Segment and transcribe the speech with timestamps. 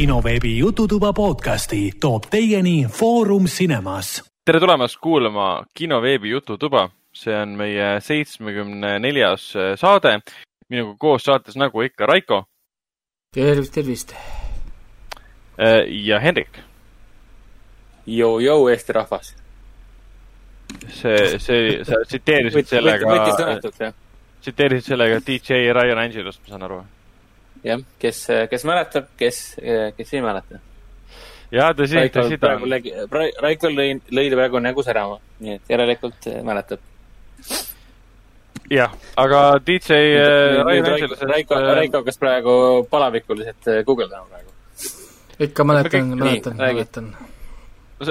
[0.00, 4.24] kinoveebi Jututuba podcasti toob teieni Foorum Cinemas.
[4.44, 10.20] tere tulemast kuulama kinoveebi Jututuba, see on meie seitsmekümne neljas saade.
[10.68, 12.44] minuga koos saates nagu ikka Raiko.
[13.34, 14.14] tervist, tervist.
[15.86, 16.58] ja Hendrik.
[18.06, 19.36] Jou-jou, Eesti rahvas.
[20.88, 23.60] see, see, sa tsiteerisid sellega.
[24.40, 26.80] tsiteerisid sellega DJ Ryan Angelost, ma saan aru
[27.64, 29.40] jah, kes, kes mäletab, kes,
[29.96, 30.60] kes ei mäleta.
[31.52, 32.76] jaa, tõsi, tõsi ta on.
[33.42, 36.80] Raikol lõi, lõi praegu nägu särama, nii et järelikult mäletab.
[38.70, 40.00] jah, aga DJ
[40.62, 41.26] Ryan Angelos.
[41.32, 42.54] Raiko, Raiko hakkas praegu
[42.90, 44.50] palavikuliselt guugeldama praegu.
[45.40, 47.14] ikka mäletan, mäletan, mäletan.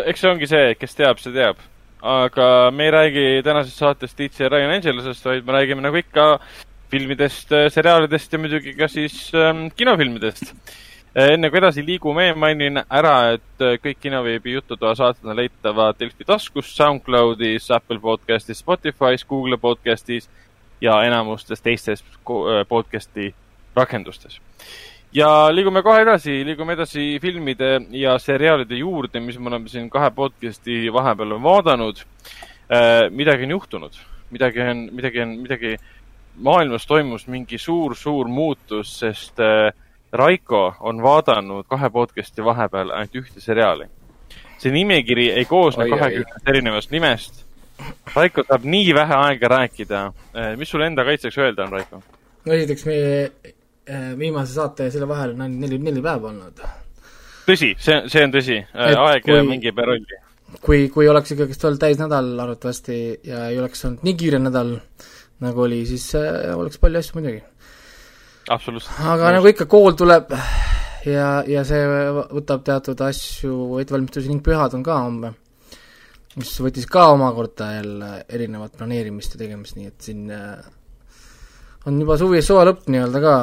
[0.06, 1.62] eks see ongi see, kes teab, see teab.
[2.00, 6.38] aga me ei räägi tänases saates DJ Ryan Angelosest, vaid me räägime nagu ikka
[6.92, 10.54] filmidest, äh, seriaalidest ja muidugi ka siis ähm, kinofilmidest.
[11.14, 16.00] Äh, enne kui edasi liigume, mainin ära, et äh, kõik kinoveebi Jututoa saated on leitavad
[16.00, 20.30] Delfi taskus, SoundCloudis, Apple podcastis, Spotify's, Google podcastis
[20.82, 22.04] ja enamustes teistes
[22.70, 23.34] podcasti
[23.76, 24.40] rakendustes.
[25.14, 30.12] ja liigume kohe edasi, liigume edasi filmide ja seriaalide juurde, mis me oleme siin kahe
[30.16, 32.00] podcasti vahepeal vaadanud.
[33.12, 33.98] midagi on juhtunud,
[34.32, 35.76] midagi on, midagi on, midagi
[36.40, 39.74] maailmas toimus mingi suur-suur muutus, sest äh,
[40.14, 43.86] Raiko on vaadanud kahe podcast'i vahepeal ainult ühte seriaali.
[44.60, 47.46] see nimekiri ei koosne kahekümnest erinevast nimest.
[48.16, 50.02] Raiko saab nii vähe aega rääkida.
[50.36, 52.02] Äh, mis sul enda kaitseks öelda on, Raiko?
[52.46, 56.64] no esiteks, meie äh, viimase saate ja selle vahel on ainult neli, neli päeva olnud.
[57.48, 58.58] tõsi, see, see on tõsi.
[58.74, 60.20] aeg kui, mängib rolli.
[60.62, 64.76] kui, kui oleks ikkagist olnud täisnädal arvatavasti ja ei oleks olnud nii kiire nädal,
[65.44, 66.10] nagu oli, siis
[66.56, 67.44] oleks palju asju muidugi.
[68.50, 69.00] absoluutselt.
[69.14, 70.34] aga nagu ikka, kool tuleb
[71.08, 71.84] ja, ja see
[72.34, 75.32] võtab teatud asju, ettevalmistusi ning pühad on ka homme,
[76.40, 80.60] mis võttis ka omakorda jälle erinevat planeerimist ja tegemist, nii et siin äh,
[81.88, 83.36] on juba suvi, suve lõpp nii-öelda ka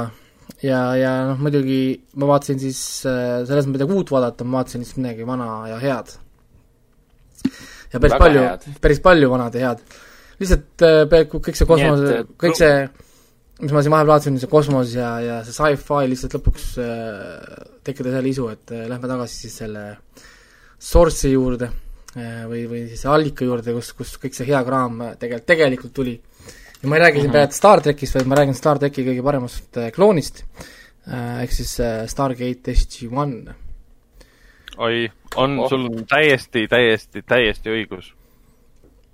[0.64, 1.80] ja, ja noh, muidugi
[2.20, 5.80] ma vaatasin siis äh,, selles mõttes midagi uut vaadata, ma vaatasin lihtsalt midagi vana ja
[5.82, 6.18] head.
[7.92, 9.96] ja päris Väga palju, päris palju vanad ja head
[10.40, 12.74] lihtsalt äh, peaaegu kõik see kosmos, äh, kõik see,
[13.62, 18.12] mis ma siin vahepeal vaatasin, see kosmos ja, ja see sci-fi lihtsalt lõpuks äh, tekkida
[18.16, 19.88] selle isu, et äh, lähme tagasi siis selle
[20.76, 21.72] source'i juurde
[22.16, 26.14] või, või siis allika juurde, kus, kus kõik see hea kraam tegelikult, tegelikult tuli.
[26.80, 27.34] ja ma ei räägi siin -hmm.
[27.36, 30.40] praegu Star trackist, vaid ma räägin Star tracki kõige paremast kloonist
[31.42, 31.74] ehk siis
[32.08, 33.52] Stargate SG-1.
[34.78, 35.68] oi, on oh.
[35.68, 38.15] sul täiesti, täiesti, täiesti õigus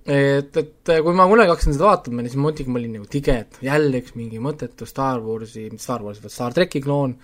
[0.07, 3.59] et, et kui ma kunagi hakkasin seda vaatama, siis muidugi ma olin nagu tige, et
[3.63, 7.15] jälle üks mingi mõttetu Star Warsi, mitte Star Warsi, vaid Star tracki kloon,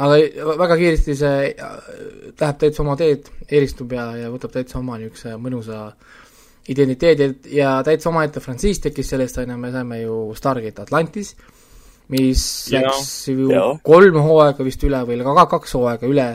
[0.00, 0.18] aga
[0.60, 1.76] väga kiiresti see äh,
[2.40, 5.88] läheb täitsa oma teed, eristub ja, ja võtab täitsa oma niisuguse mõnusa
[6.70, 7.32] identiteedi.
[7.56, 11.34] Ja täitsa omaette frantsiis tekkis sellest, on ju, me saime ju Stargate Atlantis,
[12.14, 13.66] mis ja, läks ju ja.
[13.86, 16.30] kolm hooaega vist üle või ka kaks hooaega üle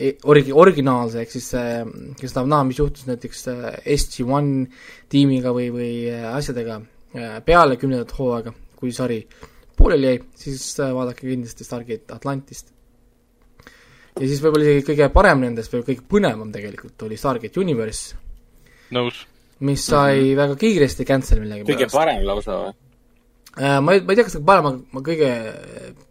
[0.00, 1.84] origi-, originaalse, ehk siis see,
[2.18, 3.64] kes tahab näha, mis juhtus näiteks äh,
[3.94, 4.52] SG-1
[5.12, 9.20] tiimiga või, või äh, asjadega äh, peale kümnendat hooaega, kui sari
[9.76, 12.72] pooleli jäi, siis vaadake kindlasti Stargate Atlantist.
[14.20, 18.16] ja siis võib-olla isegi kõige parem nendest või kõige põnevam tegelikult oli Stargate Universe.
[18.92, 19.26] nõus.
[19.60, 20.36] mis sai mm -hmm.
[20.36, 21.94] väga kiiresti cancel millegi kõige pärast.
[21.94, 22.72] parem lausa või?
[23.56, 25.30] ma ei, ma ei tea, kas kõige parem, aga kõige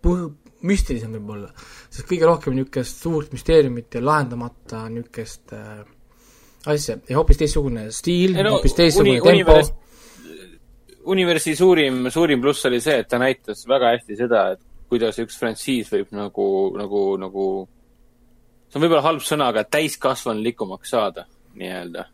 [0.02, 0.32] põh-,
[0.62, 1.54] müstilisem võib-olla
[1.92, 5.82] sest kõige rohkem niisugust suurt müsteeriumit ja lahendamata niisugust äh,
[6.72, 9.74] asja ja hoopis teistsugune stiil no,, hoopis teistsugune uni, tempo univers,
[11.12, 14.60] Universi suurim, suurim pluss oli see, et ta näitas väga hästi seda, et
[14.92, 16.46] kuidas üks frantsiis võib nagu,
[16.78, 17.46] nagu, nagu
[18.70, 21.26] see on võib-olla halb sõna, aga täiskasvanulikumaks saada,
[21.58, 22.06] nii-öelda.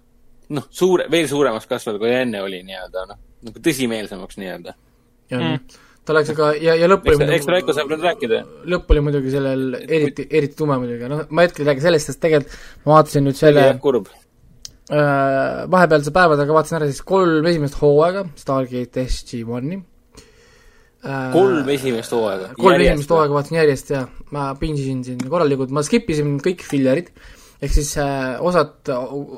[0.55, 4.77] noh, suure, veel suuremaks kasvada, kui enne oli nii-öelda, noh, nagu tõsimeelsemaks nii-öelda.
[5.35, 8.39] Mm ta läks aga ja, ja lõpp oli eks Raiko saab nüüd rääkida.
[8.71, 12.21] lõpp oli muidugi sellel eriti, eriti tume muidugi, noh, ma hetkel ei räägi sellest, sest
[12.23, 12.55] tegelikult
[12.85, 14.07] ma vaatasin nüüd selle kurb.
[14.87, 19.79] äh, vahepealse päevadega vaatasin ära siis kolm esimest hooaega Stargate SG-1-i
[21.03, 21.25] äh,.
[21.33, 22.53] kolm esimest hooaega?
[22.59, 24.05] kolm esimest hooaega vaatasin järjest ja
[24.35, 27.11] ma pinsisin siin korralikult, ma skip isin kõik fillerid,
[27.59, 28.93] ehk siis äh, osad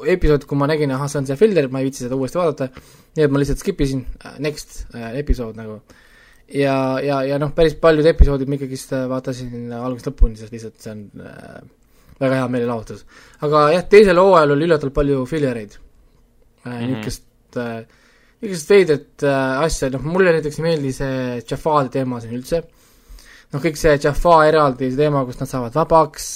[0.05, 2.69] episoodid, kui ma nägin, ahah, see on see filler, ma ei viitsi seda uuesti vaadata,
[3.17, 5.79] nii et ma lihtsalt skip isin äh, next äh, episood nagu.
[5.81, 6.05] äh,
[6.53, 10.81] ja, ja, ja noh, päris paljud episoodid ma ikkagist äh, vaatasin algusest lõpuni, sest lihtsalt
[10.81, 11.61] see on äh,
[12.19, 13.05] väga hea meelelahutus.
[13.45, 15.77] aga jah, teisel hooajal oli üllatavalt palju fillereid.
[16.65, 17.85] Äh, mm -hmm., niisugust äh,,
[18.41, 22.63] niisugust veidrat äh, asja, noh mulle näiteks ei meeldi see Jafari teema siin üldse,
[23.53, 26.29] noh, kõik see Jaffa eraldi teema, kus nad saavad vabaks,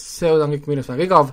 [0.00, 1.32] see on kõik minu arust väga igav,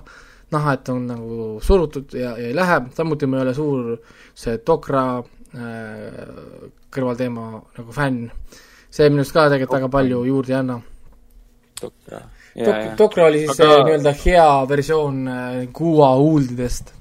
[0.50, 3.98] näha, et on nagu surutud ja, ja ei lähe, samuti ma ei ole suur
[4.34, 5.39] see Dokra äh,
[6.94, 7.46] kõrvalteema
[7.78, 8.28] nagu fänn,
[8.90, 10.76] see minu arust ka tegelikult väga palju juurde ei anna.
[11.80, 12.20] Dokra.
[12.60, 16.92] Dok-, Dokra oli siis Aga- nii-öelda hea versioon äh, Kuua huuldidest.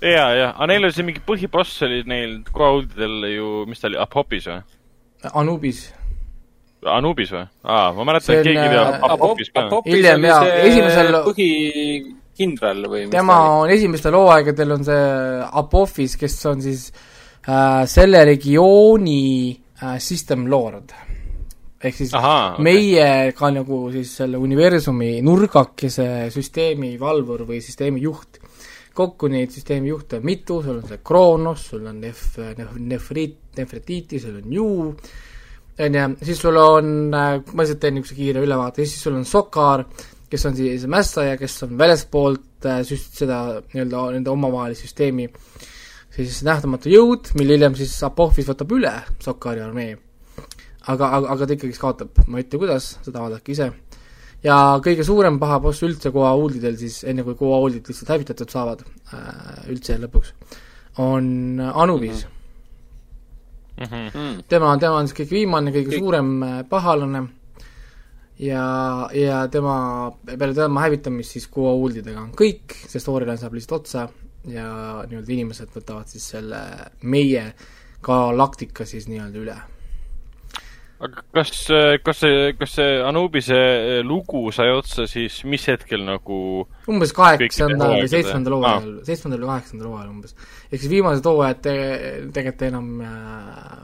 [0.00, 3.98] ja, ja, aga neil oli see mingi põhiboss oli neil Goa'uldidel ju, mis ta oli,
[4.00, 4.62] Apopis või?
[5.36, 5.82] Anubis.
[6.88, 7.44] Anubis või?
[7.64, 9.66] aa, ma mäletan, et keegi äh, teab Apopis ka.
[9.84, 15.06] Hiljem, jaa, esimesel- põhikindral või mis tema on esimestel hooaegadel on see
[15.60, 17.09] Apophis, kes on siis äh,
[17.86, 20.92] selle regiooni äh, system lord.
[21.80, 28.36] ehk siis ahaa, meie ka nagu siis selle universumi nurgakese süsteemi valvur või süsteemi juht.
[28.94, 33.38] kokku neid süsteemi juhte on mitu, sul on see Kronos, sul on Nef-, Nef-, Nefrit,
[33.56, 34.68] Nefretiti, sul on Ju,
[35.80, 39.86] on ju, siis sul on, ma lihtsalt teen niisuguse kiire ülevaate, siis sul on Sokar,
[40.28, 43.40] kes on siis mässaja, kes on väljaspoolt äh, süst-, seda
[43.72, 45.30] nii-öelda nende omavahelist süsteemi
[46.14, 49.98] siis nähtamatu jõud, mille hiljem siis Apophis võtab üle Sokari armee
[50.88, 53.70] aga, aga, aga ta ikkagi kaotab, ma ei ütle, kuidas, seda vaadake ise.
[54.44, 59.66] ja kõige suurem paha boss üldse Goa'uldidel siis, enne kui Goa'uldid lihtsalt hävitatud saavad äh,
[59.72, 60.32] üldse lõpuks,
[61.04, 62.36] on Anubis mm.
[63.80, 64.08] Mhm.
[64.12, 64.40] Mm.
[64.48, 67.22] tema, tema on siis kõige viimane, kõige Kõik- suurem äh, pahalane
[68.40, 68.64] ja,
[69.16, 69.76] ja tema,
[70.26, 74.08] peale tema hävitamist siis Goa'uldidega on kõik, see storyline saab lihtsalt otsa
[74.48, 74.70] ja
[75.08, 76.62] nii-öelda inimesed võtavad siis selle
[77.02, 77.50] meie
[78.04, 79.58] galaktika siis nii-öelda üle
[81.00, 81.52] aga kas,
[82.04, 83.60] kas see, kas see Anubise
[84.04, 86.40] lugu sai otsa siis mis hetkel nagu
[86.92, 90.34] umbes kaheksandal või seitsmendal hooajal, seitsmendal või kaheksandal hooajal umbes.
[90.68, 91.76] ehk siis viimased hooajad te,
[92.36, 93.78] tegelikult enam äh,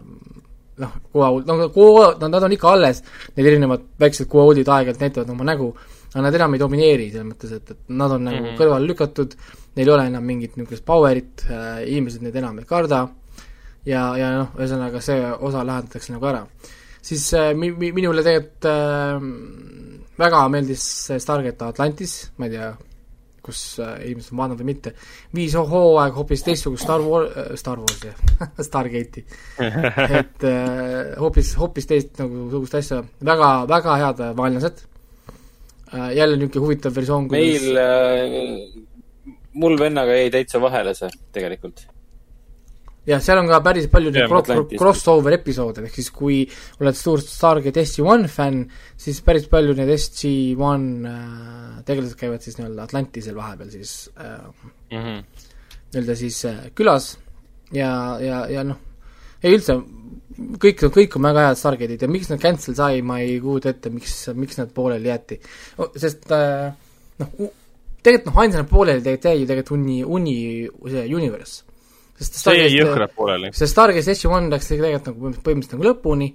[0.82, 3.02] noh, kuuauld, no kuua, no nad on ikka alles,
[3.36, 5.70] need erinevad väiksed kuuauldid aeg-ajalt näitavad oma nägu,
[6.12, 8.50] aga nad enam ei domineeri selles mõttes, et, et nad on nagu mm.
[8.50, 8.58] -hmm.
[8.60, 9.38] kõrvale lükatud,
[9.76, 13.04] neil ei ole enam mingit niisugust power'it äh,, inimesed neid enam ei karda
[13.86, 16.42] ja, ja noh, ühesõnaga see osa lahendatakse nagu ära.
[17.02, 22.70] siis äh, mi-, mi-, minule tegelikult äh, väga meeldis see Stargate Atlantis, ma ei tea,
[23.46, 24.92] kus äh, inimesed on vaadanud või mitte,
[25.36, 28.12] viis hooaega hoopis teistsugust Star War- äh,, Star Warsi,
[28.68, 29.24] Stargate'i.
[30.20, 34.82] et äh, hoopis, hoopis teist nagu sugust asja, väga, väga head vaenlased
[35.92, 38.95] äh,, jälle niisugune huvitav versioon, meil äh,,
[39.56, 41.84] mul vennaga jäi täitsa vahele see tegelikult.
[43.06, 46.40] jah, seal on ka päris palju neid crossover episoode, ehk siis kui
[46.80, 48.64] oled suur Stargate SG-1 fänn,
[48.98, 54.40] siis päris palju need SG-1 äh, tegelased käivad siis nii-öelda Atlantisel vahepeal siis äh,
[54.90, 55.22] Mhm.
[55.92, 57.16] nii-öelda siis äh, külas
[57.74, 58.78] ja, ja, ja noh,
[59.42, 59.78] ei üldse,
[60.62, 63.90] kõik, kõik on väga head Stargate'id ja miks nad cancel sai, ma ei kujuta ette,
[63.94, 65.38] miks, miks nad pooleli jäeti.
[65.96, 66.72] sest äh,
[67.22, 67.48] noh,
[68.06, 70.36] tegelikult noh, ainsana pooleli tegelikult jäi ju tegelikult Uni, Uni,
[70.92, 71.64] see Universe.
[72.16, 73.50] sest see jäi jõhkralt pooleli.
[73.56, 76.30] see Stargate SG-1 läks tegelikult nagu põhimõtteliselt, nagu lõpuni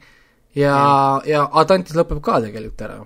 [0.57, 2.99] ja mm., ja Atlantis lõpeb ka tegelikult ära.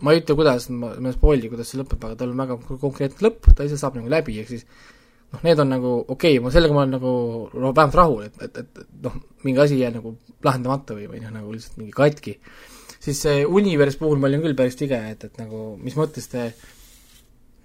[0.00, 2.56] ma ei ütle, kuidas, ma, ma ei spoil'i, kuidas see lõpeb, aga tal on väga
[2.80, 4.64] konkreetne lõpp, ta ise saab nagu läbi, ehk siis
[5.34, 7.12] noh, need on nagu okei okay,, ma sellega ma olen nagu
[7.52, 10.14] no, vähemalt rahul, et, et, et noh, mingi asi jäi nagu
[10.46, 12.38] lahendamata või, või noh, nagu lihtsalt mingi katki.
[13.00, 16.52] siis see Univers puhul ma olin küll päris tige, et, et nagu mis mõttes te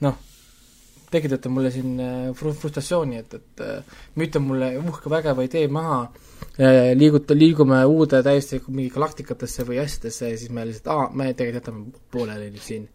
[0.04, 0.18] noh,
[1.12, 6.06] tekitate mulle siin äh, fru-, frustratsiooni, et, et äh, müüte mulle uhke vägeva idee maha,
[6.96, 11.62] liiguta, liigume uude täiesti mingi galaktikatesse või asjadesse ja siis me lihtsalt, aa, me tegelikult
[11.62, 12.86] jätame pooleli nüüd siin.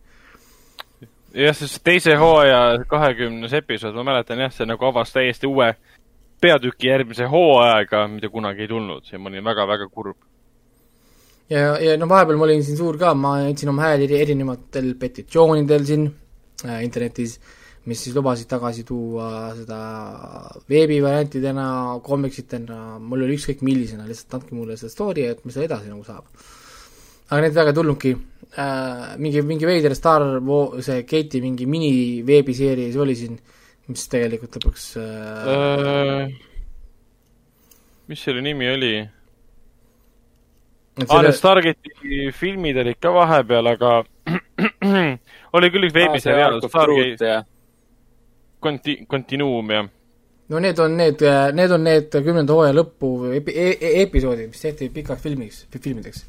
[1.35, 5.75] jah, sest teise hooaja kahekümnes episood, ma mäletan jah, see nagu avas täiesti uue
[6.40, 10.16] peatüki järgmise hooajaga, mida kunagi ei tulnud ja ma olin väga-väga kurb.
[11.50, 14.95] ja, ja no vahepeal ma olin siin suur ka, ma andsin oma hääli eri- erinevatel
[15.00, 16.29] petitsioonidel siin äh,
[16.85, 17.38] internetis,
[17.88, 19.79] mis siis lubasid tagasi tuua seda
[20.71, 21.67] veebivariantidena,
[22.05, 26.26] komiksitena, mul oli ükskõik millisena, lihtsalt andke mulle see story, et mis edasi nagu saab.
[27.31, 28.12] aga neid väga ei tulnudki
[28.59, 31.93] äh,, mingi, mingi veider Star Wa-, see Kate'i mingi mini
[32.26, 33.38] veebiseeries oli siin,
[33.88, 36.26] mis tegelikult lõpuks äh,
[38.11, 38.95] mis selle nimi oli?
[40.99, 43.93] aa, selle- need Stargate'i filmid olid ka vahepeal, aga
[45.57, 47.33] oli küll üks veebiseriaal, Stargate
[48.61, 49.87] Conti-, Continuum ja
[50.50, 51.23] no need on need,
[51.55, 56.25] need on need kümnenda hooaja lõpu epi- e, e, episoodid, mis tehti pikaks filmiks, filmideks.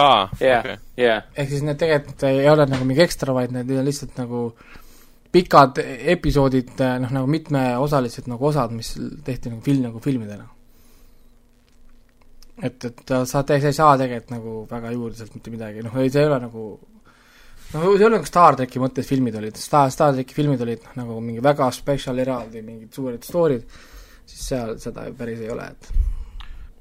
[0.00, 3.74] aa, ja okei, ja ehk siis need tegelikult ei ole nagu mingi ekstra, vaid need
[3.76, 4.46] on lihtsalt nagu
[5.34, 5.82] pikad
[6.14, 8.94] episoodid, noh nagu mitmeosalised nagu osad, mis
[9.26, 10.48] tehti nagu film, nagu filmidena.
[12.62, 16.22] et, et sa, sa ei saa tegelikult nagu väga juurde sealt mitte midagi, noh, see
[16.22, 16.66] ei ole nagu
[17.74, 20.94] no see ole nagu Star tracki mõttes filmid olid, Star, Star tracki filmid olid noh,
[21.02, 23.66] nagu mingi väga spetsial eraldi, mingid suured story'd,
[24.24, 25.90] siis seal seda ju päris ei ole, et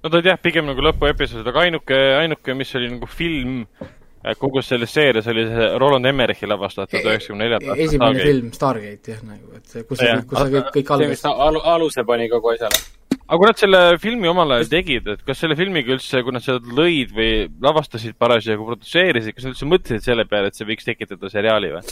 [0.03, 4.35] no ta oli jah, pigem nagu lõpuepisood, aga ainuke, ainuke, mis oli nagu film äh,
[4.39, 8.31] kogu selles seerias oli see Roland Emmerichi lavastatud üheksakümne neljanda aasta esimene Stargate.
[8.31, 11.05] film, Stargate jah, nagu, et kus kus see kõik, kõik algas.
[11.05, 12.83] see, mis alu, aluse pani kogu asjale
[13.27, 16.43] aga kui nad selle filmi omal ajal tegid, et kas selle filmiga üldse, kui nad
[16.45, 17.29] seda lõid või
[17.63, 21.85] lavastasid parasjagu, produtseerisid, kas nad üldse mõtlesid selle peale, et see võiks tekitada seriaali või?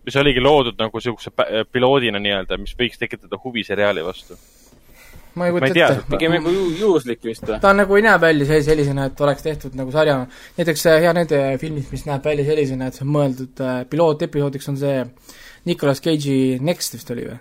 [0.00, 1.30] mis oligi loodud nagu niisuguse
[1.72, 4.38] piloodina nii-öelda, mis võiks tekitada huvi seriaali vastu?
[5.34, 6.06] ma ei kujuta ette.
[6.10, 7.60] pigem nagu ju, juhuslik vist või?
[7.62, 10.16] ta nagu ei näe välja sellisena, et oleks tehtud nagu sarja,
[10.56, 14.80] näiteks Hea nende filmid, mis näeb välja sellisena, et see on mõeldud äh, pilootepisoodiks, on
[14.80, 14.96] see
[15.68, 17.38] Nicolas Cage'i Next vist oli või?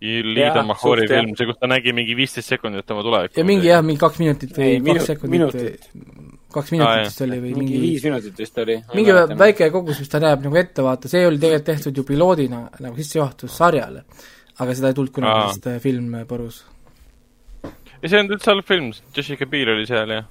[0.00, 3.36] Liida Mahori film, see, kus ta nägi mingi viisteist sekundit oma tulevikku.
[3.36, 7.38] ja mingi jah, mingi kaks minutit või ei, kaks sekundit või kaks minutit vist oli
[7.42, 8.78] või mingi viis minutit vist oli.
[8.96, 9.14] mingi
[9.44, 12.96] väike kogus, mis ta näeb nagu ette, vaata, see oli tegelikult tehtud ju piloodina nagu
[12.96, 14.04] sissejuhatus sarjale.
[14.60, 16.64] aga seda ei tulnud kunagi, sest film põrus.
[18.00, 20.24] ja see on üldse halb film, Jessica Biel oli seal ja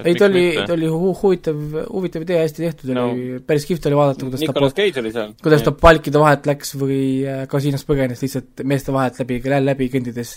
[0.00, 1.58] ei, ta oli, ta oli hu-, huvitav,
[1.92, 3.04] huvitav idee, hästi tehtud no.
[3.10, 5.34] oli, päris kihvt oli vaadata, kuidas Nicolas ta Cage oli seal.
[5.44, 10.34] kuidas ta palkide vahelt läks või äh, kasiinos põgenes lihtsalt meeste vahelt läbi, läbi kõndides.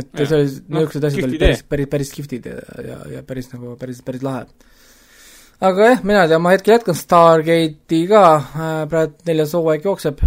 [0.00, 0.24] et ja.
[0.24, 3.76] see oli, niisugused no, asjad olid päris, päris, päris kihvtid ja, ja, ja päris nagu,
[3.80, 4.46] päris, päris lahe.
[5.60, 10.24] aga jah, mina ei tea, ma hetkel jätkan Stargate'i ka äh,, praegu neljas hooaeg jookseb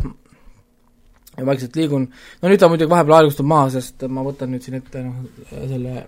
[1.40, 4.78] ja vaikselt liigun, no nüüd ta muidugi vahepeal aeglustab maha, sest ma võtan nüüd siin
[4.78, 6.04] ette noh, selle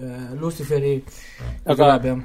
[0.00, 1.04] Äh, Luciferi
[1.68, 2.16] aga ja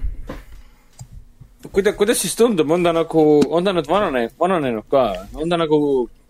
[1.71, 5.03] kuida-, kuidas siis tundub, on ta nagu, on ta nüüd vanane, vananenud ka,
[5.35, 5.79] on ta nagu,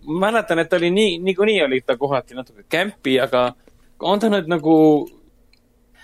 [0.08, 3.52] ma mäletan, et oli nii, niikuinii oli ta kohati natuke kämpi, aga
[4.00, 4.74] on ta nüüd nagu,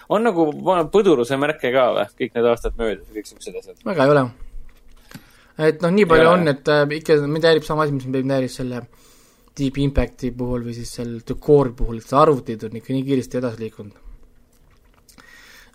[0.09, 0.47] on nagu
[0.93, 3.81] põduruse märke ka või, kõik need aastad möödas, kõik siuksed asjad?
[3.91, 4.25] väga ei ole.
[5.71, 6.37] et noh, nii palju ja.
[6.37, 8.87] on, et äh, ikka mind häirib sama asi, mis mind häiris selle
[9.59, 13.07] Deep Impacti puhul või siis selle The Core'i puhul, et see arvutid on ikka nii
[13.11, 14.04] kiiresti edasi liikunud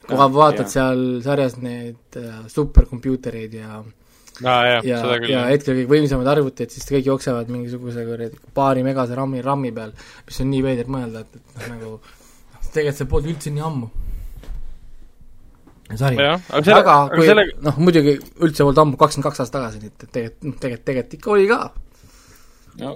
[0.09, 0.73] kui vaatad ja.
[0.73, 4.99] seal sarjas neid äh, superkompuutereid ja ah, jah, ja,
[5.29, 9.95] ja hetkel kõige võimsamad arvutid, siis kõik jooksevad mingisuguse kuradi paari megase RAM-i, RAM-i peal,
[10.27, 11.91] mis on nii veider mõelda, et, et noh, nagu
[12.69, 13.89] tegelikult see polnud üldse nii ammu.
[15.99, 16.21] sari.
[16.21, 17.45] aga, selle, aga kui selle...
[17.65, 21.19] noh, muidugi üldse polnud ammu, kakskümmend kaks aastat tagasi, nii et tegelikult, noh, tegelikult, tegelikult
[21.19, 21.61] ikka oli ka.
[22.79, 22.95] no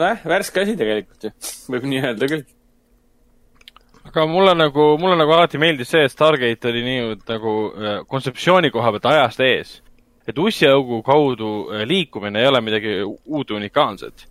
[0.00, 1.36] nojah, värske asi tegelikult ju,
[1.74, 2.48] võib nii öelda küll
[4.10, 8.72] aga mulle nagu, mulle nagu alati meeldis see, et Stargate oli nii nagu äh, kontseptsiooni
[8.74, 9.76] koha pealt ajast ees.
[10.28, 14.26] et ussiaugu kaudu äh, liikumine ei ole midagi uut unikaalset.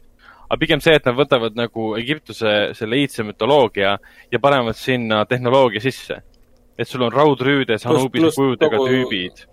[0.50, 3.98] aga pigem see, et nad võtavad nagu Egiptuse selle iidse mütoloogia
[4.32, 6.22] ja panevad sinna tehnoloogia sisse.
[6.78, 8.90] et sul on raudrüüdes Anubise kujudega kogu...
[8.90, 9.46] tüübid.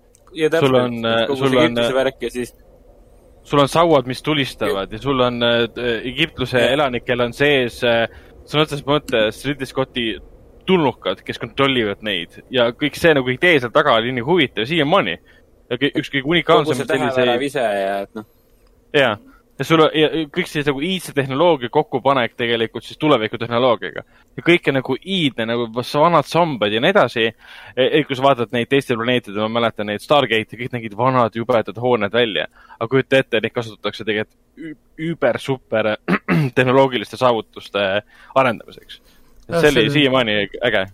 [0.59, 2.55] sul on, äh, sul on värk ja siis
[3.47, 5.69] sul on sauad, mis tulistavad ja sul on äh,
[6.03, 8.09] Egiptuse elanikel on sees äh,
[8.47, 10.07] sõna otseses mõttes Ridley Scotti
[10.67, 15.17] tulnukad, kes kontrollivad neid ja kõik see nagu idee seal taga oli nii huvitav siiamaani.
[15.71, 16.47] üks kõige selliseid.
[16.47, 18.27] kogu see tähevärav ise ja et noh.
[18.95, 19.17] jaa,
[19.59, 24.03] ja sul ja kõik siis nagu iidse tehnoloogia kokkupanek tegelikult siis tulevikutehnoloogiaga.
[24.37, 27.27] ja kõik on nagu iidne, nagu vanad sambad ja nii edasi.
[27.77, 31.81] E, kui sa vaatad neid teistel planeetidel, ma mäletan neid Stargate'i, kõik nägid vanad jubedad
[31.81, 32.47] hooned välja.
[32.79, 35.97] aga kujuta ette, neid kasutatakse tegelikult üüber-super
[36.59, 37.89] tehnoloogiliste saavutuste
[38.35, 39.01] arendamiseks.
[39.47, 40.87] see oli siiamaani äge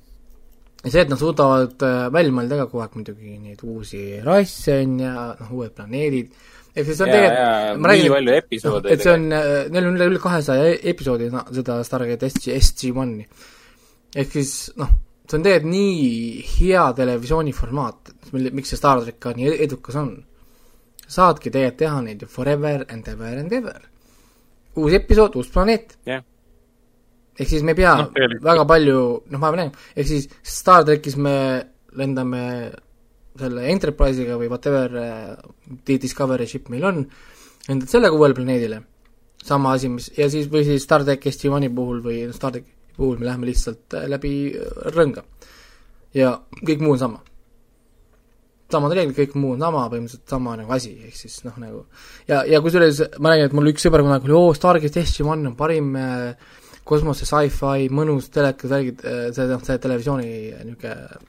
[0.85, 4.81] ja see, et nad suudavad äh, välja mõelda ka kogu aeg muidugi neid uusi rasse
[4.83, 6.33] on ja noh, uued planeedid
[6.73, 8.93] ehk siis see on tegelikult, ma räägin, nii palju episoode.
[8.93, 12.57] et see on, äh, neil on üle, üle kahesaja e-, episoodi no, seda Stargate SG,
[12.57, 13.27] SG-1-i.
[14.23, 14.93] ehk siis noh,
[15.27, 20.13] see on tegelikult nii hea televisiooniformaat, miks see Star track ka nii e-, edukas on.
[21.05, 23.81] saadki tegelikult teha neid ju forever and ever and ever.
[24.77, 26.25] uus episood, uus planeet yeah.
[27.37, 28.09] ehk siis me ei pea no,
[28.49, 31.37] väga palju, noh, ma pean rääkima, ehk siis Star trackis me
[32.01, 32.73] lendame
[33.39, 37.03] selle Enterprise'iga või whatever uh, Discovery ship meil on,
[37.69, 38.83] lendad sellega uuele planeedile,
[39.43, 43.19] sama asi, mis, ja siis, või siis Star track SG-1-i puhul või Star tracki puhul
[43.19, 45.25] me läheme lihtsalt äh, läbi äh, rõnga.
[46.15, 47.23] ja kõik muu on sama.
[48.73, 51.85] samad reeglid, kõik muu on sama, põhimõtteliselt sama nagu asi, ehk siis noh, nagu
[52.29, 55.57] ja, ja kusjuures ma räägin, et mul üks sõber kunagi oli, oo, Stargate SG-1 on
[55.57, 56.53] parim äh,
[56.85, 59.05] kosmose sci-fi, mõnus telekas, räägid,
[59.37, 60.31] see, noh, see televisiooni
[60.67, 61.21] niisugune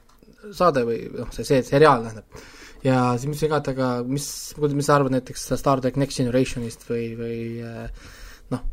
[0.52, 2.44] saade või noh, see, see seriaal tähendab.
[2.84, 4.28] ja siis mõtlesin ka, et aga mis,
[4.64, 8.08] mis sa arvad näiteks Star track Next Generationist või, või eh,
[8.52, 8.64] noh,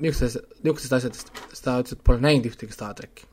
[0.00, 3.26] niisugustest, niisugustest asjadest, siis ta ütles, et pole näinud ühtegi Star tracki.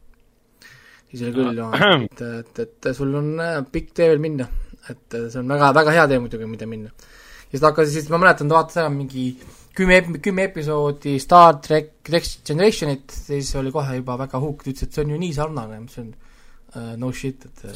[1.10, 1.70] siis oli küll no.
[2.06, 4.50] et, et, et sul on äh, pikk tee veel minna.
[4.88, 6.92] et äh, see on väga, väga hea tee muidugi, mida minna.
[7.48, 9.32] ja siis ta hakkas, siis ma mäletan, ta vaatas ära mingi
[9.77, 14.96] kümme, kümme episoodi Star track Next Generationit, siis oli kohe juba väga hooked, ütles, et
[14.96, 16.12] see on ju nii sarnane, mis on
[16.76, 17.58] uh, no shit, et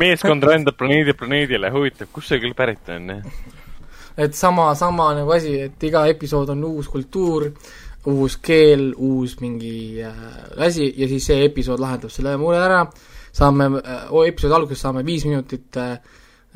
[0.00, 3.22] meeskond rändab planeedi planeedile, huvitav, kust see küll pärit on, jah?
[4.18, 7.42] et sama, sama nagu asi, et iga episood on uus kultuur,
[8.08, 10.12] uus keel, uus mingi äh,
[10.66, 12.80] asi ja siis see episood lahendab selle mure ära,
[13.34, 15.98] saame äh,, episoodi alguses saame viis minutit äh,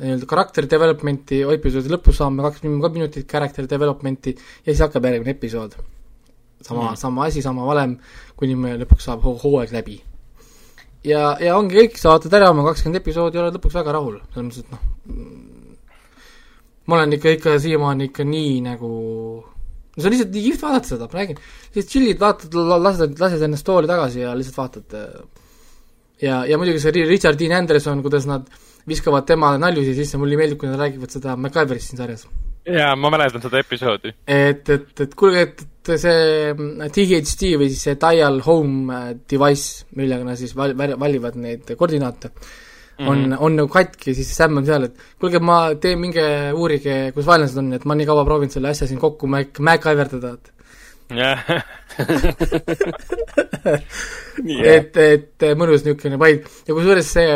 [0.03, 5.75] nii-öelda character development'i, episoodi lõpus saame kaks minutit character development'i ja siis hakkab järgmine episood.
[6.63, 7.97] sama mm., sama asi, sama valem,
[8.43, 9.97] kuni me lõpuks saab hooaeg läbi
[11.07, 14.19] ja, ja ongi kõik, sa vaatad ära oma kakskümmend episoodi ja oled lõpuks väga rahul,
[14.35, 14.83] selles mõttes, et noh,
[16.87, 18.91] ma olen ikka, ikka siiamaani ikka nii nagu
[19.93, 21.41] no see on lihtsalt nii kihvt vaadata seda, ma räägin,
[21.75, 24.97] lihtsalt chill'id, vaatad, lased, lased ennast tooli tagasi ja lihtsalt vaatad
[26.23, 28.47] ja, ja muidugi see Richard Dean Anderson, kuidas nad
[28.89, 32.25] viskavad temale naljusi sisse, mulle meeldib, kui nad räägivad seda MacGyverist siin sarjas.
[32.67, 34.15] jaa, ma mäletan seda episoodi.
[34.27, 36.53] et, et, et kuulge, et see
[36.93, 38.99] THD või siis see dial home
[39.29, 42.31] device, millega nad siis val-, valivad neid koordinaate,
[42.99, 43.37] on mm, -hmm.
[43.39, 47.57] on nagu katki, siis Sam on seal, et kuulge, ma teen, minge uurige, kus vaenlased
[47.57, 50.51] on, et ma nii kaua proovin selle asja siin kokku Mac, MacGyverdada, et
[51.19, 51.39] jah
[54.73, 57.35] et, et mõnus niisugune vaid ja kusjuures see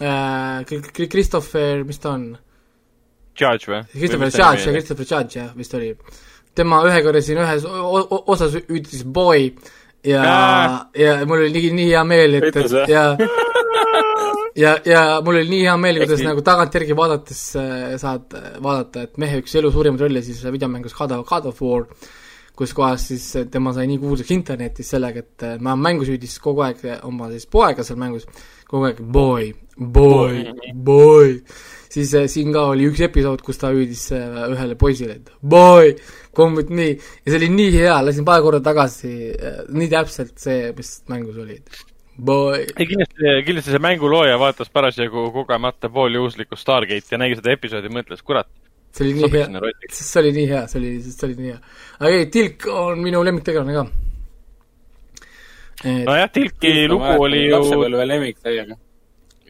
[0.00, 0.64] äh,
[1.10, 2.30] Christopher, mis ta on?
[3.36, 3.82] Judge või?
[3.92, 5.92] Christopher Judge, Christopher Judge, jah, vist oli.
[6.60, 9.50] Tema ühe korra siin ühes osas ütles boy
[10.06, 13.04] ja äh., ja mul oli nii, nii hea meel, et, et ja
[14.64, 19.20] ja, ja mul oli nii hea meel, kuidas nagu tagantjärgi vaadates äh, saad vaadata, et
[19.20, 21.86] mehe üks elu suurimaid rolle siis videomängus God of, God of War
[22.60, 26.82] kus kohas siis tema sai nii kuulsaks internetis sellega, et ma mängu süüdis kogu aeg
[27.08, 28.26] oma siis poega seal mängus,
[28.68, 30.42] kogu aeg boy, boy,
[30.76, 31.38] boy.
[31.90, 35.94] Siis äh, siin ka oli üks episood, kus ta hüüdis äh, ühele poisile, et boy,
[36.36, 36.92] come with me.
[36.94, 41.40] ja see oli nii hea, lasin paar korda tagasi äh,, nii täpselt see, mis mängus
[41.42, 41.58] oli.
[42.20, 42.66] Boy.
[42.76, 48.20] kindlasti, kindlasti see mängulooja vaatas parasjagu kogemata pooljuhuslikku Stargate'i ja nägi seda episoodi ja mõtles,
[48.26, 48.50] kurat
[48.92, 49.46] see oli nii hea,
[49.94, 51.58] see oli nii hea, see oli, see oli nii hea.
[52.00, 53.84] aga ei, Tilk on minu lemmiktegelane ka.
[56.10, 58.78] nojah, Tilki lugu oli ju lapsepõlve lemmik täiega.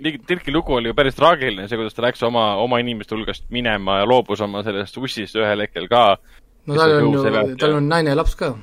[0.00, 4.00] Tilki lugu oli ju päris traagiline, see, kuidas ta läks oma, oma inimeste hulgast minema
[4.00, 6.04] ja loobus oma sellest ussist ühel hetkel ka.
[6.66, 8.54] no tal on ju, tal on naine ja laps ka.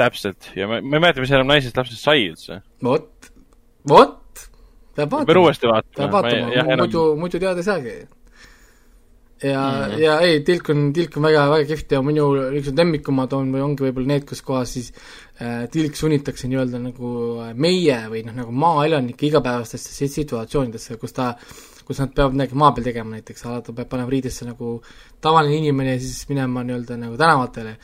[0.00, 2.58] täpselt, ja ma, ma ei mäleta, mis enam naisest lapsest sai üldse.
[2.82, 3.30] vot,
[3.88, 4.48] vot,
[4.96, 5.28] peab vaatama.
[5.30, 6.26] peab uuesti vaatama,
[6.82, 7.96] muidu, muidu teada ei saagi
[9.42, 9.98] ja mm, -hmm.
[10.02, 13.64] ja ei, tilk on, tilk on väga, väga kihvt ja minu niisugused lemmikumad on või
[13.64, 14.92] ongi võib-olla need, kus kohas siis
[15.40, 17.10] äh, tilk sunnitakse nii-öelda nagu
[17.42, 21.34] äh, meie või noh, nagu maaelanike igapäevastesse situatsioonidesse, kus ta
[21.86, 24.76] kus nad peavad midagi maa peal tegema näiteks, ta peab panema riidesse nagu
[25.20, 27.76] tavaline inimene ja siis minema nii-öelda nagu tänavatele,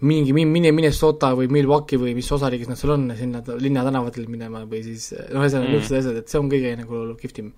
[0.00, 4.82] mingi, mine Minnesota või Milwaukee või mis osariigis nad seal on, sinna linnatänavatele minema või
[4.84, 6.00] siis noh, ühesõnaga niisugused mm.
[6.00, 7.52] asjad, et see on kõige nagu kihvtim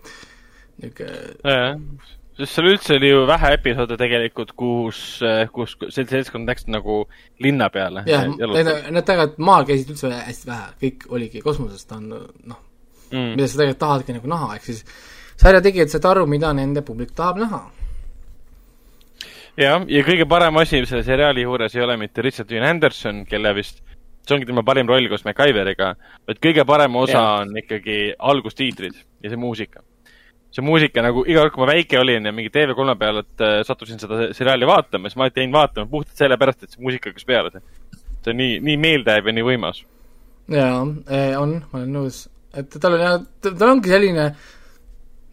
[0.82, 5.00] niisugune seal üldse oli ju vähe episoode tegelikult, kus,
[5.54, 7.00] kus see seltskond läks nagu
[7.42, 8.04] linna peale.
[8.06, 12.60] jah, need tegelikult maal käisid üldse hästi vähe, kõik oligi kosmosest on noh
[13.10, 14.84] mm., mida sa tegelikult tahadki nagu näha, ehk siis
[15.40, 17.60] sarja tegijad said aru, mida nende publik tahab näha.
[19.58, 23.54] jah, ja kõige parem asi selle seriaali juures ei ole mitte Richard Dean Anderson, kelle
[23.58, 23.82] vist
[24.28, 25.94] see ongi tema parim roll koos MacGyveriga,
[26.28, 27.36] vaid kõige parem osa yeah.
[27.42, 29.82] on ikkagi algustiitrid ja see muusika
[30.54, 33.60] see muusika nagu iga kord, kui ma väike olin ja mingi TV3 peal, et äh,
[33.68, 37.28] sattusin seda seriaali vaatama, siis ma alati jäin vaatama puhtalt sellepärast, et see muusika hakkas
[37.28, 37.52] peale.
[37.52, 39.82] see on nii, nii meeldejääv ja nii võimas.
[40.54, 40.80] jaa,
[41.12, 42.22] eh, on, ma olen nõus.
[42.56, 44.30] et tal on jah, tal ongi selline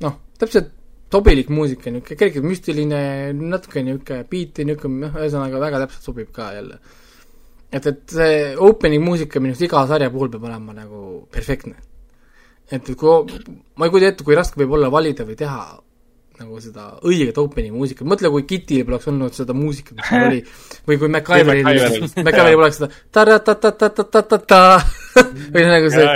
[0.03, 0.73] noh, täpselt
[1.15, 3.01] sobilik muusika, niisugune kergelt müstiline,
[3.39, 6.81] natuke niisugune beat'i, niisugune noh, ühesõnaga väga täpselt sobib ka jälle.
[7.71, 11.79] et, et see opening muusika minu arust iga sarja puhul peab olema nagu perfektne
[12.71, 13.41] et kui,
[13.77, 15.59] ma ei kujuta ette, kui raske võib olla valida või teha
[16.35, 20.41] nagu seda õiget opening muusikat, mõtle, kui Kitil poleks olnud seda muusikat, mis seal oli,
[20.89, 21.63] või kui MacGyveril,
[22.27, 22.57] MacGyveril.
[22.59, 24.61] Poleks seda ta-ra-ta-ta-ta-ta-ta-ta
[25.55, 26.07] või nagu see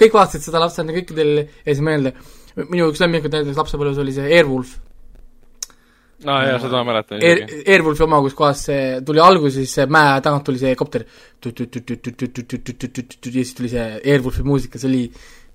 [0.00, 2.14] kõik vaatasid seda lapsena, kõikidel jäi see meelde.
[2.62, 4.78] minu üks lemmikud näiteks lapsepõlves oli see Airwolf
[6.26, 9.86] aa ah, jaa, seda ma mäletan Air, Airwolfi oma, kus kohas see tuli alguses, see
[9.88, 11.06] mäe tagant tuli see kopter.
[11.40, 11.52] Ja
[13.32, 15.04] siis tuli see Airwolfi muusika, see oli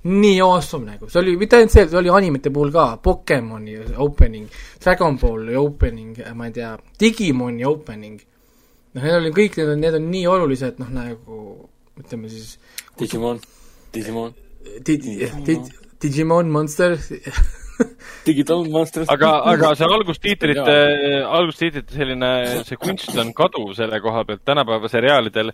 [0.06, 4.50] nii awesome nagu, see oli, mitte ainult see, see oli animete puhul ka, Pokemoni opening,
[4.82, 8.20] Dragon Balli opening, ma ei tea, Digimoni opening,
[8.94, 11.40] noh, need olid kõik, need on, need on nii olulised, noh nagu
[11.98, 12.58] ütleme siis
[13.00, 13.42] Digimon,
[13.96, 14.36] Digimon,
[14.86, 15.60] di-, di-,
[16.06, 16.98] Digimon Monster,
[18.26, 19.10] Digital Monsters.
[19.12, 20.76] aga, aga see algustiitrite,
[21.40, 22.30] algustiitrite selline,
[22.68, 25.52] see kunst on kaduv selle koha pealt tänapäeva seriaalidel.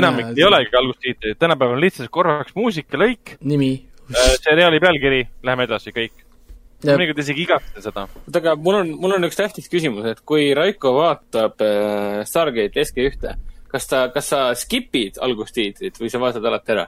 [0.00, 3.72] enamik ei olegi algustiitrid, tänapäeval on lihtsalt korraks muusikalõik, nimi.
[4.44, 6.22] seriaali pealkiri, läheme edasi, kõik.
[6.86, 8.02] Mõnikord isegi igatseda seda.
[8.20, 12.84] oota, aga mul on, mul on üks tähtis küsimus, et kui Raiko vaatab äh, Stargate
[12.84, 13.32] SG1-te,
[13.72, 16.86] kas ta, kas sa skip'id algustiitrit või sa vaatad alati ära?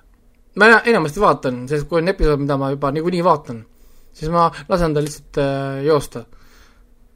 [0.58, 3.62] ma ena- enamasti vaatan, sest kui on episood, mida ma juba niikuinii vaatan,
[4.18, 6.24] siis ma lasen ta lihtsalt äh, joosta.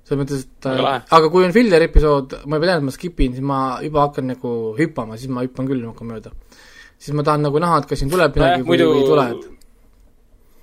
[0.02, 0.84] selles mõttes, et äh,
[1.18, 4.06] aga kui on filler episood, ma juba tean, et ma skip in, siis ma juba
[4.08, 6.34] hakkan nagu hüppama, siis ma hüppan küll hakkan mööda.
[6.98, 9.26] siis ma tahan nagu näha, et kas siin tuleb midagi või, muidu või ei tule,
[9.34, 9.50] et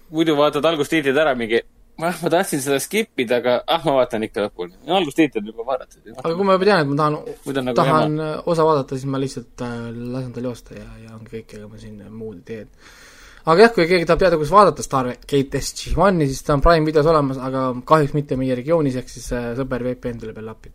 [0.10, 1.62] muidu vaatad algustiitrid ära mingi,
[2.02, 4.78] ah, ma tahtsin seda skip ida, aga ah, ma vaatan ikka lõpuni.
[5.00, 6.02] algustiitrid juba vaadatud.
[6.16, 8.32] aga kui ma juba tean, et ma tahan on nagu tahan jama.
[8.54, 9.78] osa vaadata, siis ma lihtsalt äh,
[10.16, 12.66] lasen tal joosta ja, ja ongi kõik, ega ma siin muud ei tee.
[13.50, 17.10] Aga jah, kui keegi tahab teada, kuidas vaadata Stargate SG-1-i, siis ta on Prime videos
[17.10, 20.74] olemas, aga kahjuks mitte meie regioonis, ehk siis äh, sõber VPN tuleb jälle appi.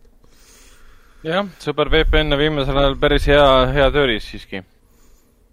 [1.25, 4.63] jah, sõber VPN on viimasel ajal päris hea, hea tööriist siiski.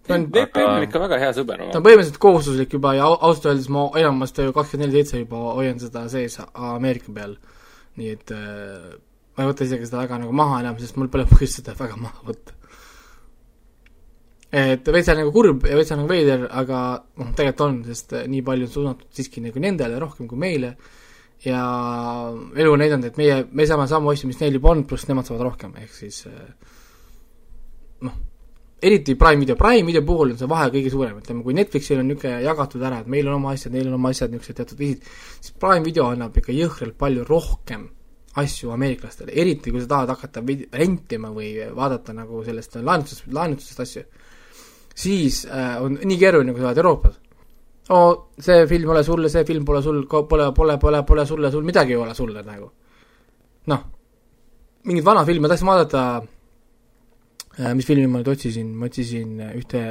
[0.09, 1.63] VPN on ikka väga hea sõber.
[1.71, 5.45] ta on põhimõtteliselt kohustuslik juba ja au- ausalt öeldes ma enamasti kakskümmend neli seitse juba
[5.61, 7.37] hoian seda sees Ameerika peal.
[8.01, 8.97] nii et äh,
[9.37, 11.97] ma ei võta isegi seda väga nagu maha enam, sest mul pole põhjust seda väga
[12.01, 12.57] maha võtta.
[14.53, 18.13] Et veits on nagu kurb ja veits on nagu veider, aga noh, tegelikult on, sest
[18.19, 20.75] äh, nii palju on suunatud siiski nagu nendele rohkem kui meile.
[21.43, 21.63] Ja
[22.31, 25.27] elu on näidanud, et meie, me saame samu asju, mis neil juba on, pluss nemad
[25.27, 26.77] saavad rohkem, ehk siis äh,
[28.07, 28.21] noh,
[28.83, 32.09] eriti Prime video, Prime video puhul on see vahe kõige suurem, ütleme kui Netflixil on
[32.11, 35.11] niisugune jagatud ära, et meil on oma asjad, neil on oma asjad, niisugused teatud viisid,
[35.41, 37.89] siis Prime video annab ikka jõhkralt palju rohkem
[38.43, 40.43] asju ameeriklastele, eriti kui sa tahad hakata
[40.79, 44.05] rentima või vaadata nagu sellest laenutust, laenutustest asju,
[44.95, 47.19] siis äh, on nii keeruline, kui sa oled Euroopas.
[47.91, 51.51] oo, see film ei ole sulle, see film pole sul, pole, pole, pole, pole sulle,
[51.51, 52.71] sul midagi ei ole sulle nagu.
[53.67, 53.83] noh,
[54.85, 56.03] mingit vana filmi ma tahtsin vaadata
[57.59, 59.83] äh, mis filmi ma nüüd otsisin, ma otsisin äh, ühte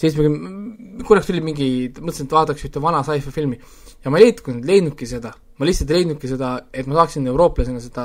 [0.00, 3.58] seitsmekümne, korraks tuli mingi, mõtlesin, et vaataks ühte vana sci-fi filmi
[4.04, 7.82] ja ma ei leidnud, leidnudki seda, ma lihtsalt ei leidnudki seda, et ma saaksin eurooplasena
[7.84, 8.04] seda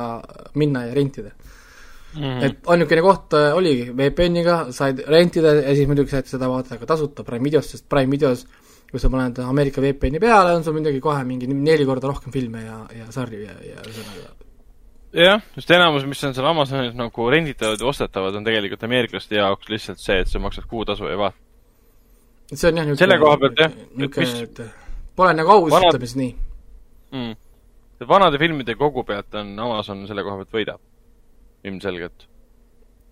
[0.60, 1.32] minna ja rentida.
[2.16, 2.44] mm..
[2.48, 6.90] et ainukene koht äh, oligi VPN-iga said rentida ja siis muidugi said seda vaadata ka
[6.94, 8.46] tasuta Prime videost, sest Prime videos
[8.92, 12.64] kui sa paned Ameerika VPN-i peale, on sul muidugi kohe mingi neli korda rohkem filme
[12.64, 14.36] ja, ja sarju ja, ja ühesõnaga
[15.16, 19.70] jah, just enamus, mis on seal Amazonis nagu renditavad ja ostetavad, on tegelikult ameeriklaste jaoks
[19.72, 21.42] lihtsalt see, et sa maksad kuutasu ja vaatad.
[22.52, 25.72] et see on jah Selle koha pealt, jah, et niisugune, mis- et pole nagu aus
[25.72, 26.36] Vanad..., ütleme siis nii.
[27.12, 27.38] mm..
[28.10, 30.84] vanade filmide kogu pealt on Amazon selle koha pealt võidab,
[31.66, 32.30] ilmselgelt.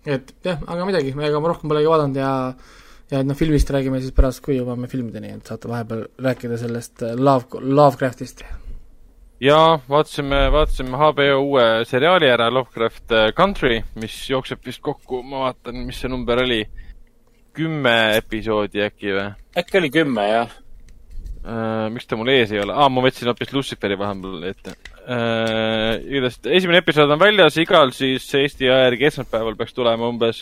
[0.04, 2.32] et jah, aga midagi, ega ma rohkem polegi vaadanud ja
[3.10, 7.04] ja et noh, filmist räägime siis pärast, kui jõuame filmideni, et saate vahepeal rääkida sellest
[7.04, 8.44] äh, Love, Lovecraftist.
[9.44, 15.48] ja vaatasime, vaatasime HBO uue seriaali ära, Lovecraft äh, Country, mis jookseb vist kokku, ma
[15.48, 16.62] vaatan, mis see number oli,
[17.54, 19.30] kümme episoodi äkki või?
[19.60, 20.60] äkki oli kümme, jah.
[21.44, 22.86] Uh, miks ta mul ees ei ole ah,?
[22.88, 25.98] ma võtsin hoopis Luciferi vahepeal ette uh,.
[26.00, 30.40] igatahes esimene episood on väljas, igal siis Eesti aja järgi esmaspäeval peaks tulema umbes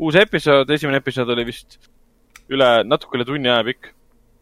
[0.00, 1.76] uus episood, esimene episood oli vist
[2.48, 3.90] üle, natuke üle tunni aja pikk,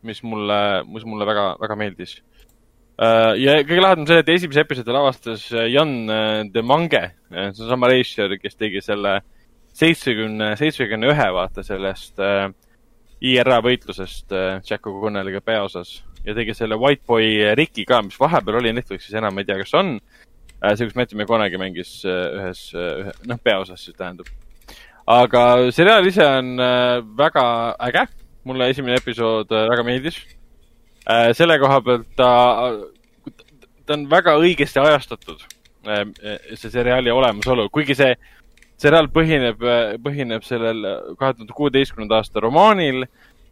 [0.07, 3.35] mis mulle, mis mulle väga, väga meeldis uh,.
[3.35, 5.97] ja kõige lahedam see, et esimese episoodi lavastas Jan
[6.55, 7.03] De Mange,
[7.35, 9.19] see on sama reisijal, kes tegi selle
[9.75, 12.47] seitsmekümne, seitsmekümne ühe, vaata sellest uh,
[13.21, 18.61] IRA võitlusest äh, Jack O'Connelliga peaosas ja tegi selle White Boy Ricki ka, mis vahepeal
[18.61, 19.99] oli Netflixis, enam ei tea, kas on.
[20.61, 24.29] see, kus Matthew McConaughey mängis äh, ühes, ühe, noh, peaosas siis tähendab.
[25.11, 27.45] aga seriaal ise on äh, väga
[27.89, 28.07] äge,
[28.45, 30.21] mulle esimene episood äh, väga meeldis.
[31.35, 32.33] selle koha pealt ta,
[33.89, 35.41] ta on väga õigesti ajastatud,
[36.55, 38.13] see seriaali olemasolu, kuigi see
[38.81, 39.61] seriaal põhineb,
[40.05, 40.87] põhineb sellel
[41.19, 43.05] kahe tuhande kuueteistkümnenda aasta romaanil,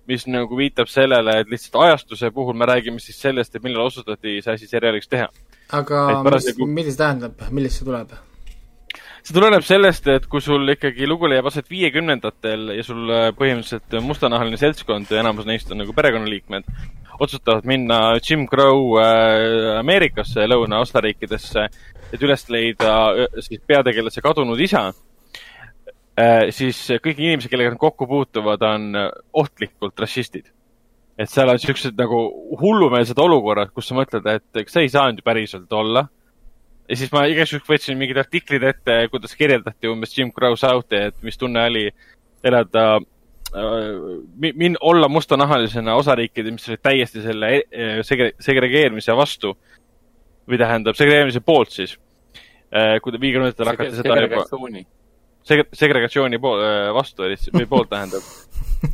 [0.08, 4.38] mis nagu viitab sellele, et lihtsalt ajastuse puhul me räägime siis sellest, et millal otsustati
[4.44, 5.28] see asi seriaaliks teha.
[5.76, 8.14] aga mis parasjagu-, mida see tähendab, millest see tuleb?
[9.28, 13.98] see tuleneb sellest, et kui sul ikkagi lugu leiab aset viiekümnendatel ja sul äh, põhimõtteliselt
[14.06, 16.70] mustanahaline seltskond ja enamus neist on nagu perekonnaliikmed,
[17.18, 21.66] otsustavad minna Jim Crow äh, Ameerikasse, lõuna-osariikidesse,
[22.14, 24.86] et üles leida äh, siis peategelase kadunud isa
[26.54, 30.48] siis kõik inimesed, kellega nad kokku puutuvad, on äh, ohtlikult rassistid.
[31.18, 32.18] et seal on siuksed nagu
[32.60, 36.04] hullumeelsed olukorrad, kus sa mõtled, et see ei saanud ju päriselt olla
[36.88, 41.08] ja siis ma igaks juhuks võtsin mingid artiklid ette, kuidas kirjeldati umbes Jim Crow South'i,
[41.10, 41.88] et mis tunne oli
[42.46, 43.88] elada äh,
[44.38, 49.56] min-, olla mustanahalisena osariikide, mis olid täiesti selle eh, segre-, segregeerimise vastu
[50.48, 51.98] või tähendab, segregeerimise poolt siis.
[53.02, 54.42] kui te viiekümnendatel hakati seda juba
[55.48, 56.62] segre-, segregatsiooni pool,
[56.96, 58.22] vastu oli, või poolt tähendab.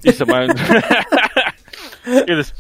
[0.05, 0.45] issand, ma
[2.05, 2.53] igatahes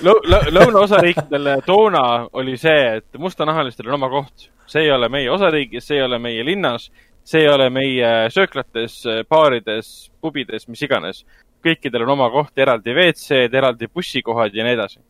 [0.00, 4.48] lõunaosariikidel toona oli see, et mustanahalistel on oma koht.
[4.70, 6.90] see ei ole meie osariigis, see ei ole meie linnas,
[7.26, 11.24] see ei ole meie sööklates, baarides, pubides, mis iganes.
[11.64, 15.00] kõikidel on oma koht, eraldi WC-d, eraldi bussikohad ja nii edasi.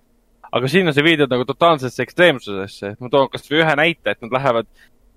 [0.53, 2.97] aga siin on see viidud nagu totaalsesse ekstreemsusesse.
[3.01, 4.67] ma toon kasvõi ühe näite, et nad lähevad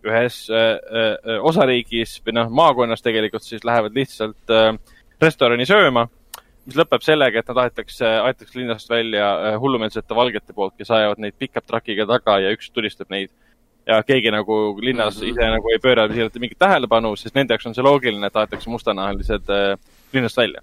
[0.08, 4.74] ühes äh, äh, osariigis või noh, maakonnas tegelikult siis lähevad lihtsalt äh,
[5.22, 6.08] restorani sööma,
[6.66, 11.24] mis lõpeb sellega, et nad aetakse, aetakse linnast välja äh, hullumeelsete valgete poolt, kes ajavad
[11.24, 13.32] neid pickup truck'iga taga ja üks tulistab neid.
[13.84, 15.32] ja keegi nagu linnas mm -hmm.
[15.32, 18.70] ise nagu ei pööra siiralt mingit tähelepanu, sest nende jaoks on see loogiline, et aetakse
[18.70, 19.78] mustanahalised äh,
[20.13, 20.62] linnast välja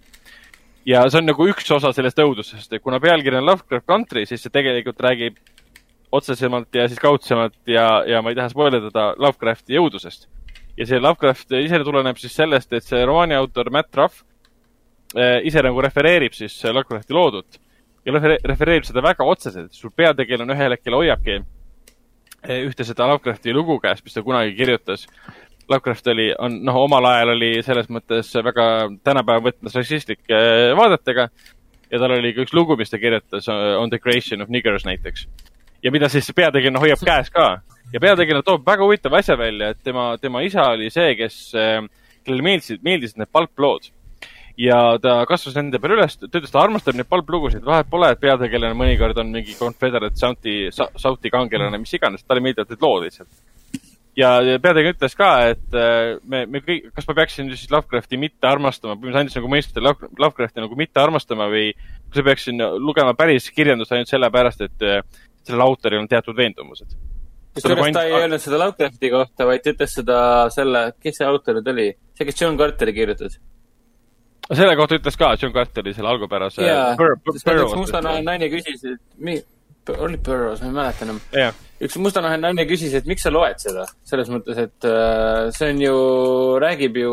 [0.87, 4.43] ja see on nagu üks osa sellest õudusest ja kuna pealkiri on Lovecraft Country, siis
[4.43, 5.37] see tegelikult räägib
[6.13, 10.27] otsesemalt ja siis kaudsemalt ja, ja ma ei taha spoilerdada Lovecrafti jõudusest.
[10.77, 14.23] ja see Lovecraft ise tuleneb siis sellest, et see romaani autor Matt Ruff
[15.17, 17.61] eh, ise nagu refereerib siis Lovecrafti loodut
[18.07, 19.73] ja refereerib seda väga otseselt.
[19.73, 25.07] sul peategelane ühel hetkel hoiabki eh, ühte seda Lovecrafti lugu käes, mis ta kunagi kirjutas.
[25.71, 28.65] Lovecraft oli, on, noh, omal ajal oli selles mõttes väga
[29.07, 30.41] tänapäeva võtmes rassistlike
[30.75, 31.29] vaadetega
[31.93, 35.29] ja tal oli ka üks lugu, mis ta kirjutas On the creation of niggers näiteks
[35.83, 37.61] ja mida siis peategelane hoiab käes ka.
[37.93, 41.81] ja peategelane toob väga huvitava asja välja, et tema, tema isa oli see, kes, eh,
[42.25, 43.91] kellele meeldisid, meeldisid need palplood.
[44.61, 48.21] ja ta kasvas nende peale üles, ta ütles, ta armastab neid palplugusid, vahet pole, et
[48.21, 53.31] peategelane mõnikord on mingi Confederate South'i, South'i kangelane, mis iganes, talle meeldivad need lood lihtsalt
[54.19, 58.49] ja peategelane ütles ka, et eh, me, me kõik, kas ma peaksin siis Lovecrafti mitte
[58.51, 61.71] armastama, mis andis nagu mõista Lovecrafti nagu mitte armastama või
[62.11, 65.01] kas ma peaksin lugema päris kirjandust ainult sellepärast, et eh,
[65.51, 66.97] sellel autoril on teatud veendumused.
[67.55, 70.19] kusjuures ta ei öelnud seda Lovecrafti kohta, vaid ta ütles seda
[70.55, 71.87] selle, kes see autor nüüd oli?
[72.17, 73.39] see, kes John Carteri kirjutas.
[74.51, 76.69] selle kohta ütles ka John Carteri selle algupärase.
[77.77, 79.43] mustanahaline naine küsis, et mi-,
[79.99, 81.59] oli Burroughs, ma ei mäleta enam yeah..
[81.83, 85.85] üks mustanahaline naine küsis, et miks sa loed seda, selles mõttes, et äh, see on
[85.89, 86.01] ju,
[86.63, 87.13] räägib ju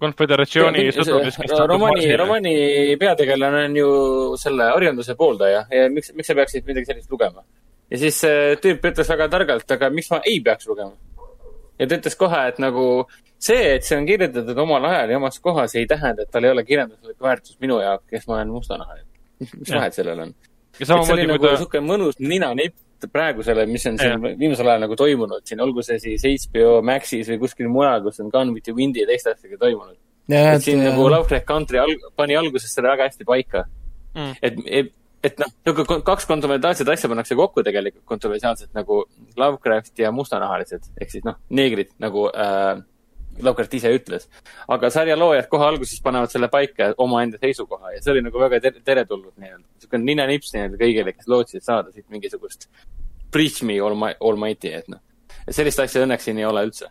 [0.00, 2.54] konföderatsiooni sõduris, kes romaani, romaani
[3.00, 3.90] peategelane on ju
[4.40, 7.44] selle orjanduse pooldaja ja miks, miks sa peaksid midagi sellist lugema?
[7.90, 10.94] ja siis see tüüp ütles väga targalt, aga miks ma ei peaks lugema?
[11.80, 12.84] ja ta ütles kohe, et nagu
[13.40, 16.54] see, et see on kirjutatud omal ajal ja omas kohas, ei tähenda, et tal ei
[16.54, 19.08] ole kirjanduslik väärtus minu jaoks, kes ma olen mustanahaline.
[19.60, 20.36] mis vahet sellel on?
[20.80, 21.56] see oli nagu ta...
[21.60, 22.76] sihuke mõnus ninanipp
[23.08, 24.34] praegusele, mis on siin ja.
[24.38, 28.30] viimasel ajal nagu toimunud siin, olgu see siis HBO Maxis või kuskil mujal, kus on
[28.32, 29.96] Gone with the Windi ja teiste asjadega toimunud.
[30.30, 30.90] et siin ja...
[30.90, 33.64] nagu Lovecraft Country alg-, pani alguses selle väga hästi paika
[34.14, 34.36] mm..
[34.42, 34.92] et, et,
[35.30, 39.02] et noh, niisugune kaks kontroversiaalset asja pannakse kokku tegelikult, kontroversiaalselt nagu
[39.40, 42.78] Lovecraft ja mustanahalised, ehk siis noh, neegrid nagu äh,
[43.46, 44.28] Lovecraft ise ütles.
[44.68, 48.60] aga sarja loojad kohe alguses panevad selle paika omaenda seisukoha ja see oli nagu väga
[48.60, 49.66] tere, teretulnud nii-öelda.
[49.66, 52.68] niisugune ninanips nii-öelda kõigile, kes lootsid saada siit mingisugust
[53.30, 55.00] preach me almighty, et noh.
[55.50, 56.90] sellist asja õnneks siin ei ole üldse.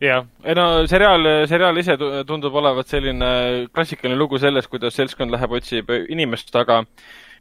[0.00, 1.96] jah, ei no seriaal, seriaal ise
[2.28, 3.30] tundub olevat selline
[3.74, 6.82] klassikaline lugu sellest, kuidas seltskond läheb, otsib inimest taga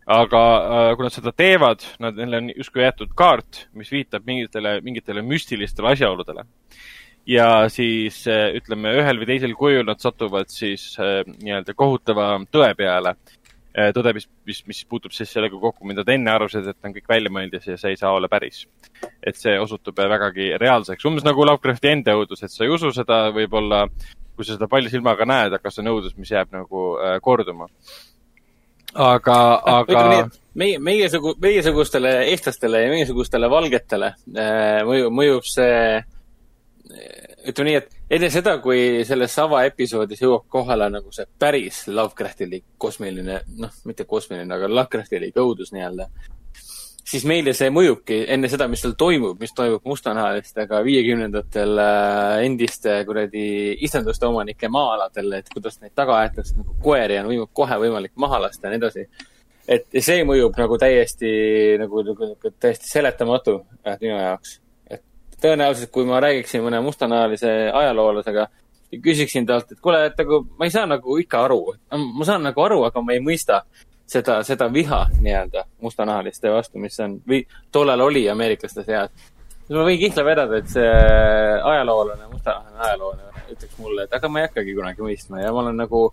[0.06, 4.78] aga äh, kui nad seda teevad, nad, neile on justkui jäetud kaart, mis viitab mingitele,
[4.86, 6.46] mingitele müstilistele asjaoludele.
[7.26, 12.74] ja siis äh, ütleme, ühel või teisel kujul nad satuvad siis äh, nii-öelda kohutava tõe
[12.78, 13.16] peale.
[13.92, 17.10] tõde, mis, mis, mis puutub siis sellega kokku, mida ta enne arvasid, et on kõik
[17.12, 18.62] väljamõeldis ja see ei saa olla päris.
[19.20, 23.34] et see osutub vägagi reaalseks, umbes nagu Lovecrafti enda õudus, et sa ei usu seda
[23.36, 23.90] võib-olla,
[24.36, 26.86] kui sa seda palja silmaga näed, aga see on õudus, mis jääb nagu
[27.22, 27.68] korduma
[28.96, 30.04] aga, aga.
[30.56, 36.04] meie, meiesugu-, meiesugustele eestlastele ja meiesugustele valgetele äh, mõjub, mõjub see,
[37.50, 43.42] ütleme nii, et enne seda, kui selles avaepisoodis jõuab kohale nagu see päris Lovecraftilik kosmiline,
[43.60, 46.10] noh, mitte kosmiline, aga Lovecraftilik õudus nii-öelda
[47.06, 52.98] siis meile see mõjubki enne seda, mis seal toimub, mis toimub mustanahalistega viiekümnendatel äh, endiste
[53.08, 53.46] kuradi
[53.86, 58.42] istanduste omanike maa-aladel, et kuidas neid taga aetakse nagu koeri on võimalik kohe võimalik maha
[58.48, 59.08] lasta ja nii edasi.
[59.68, 61.32] et see mõjub nagu täiesti
[61.82, 64.60] nagu, nagu, nagu täiesti seletamatu äh, minu jaoks.
[64.90, 65.04] et
[65.42, 68.50] tõenäoliselt, kui ma räägiksin mõne mustanahalise ajaloolasega,
[69.04, 71.76] küsiksin talt, et kuule, et nagu ma ei saa nagu ikka aru.
[71.92, 73.62] ma saan nagu aru, aga ma ei mõista
[74.08, 79.32] seda, seda viha nii-öelda mustanahaliste vastu, mis on või tollal oli ameeriklaste seas.
[79.70, 80.90] ma võin kihla vedada, et see
[81.72, 85.80] ajaloolane, mustanahaline ajaloolane ütleks mulle, et aga ma ei hakkagi kunagi mõistma ja ma olen
[85.84, 86.04] nagu.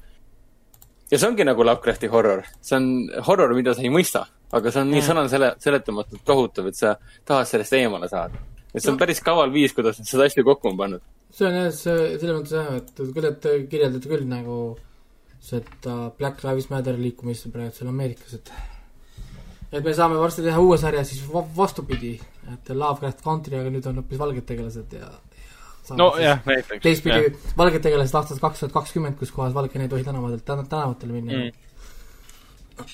[1.11, 2.89] ja see ongi nagu Lovecrafti horror, see on
[3.29, 6.97] horror, mida sa ei mõista, aga see on nii sõna sele-, seletamatult kohutav, et sa
[7.29, 8.41] tahad sellest eemale saada.
[8.73, 11.05] et see on päris kaval viis, kuidas nad seda asja kokku on pannud.
[11.31, 14.57] see on jah, see, selles mõttes jah, et küll, et te kirjeldate küll nagu
[15.43, 18.53] seda Black Lives Matter liikumist praegu seal Ameerikas, et
[19.73, 22.15] et me saame varsti teha uue sarja siis va- vastupidi,
[22.53, 25.09] et Lovecraft Country, aga nüüd on hoopis valged tegelased ja,
[25.89, 26.83] ja nojah, näiteks.
[26.85, 31.33] teistpidi valged tegelased aastast kaks tuhat kakskümmend, kus kohas valged ei tohi tänavatelt, tänavatele minna
[31.43, 31.53] Mm.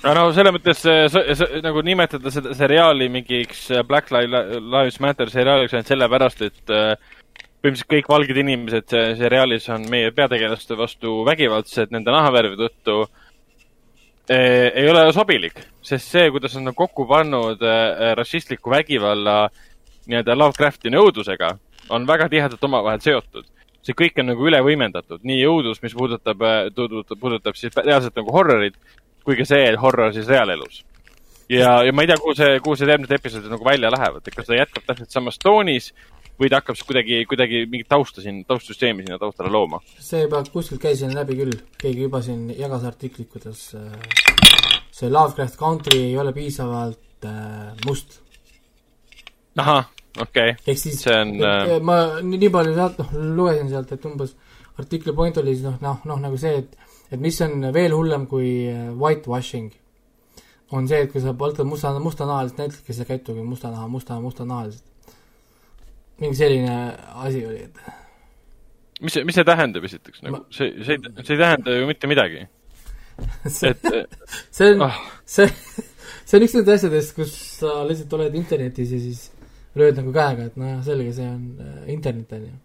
[0.02, 4.26] aga no selles mõttes see, see, see, nagu nimetada seda seriaali mingiks äh, Black Li-
[4.58, 6.96] Lives Matter seriaaliks ainult sellepärast, et äh,
[7.58, 12.98] põhimõtteliselt kõik valged inimesed seriaalis on meie peategelaste vastu vägivaldsed nende nahavärvi tõttu
[14.30, 19.40] eh, ei ole sobilik, sest see, kuidas nad on kokku pannud eh, rassistliku vägivalla
[20.08, 21.52] nii-öelda Lovecrafti nõudlusega,
[21.94, 23.48] on väga tihedalt omavahel seotud.
[23.84, 26.42] See kõik on nagu üle võimendatud, nii õudus, mis puudutab,
[26.76, 28.76] puudutab, puudutab siis reaalselt nagu horrorit,
[29.24, 30.84] kui ka see horror siis reaalelus.
[31.48, 34.36] ja, ja ma ei tea, kuhu see, kuhu see järgmised episoodid nagu välja lähevad, et
[34.36, 35.92] kas ta jätkab täpselt samas toonis
[36.38, 39.80] või ta hakkab siis kuidagi, kuidagi mingit tausta siin, taustsüsteemi sinna taustale looma.
[39.98, 43.92] see juba kuskilt käis siin läbi küll, keegi juba siin jagas artiklit, kuidas äh,
[44.90, 48.20] see Lovecraft Country ei ole piisavalt äh, must.
[49.56, 49.88] ahah,
[50.20, 54.06] okei okay., ehk siis see on äh, ma nii, palju sealt, noh, lugesin sealt, et
[54.10, 54.36] umbes
[54.78, 58.26] artikli point oli siis noh, noh, noh nagu see, et et mis on veel hullem
[58.28, 59.72] kui äh, whitewashing,
[60.76, 64.84] on see, et kui sa võtad musta, mustanahalised näitlejad, kes ei käitugi mustanaha, musta, mustanahalised.
[66.22, 66.76] Mingi selline
[67.24, 70.38] asi oli, et mis see, mis see tähendab esiteks nagu?
[70.38, 72.44] Ma-, see, see, see ei tähenda ju mitte midagi,
[73.58, 73.90] see, et
[74.50, 75.48] see on ah, see,
[76.24, 79.26] see on üks nendest asjadest, kus sa lihtsalt oled internetis ja siis
[79.78, 82.56] lööd nagu käega, et nojah, selge, see on äh, internet, on ju.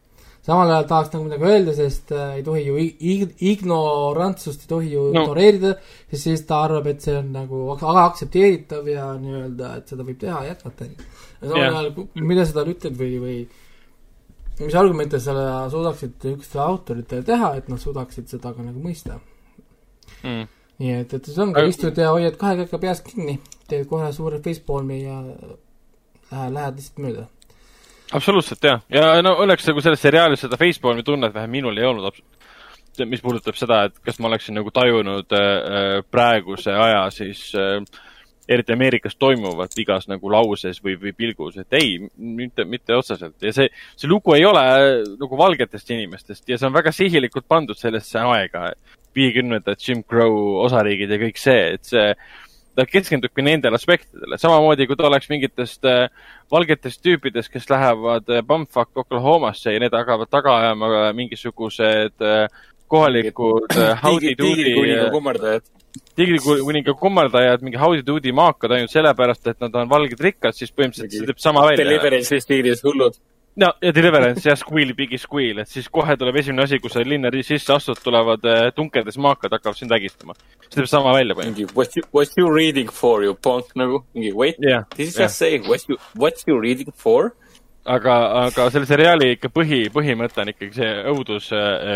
[0.44, 4.72] Samal ajal tahaks nagu midagi öelda, sest äh, ei tohi ju ig- ig-, ignorantsust ei
[4.74, 5.22] tohi ju No.
[5.24, 5.74] ignoreerida,
[6.12, 10.20] sest siis ta arvab, et see on nagu väga aktsepteeritav ja nii-öelda, et seda võib
[10.20, 10.90] teha ja jätkata,
[11.42, 11.78] samal Jah.
[11.80, 13.38] ajal, mida sa talle ütled või, või
[14.66, 15.34] mis argumente sa
[15.72, 19.16] suudaksid niisugustele autoritele teha, et nad suudaksid seda ka nagu mõista
[20.24, 20.44] mm,
[20.84, 23.40] nii et, et see ongi Aga-, istud ja hoiad kahe käega peast kinni,
[23.72, 27.26] teed kohe suure facepalmi ja lähed, lähed lihtsalt mööda.
[28.14, 32.18] Absoluutselt jah, ja no õnneks nagu selles seriaalis seda Facepalmi tunnet vähe minul ei olnud,
[33.10, 37.80] mis puudutab seda, et kas ma oleksin nagu tajunud äh, praeguse aja siis äh,
[38.50, 43.38] eriti Ameerikas toimuvat igas nagu lauses või, või pilgus, et ei, mitte, mitte otseselt.
[43.42, 47.48] Ja see, see lugu ei ole äh, nagu valgetest inimestest ja see on väga sihilikult
[47.50, 48.72] pandud sellesse aega,
[49.16, 52.08] viiekümnendad Jim Crow osariigid ja kõik see, et see,
[52.76, 56.08] ta keskendubki nendele aspektidele, samamoodi kui ta oleks mingitest äh,
[56.52, 62.48] valgetest tüüpidest, kes lähevad äh, Bumfuck Oklahomasse ja need hakkavad taga ajama äh, mingisugused äh,
[62.94, 65.70] kohalikud äh, howdy doody tiigrikuninga kummardajad.
[66.16, 71.18] tiigrikuninga kummardajad, mingi howdy doody maakad ainult sellepärast, et nad on valged rikkad, siis põhimõtteliselt
[71.20, 71.86] see teeb sama välja.
[71.86, 73.18] Deliverance'i stiilis hullud.
[73.56, 77.04] No ja Deliverance ja Squeal Biggie Squeal, et siis kohe tuleb esimene asi, kui sa
[77.06, 80.36] linna sisse astud, tulevad äh, tunkedes maakad, hakkavad sind vägistama.
[80.70, 81.76] see teeb sama välja põhimõtteliselt.
[81.76, 85.28] what you, what you reading for you punk nagu, mingi wait Jah, this is jah.
[85.28, 87.34] just saying what you, what you reading for.
[87.86, 88.14] aga,
[88.46, 91.50] aga selle seriaali ikka põhi, põhimõte on ikkagi see õudus,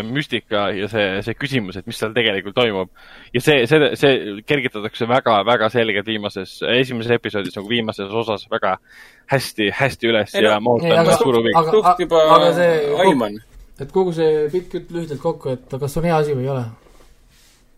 [0.08, 2.90] müstika ja see, see küsimus, et mis seal tegelikult toimub.
[3.34, 8.78] ja see, see, see kergitatakse väga, väga selgelt viimases, esimeses episoodis nagu viimases osas väga
[9.32, 11.64] hästi, hästi üles Ei ja ma ootan suure huviga.
[11.64, 12.24] aga- suht juba
[13.06, 13.40] aiman.
[13.80, 16.66] et kogu see pikk jutt lühidalt kokku, et kas on hea asi või ei ole?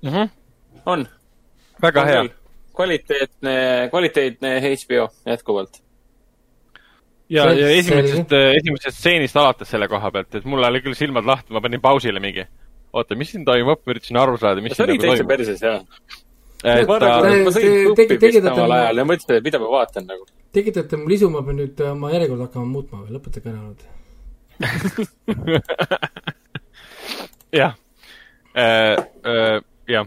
[0.01, 0.29] Mm -hmm.
[0.85, 1.07] on.
[1.81, 2.23] väga hea.
[2.73, 3.55] kvaliteetne,
[3.91, 5.81] kvaliteetne HBO jätkuvalt.
[7.29, 11.53] ja, ja esimesest, esimesest stseenist alates selle koha pealt, et mul oli küll silmad lahti,
[11.53, 12.45] ma panin pausile mingi.
[12.93, 15.37] oota, mis siin toimub, ma üritasin aru saada, mis see siin oli nagu täitsa toimub.
[15.37, 15.81] perses jah.
[16.63, 17.63] et ma arvan, Te- et ma sõin
[17.95, 20.23] tegi- vist tegitate omal oma- ajal ja mõtlesin, et mida ma vaatan nagu.
[20.57, 23.81] tekitate mul isu, ma pean nüüd äh, oma järjekorda hakkama muutma või lõpetage ära nüüd.
[27.59, 27.73] jah,
[29.87, 30.05] jah,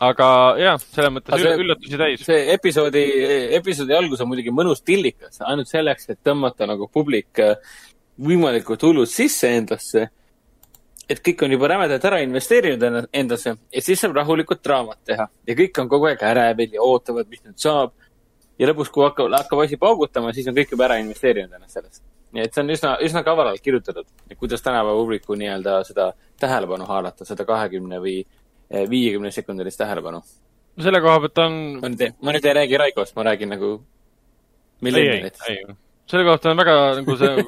[0.00, 0.26] aga
[0.60, 2.24] jah, selles mõttes see- üll- üllatusi täis.
[2.24, 3.04] see episoodi,
[3.58, 7.56] episoodi algus on muidugi mõnus tillikas, ainult selleks, et tõmmata nagu publik äh,
[8.20, 10.08] võimalikult hullult sisse endasse.
[11.10, 15.54] et kõik on juba rämedalt ära investeerinud endasse ja siis saab rahulikult draamat teha ja
[15.58, 17.92] kõik on kogu aeg ärevil ja ootavad, mis nüüd saab.
[18.58, 22.02] ja lõpus, kui hakkab, hakkab asi paugutama, siis on kõik juba ära investeerinud ennast sellesse.
[22.32, 24.06] nii et see on üsna, üsna kavalalt kirjutatud,
[24.38, 28.24] kuidas tänapäeva publiku nii-öelda seda tähelepanu haarata, seda kahekümne või
[28.90, 30.22] viiekümne sekundilist tähelepanu.
[30.80, 33.80] selle koha pealt on ma nüüd ma nüüd ei räägi Raigost, ma räägin nagu
[34.80, 35.42] millennialist.
[36.06, 37.44] selle kohta on väga nagu see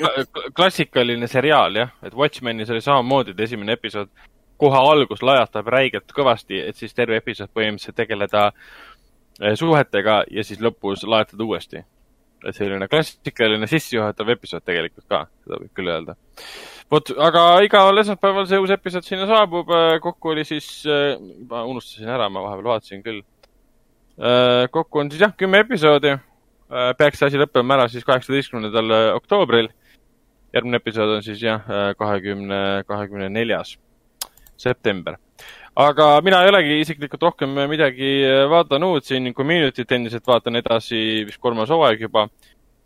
[0.00, 4.08] kla- klassikaline seriaal jah, et Watchmenis oli samamoodi, et esimene episood
[4.60, 8.50] kohe algus lajatab räigelt kõvasti, et siis terve episood põhimõtteliselt tegeleda
[9.40, 11.84] eh, suhetega ja siis lõpus lajatada uuesti.
[12.56, 16.16] Selline klassikaline sissejuhatav episood tegelikult ka, seda võib küll öelda.
[16.90, 19.70] vot, aga igal esmaspäeval see uus episood sinna saabub,
[20.04, 20.70] kokku oli siis,
[21.50, 23.20] ma unustasin ära, ma vahepeal vaatasin küll.
[24.70, 26.16] kokku on siis jah, kümme episoodi.
[26.98, 29.70] peaks see asi lõppema ära siis kaheksateistkümnendal oktoobril.
[30.54, 31.64] järgmine episood on siis jah,
[31.98, 33.76] kahekümne, kahekümne neljas
[34.60, 35.16] september.
[35.80, 38.10] Aga mina ei olegi isiklikult rohkem midagi
[38.50, 42.28] vaadanud siin, Community't endiselt vaatan edasi, vist kolmas hooaeg juba.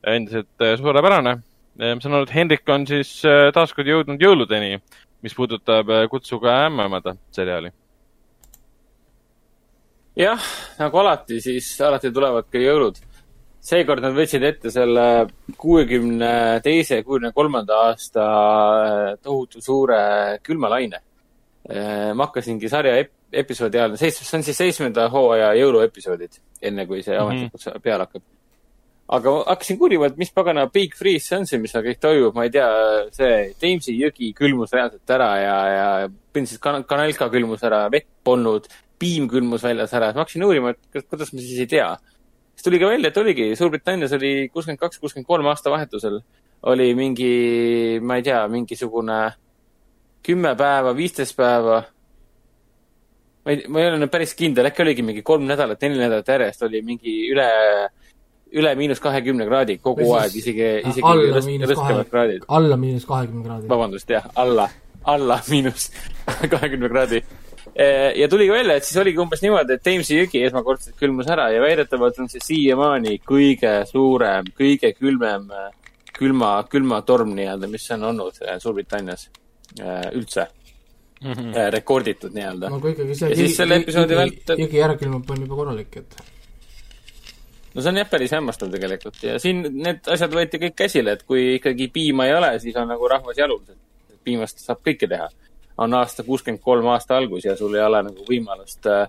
[0.04, 1.38] endiselt eh, suurepärane.
[1.78, 3.22] ma saan aru, et Hendrik on siis
[3.54, 4.76] taaskord jõudnud jõuludeni,
[5.24, 7.72] mis puudutab Kutsuge ämmaemada seriaali.
[10.16, 10.44] jah,
[10.78, 13.00] nagu alati, siis alati tulevad ka jõulud.
[13.64, 15.26] seekord nad võtsid ette selle
[15.56, 21.00] kuuekümne teise, kuuekümne kolmanda aasta äh, tohutu suure külmalaine.
[22.14, 27.00] Ma hakkasingi sarja ep episoodi all, seitsme, see on siis seitsmenda hooaja jõuluepisoodid, enne kui
[27.02, 27.22] see Mhm.
[27.24, 27.82] ametlikult mm -hmm.
[27.82, 28.22] peale hakkab.
[29.08, 32.34] aga hakkasin kurima, et mis pagana Big Freeze see on see, mis seal kõik toimub,
[32.34, 32.68] ma ei tea,
[33.12, 38.66] see Jamesi jõgi külmus reaalselt ära ja, ja põhimõtteliselt kan-, Kanalka külmus ära, vett polnud,
[38.98, 41.96] piim külmus väljas ära, ma hakkasin uurima, et kuidas ma siis ei tea.
[42.54, 46.20] siis tuli ka välja, et oligi, Suurbritannias oli kuuskümmend kaks, kuuskümmend kolm aastavahetusel
[46.62, 49.34] oli mingi, ma ei tea, mingisugune
[50.24, 51.82] kümme päeva, viisteist päeva.
[53.44, 56.30] ma ei, ma ei ole nüüd päris kindel, äkki oligi mingi kolm nädalat, neli nädalat
[56.32, 57.48] järjest oli mingi üle,
[58.56, 62.80] üle miinus kahekümne kraadi kogu siis aeg, isegi, isegi alla miinus rõskemad kahe kraadid., alla
[62.80, 63.68] miinus kahekümne kraadi.
[63.74, 64.68] vabandust, jah, alla,
[65.14, 65.90] alla miinus
[66.56, 67.20] kahekümne kraadi.
[68.22, 71.50] ja tuli ka välja, et siis oligi umbes niimoodi, et Jamesi jõgi esmakordselt külmus ära
[71.52, 75.50] ja väidetavalt on see siiamaani kõige suurem, kõige külmem
[76.16, 79.28] külma, külmatorm nii-öelda, mis on olnud Suurbritannias
[80.14, 80.46] üldse
[81.24, 81.54] Mhm.
[81.56, 82.68] äh, rekorditud nii-öelda.
[82.68, 86.16] no kui ikkagi see Ja siis selle episoodi vältel- ära külmub, on juba korralik, et
[87.74, 91.22] no see on jah päris hämmastav tegelikult ja siin need asjad võeti kõik käsile, et
[91.26, 93.62] kui ikkagi piima ei ole, siis on nagu rahvas jalul.
[94.24, 95.28] piimast saab kõike teha.
[95.78, 99.08] on aasta kuuskümmend kolm aasta algus ja sul ei ole nagu võimalust äh,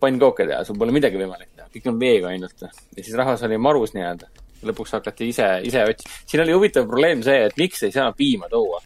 [0.00, 2.60] pannkooke teha, sul pole midagi võimalik teha, kõik on veega ainult.
[2.62, 4.26] ja siis rahvas oli marus nii-öelda.
[4.64, 6.14] lõpuks hakati ise, ise otsima.
[6.26, 8.80] siin oli huvitav probleem see, et miks ei saa piima tuua.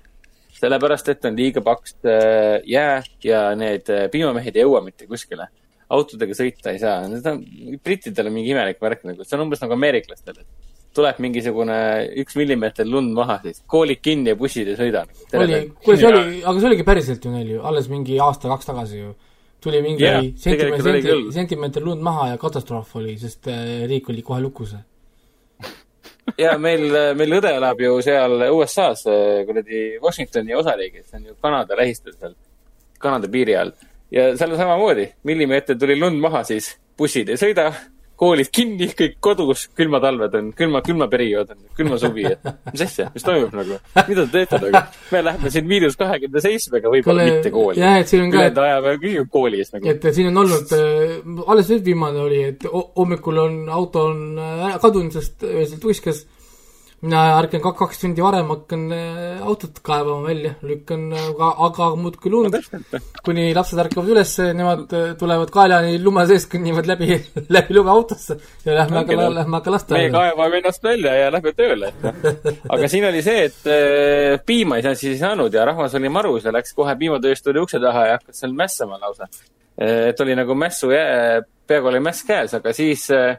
[0.59, 5.49] sellepärast, et on liiga paks äh, jää ja need äh, piimamehed ei jõua mitte kuskile
[5.89, 7.39] autodega sõita ei saa, need on,
[7.85, 11.79] brittidel on mingi imelik värk nagu, see on umbes nagu ameeriklastel, et tuleb mingisugune
[12.23, 15.05] üks millimeeter lund maha, siis koolid kinni ja bussid ei sõida.
[15.37, 19.01] oli, kuule see oli, aga see oligi päriselt ju neil ju, alles mingi aasta-kaks tagasi
[19.01, 19.15] ju.
[19.65, 24.41] tuli mingi yeah, sentimeeter sentimeeter lund maha ja katastroof oli, sest äh, riik oli kohe
[24.45, 24.77] lukus.
[26.39, 26.87] Ja meil,
[27.18, 29.05] meil õde elab ju seal USA-s,
[29.49, 32.35] kuradi Washingtoni osariigis, see on ju Kanada lähistel seal,
[32.99, 33.72] Kanada piiri all.
[34.11, 37.70] ja seal on samamoodi, millimeeter tuli lund maha, siis bussid ei sõida,
[38.19, 43.07] koolid kinni, kõik kodus, külmad talved on, külma, külmaperiood on, külma suvi, et mis asja,
[43.14, 43.77] mis toimub nagu,
[44.09, 44.83] mida te teete nagu?
[45.14, 47.79] me lähme siin miinus kahekümne seitsmega võib-olla Kuule, mitte kooli.
[47.81, 49.89] jah, et siin on ka- ülejäänud aja me kõik koolis nagu.
[49.95, 51.14] et siin on olnud äh,,
[51.47, 55.79] alles nüüd viimane oli, et ho- hommikul on auto on äh, ära kadunud, sest öösel
[55.83, 56.25] tuiskas.
[57.05, 62.32] Mina ärkan ka kaks tundi varem, hakkan äh, autot kaevama välja, lükkan, aga, aga muudkui
[62.32, 62.57] lund,
[63.26, 67.20] kuni lapsed ärkavad üles, nemad äh, tulevad kaelani lume sees, kõnnivad läbi,
[67.57, 69.30] läbi lume autosse ja lähme aga, noh.
[69.36, 70.12] lähme aga lasteaeda.
[70.16, 71.92] kaevame ennast välja ja lähme tööle,
[72.74, 76.11] aga siin oli see, et äh, piima ei saa siis ei saanud ja rahvas oli
[76.11, 79.30] marus ja läks kohe piimatööstuse ukse taha ja hakkas seal mässama lausa.
[79.78, 80.88] et oli nagu mässu,
[81.70, 83.36] peaaegu oli mäss käes, aga siis äh,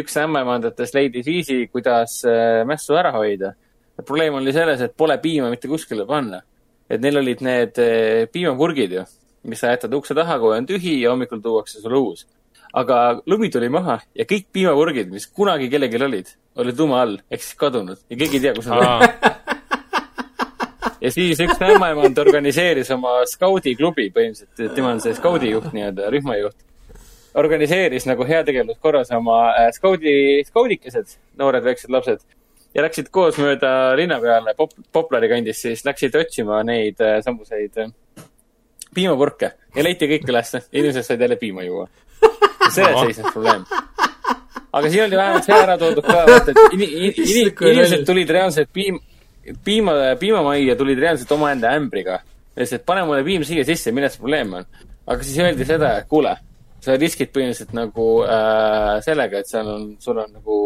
[0.00, 3.54] üks ämmaemandatest leidis viisi, kuidas äh, mässu ära hoida.
[4.02, 6.42] probleem oli selles, et pole piima mitte kuskile panna.
[6.90, 9.04] et neil olid need äh, piimapurgid ju,
[9.44, 12.26] mis sa jätad ukse taha, kui on tühi ja hommikul tuuakse sulle uus
[12.72, 16.32] aga lumi tuli maha ja kõik piimapurgid, mis kunagi kellelgi olid,
[16.62, 19.04] olid lume all ehk siis kadunud ja keegi ei tea, kus nad on.
[21.04, 26.56] ja siis üks ämmaemand organiseeris oma skaudiklubi põhimõtteliselt, tema on see skaudijuht nii-öelda, rühmajuht.
[27.34, 30.14] Organiseeris nagu heategevuskorras oma äh, skaudi,
[30.48, 32.20] skaudikesed, noored väiksed lapsed
[32.74, 37.80] ja läksid koos mööda linna peale Pop-, Poplari kandis, siis läksid otsima neid äh, samuseid
[37.80, 37.92] äh,
[38.94, 41.88] piimapurke ja leiti kõik ülesse, inimesed said jälle piima juua.
[42.72, 43.64] selles seisnes probleem.
[44.72, 48.30] aga siin oli vähemalt see ära toodud ka, vaata, et ini, ini, ini, inimesed tulid
[48.30, 49.00] reaalselt piim,
[49.64, 52.20] piima, piimamajja tulid reaalselt omaenda ämbriga.
[52.52, 54.66] ütlesid, et pane mulle piim siia sisse, milles probleem on.
[55.06, 56.36] aga siis öeldi seda, et kuule,
[56.82, 60.56] sa riskid põhimõtteliselt nagu äh, sellega, et seal on, sul on nagu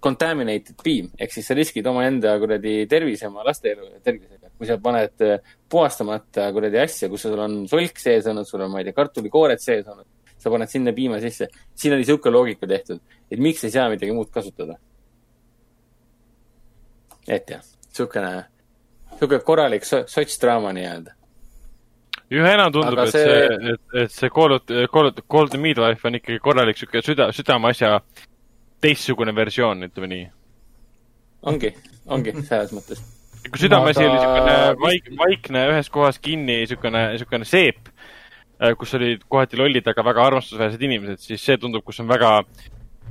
[0.00, 4.48] contaminated beam ehk siis sa riskid omaenda kuradi tervise, oma laste elu ja tervisega.
[4.56, 8.72] kui sa paned äh, puhastamata kuradi asja, kus sul on solk sees olnud, sul on,
[8.72, 10.08] ma ei tea, kartulikoored sees olnud,
[10.40, 11.48] sa paned sinna piima sisse.
[11.74, 13.00] siin oli sihuke loogika tehtud,
[13.30, 14.78] et miks ei saa midagi muud kasutada.
[17.28, 18.44] et jah, sihukene,
[19.18, 21.19] sihuke korralik so- sotsdraama nii-öelda.
[22.30, 24.62] Üha enam tundub, et see- see, et, et see Call of,
[24.92, 27.96] Call of, Call of the Midwife on ikkagi korralik sihuke süda, südameasja
[28.80, 30.28] teistsugune versioon, ütleme nii.
[31.50, 31.72] ongi,
[32.06, 33.00] ongi selles mõttes.
[33.50, 37.88] kui südameasi Aga- oli siukene vaik-, vaikne ühes kohas kinni siukene, siukene seep,
[38.78, 42.34] kus olid kohati lollid, aga väga armastusväärsed inimesed, siis see tundub, kus on väga,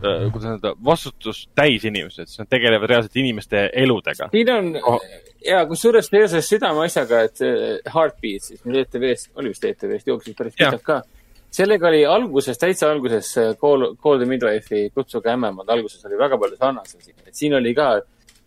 [0.01, 4.29] kuidas öelda, vastutust täis inimesed, siis nad tegelevad reaalselt inimeste eludega.
[4.31, 4.99] siin on Oh.
[5.45, 10.55] ja kusjuures seoses südameasjaga, et see Heartbeat siis, mis ETV-st, oli vist ETV-st, jooksis päris
[10.57, 11.01] pikalt ka.
[11.51, 16.37] sellega oli alguses, täitsa alguses see Call, Call the Midwife'i Kutsuge ämmemad alguses oli väga
[16.37, 17.13] palju sarnasusi.
[17.25, 17.99] et siin oli ka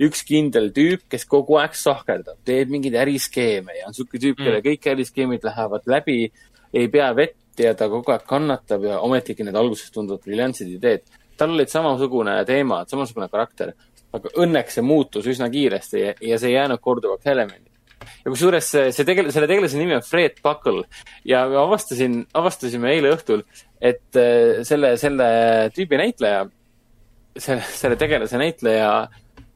[0.02, 4.62] üks kindel tüüp, kes kogu aeg sahkerdab, teeb mingeid äriskeeme ja on sihuke tüüp, kelle
[4.64, 6.18] kõik äriskeemid lähevad läbi,
[6.72, 11.04] ei pea vett ja ta kogu aeg kannatab ja ometigi need alguses tunduvad briljantsed ideed.
[11.36, 13.74] Tal olid samasugune teema, samasugune karakter,
[14.12, 17.70] aga õnneks see muutus üsna kiiresti ja, ja see ei jäänud korduvaks elemendiks.
[18.24, 20.84] ja kusjuures see, see tegel-, selle tegelase nimi on Fred Buckle
[21.28, 23.44] ja me avastasin, avastasime eile õhtul,
[23.80, 25.28] et äh, selle, selle
[25.76, 26.44] tüübi näitleja,
[27.38, 28.90] selle, selle tegelase näitleja,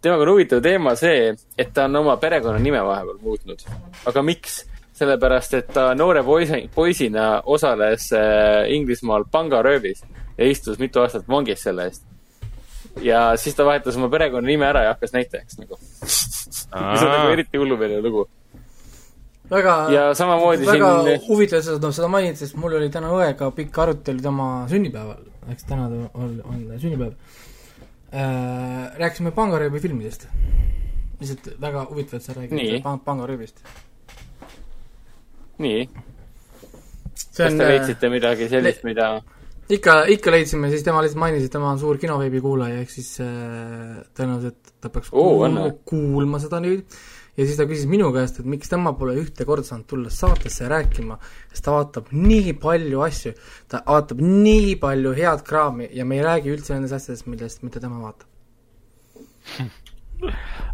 [0.00, 3.68] temaga on huvitav teema see, et ta on oma perekonnanime vahepeal muutnud.
[4.06, 4.64] aga miks?
[4.96, 10.00] sellepärast, et ta noore poisi, poisina osales äh, Inglismaal pangaröövis
[10.38, 12.02] ja istus mitu aastat vangis selle eest.
[13.02, 15.78] ja siis ta vahetas oma perekonnanime ära ja hakkas näitlejaks nagu.
[16.92, 18.26] mis on nagu eriti hullumeelne lugu.
[19.50, 23.10] väga ja samamoodi väga siin, huvitav, et sa seda- seda mainid, sest mul oli täna
[23.14, 25.22] õega pikk arutelu tema sünnipäeval,
[25.52, 27.12] eks täna on, on sünnipäev
[28.12, 28.98] äh,.
[28.98, 30.26] rääkisime pangarööbi filmidest.
[31.20, 33.62] lihtsalt väga huvitav, et sa räägid pang- pangarööbist.
[35.58, 35.86] nii,
[37.14, 39.22] see kas te äh, leidsite midagi sellist, mida,
[39.72, 43.16] ikka, ikka leidsime, siis tema lihtsalt mainis, et tema on suur kinoveebi kuulaja, ehk siis
[43.24, 46.84] äh, tõenäoliselt ta peaks Oo, kuulma, kuulma seda nüüd.
[47.36, 50.68] ja siis ta küsis minu käest, et miks tema pole ühte korda saanud tulla saatesse
[50.72, 51.18] rääkima,
[51.50, 53.34] sest ta vaatab nii palju asju,
[53.68, 57.82] ta vaatab nii palju head kraami ja me ei räägi üldse nendest asjadest, millest, mida
[57.82, 58.30] tema vaatab.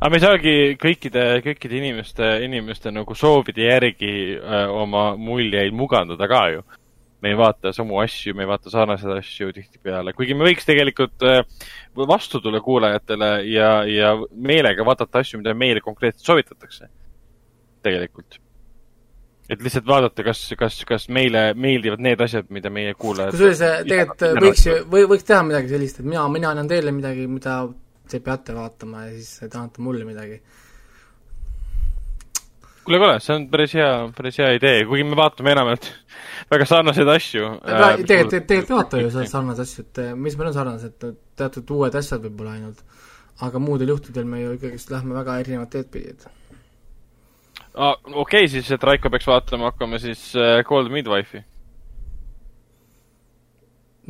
[0.02, 6.28] aga me ei saagi kõikide, kõikide inimeste, inimeste nagu soovide järgi öö, oma muljeid mugandada
[6.30, 6.62] ka ju.
[7.22, 11.22] Me ei vaata samu asju, me ei vaata sarnaseid asju tihtipeale, kuigi me võiks tegelikult
[11.26, 11.42] öö,
[12.08, 16.88] vastu tulla kuulajatele ja, ja meelega vaadata asju, mida meile konkreetselt soovitatakse.
[17.82, 18.38] tegelikult.
[19.50, 23.78] et lihtsalt vaadata, kas, kas, kas meile meeldivad need asjad, mida meie kuulajad kusjuures äh,
[23.86, 27.26] tegelikult äh, võiks ju, või võiks teha midagi sellist, et mina, mina annan teile midagi,
[27.30, 27.60] mida
[28.10, 30.40] te peate vaatama ja siis te annate mulle midagi.
[32.84, 35.88] kuule, kuule, see on päris hea, päris hea idee, kuigi me vaatame enamjaolt
[36.52, 37.52] väga sarnaseid asju.
[37.62, 41.08] tegelikult, tegelikult, tegelikult ei vaata ju sa- sarnaseid asju, et eh, mis meil on sarnased,
[41.38, 42.84] teatud uued asjad võib-olla ainult.
[43.42, 46.28] aga muudel juhtudel me ju ikkagist lähme väga erinevat teed pidi, et
[47.74, 51.40] Ah, okei okay,, siis, et Raiko peaks vaatama hakkama siis äh, Cold Midwife'i.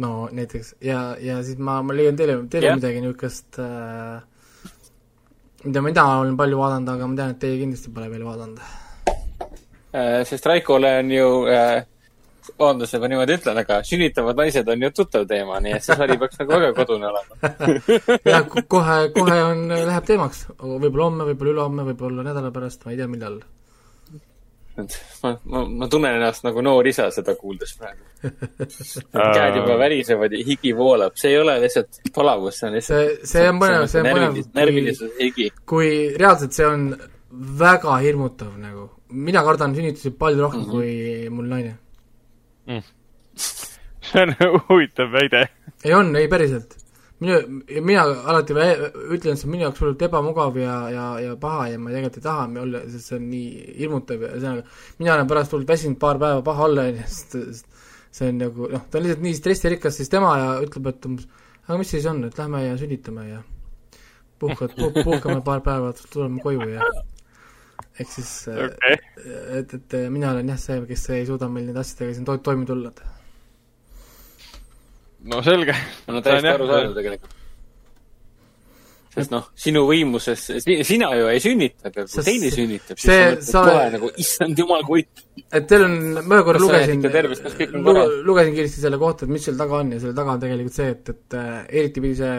[0.03, 2.79] no näiteks ja, ja siis ma, ma leian teile, teile yeah.
[2.79, 4.23] midagi niisugust äh,
[5.65, 8.61] mida mina olen palju vaadanud, aga ma tean, et teie kindlasti pole veel vaadanud.
[9.93, 11.85] äh, sest Raikole on ju äh,
[12.59, 15.97] vabandust, et ma niimoodi ütlen, aga sünnitavad naised on ju tuttav teema, nii et see
[15.99, 17.53] sari peaks nagu väga kodune olema.
[18.33, 23.01] jah, kohe, kohe on, läheb teemaks, võib-olla homme, võib-olla ülehomme, võib-olla nädala pärast, ma ei
[23.01, 23.39] tea, millal.
[24.77, 28.05] ma, ma, ma tunnen ennast nagu noor isa seda kuuldes praegu.
[29.13, 33.31] käed juba värisevad ja higi voolab, see ei ole lihtsalt palavus, see on lihtsalt see,
[33.35, 35.49] see on põnev, see on põnev närvilis-, närvilisus higi.
[35.69, 36.91] kui reaalselt see on
[37.63, 38.91] väga hirmutav nagu.
[39.09, 40.71] mina kardan sünnitusi palju rohkem mm -hmm.
[40.71, 41.77] kui mul naine.
[44.09, 44.35] see on
[44.69, 45.49] huvitav väide.
[45.85, 46.82] ei on, ei päriselt.
[47.23, 51.69] minu, mina alati vä- ütlen, see on minu jaoks hullult ebamugav ja, ja, ja paha
[51.73, 55.31] ja ma tegelikult ei taha olla, sest see on nii hirmutav ja ühesõnaga, mina olen
[55.31, 57.73] pärast hullult väsinud paar päeva paha olla, onju, sest sest
[58.13, 61.79] see on nagu noh, ta on lihtsalt nii stressirikas siis tema ja ütleb, et aga
[61.81, 63.41] mis siis on, et lähme ja sünnitame ja
[64.43, 66.91] puhkad puh,, puhkame paar päeva, tuleme koju ja
[68.01, 68.69] ehk siis okay.
[68.69, 68.99] okei,
[69.61, 72.69] et, et mina olen jah see, kes ei suuda meil nende asjadega siin to-, toime
[72.69, 72.93] tulla.
[75.31, 75.77] No selge.
[76.09, 77.39] no täiesti arusaadav tegelikult.
[79.13, 80.47] sest noh, sinu võimuses,
[80.89, 84.63] sina ju ei sünnita, aga kui teine sünnitab, siis see- sa mõtled kohe nagu, issand
[84.63, 85.05] jumal, kui
[85.53, 87.03] et teil on, ma ühe korra lugesin
[88.25, 90.95] lugesin kiiresti selle kohta, et mis seal taga on ja selle taga on tegelikult see,
[90.97, 92.39] et, et äh, eriti pidi see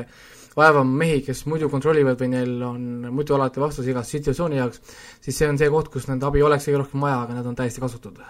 [0.58, 2.82] vaevama mehi, kes muidu kontrollivad või neil on
[3.14, 4.82] muidu alati vastus igas situatsiooni jaoks,
[5.24, 7.58] siis see on see koht, kus nende abi oleks kõige rohkem vaja, aga nad on
[7.58, 8.22] täiesti kasutud.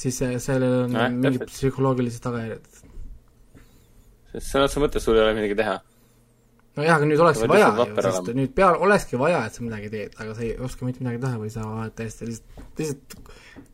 [0.00, 2.79] siis sellel on Nojah, mingid psühholoogilised tagajärjed.
[4.32, 5.76] Sest sõna otseses mõttes sul ei ole midagi teha.
[6.78, 10.16] nojah, aga nüüd olekski vaja ju, sest nüüd pea, olekski vaja, et sa midagi teed,
[10.22, 13.20] aga sa ei oska mitte midagi teha või sa oled täiesti lihtsalt, lihtsalt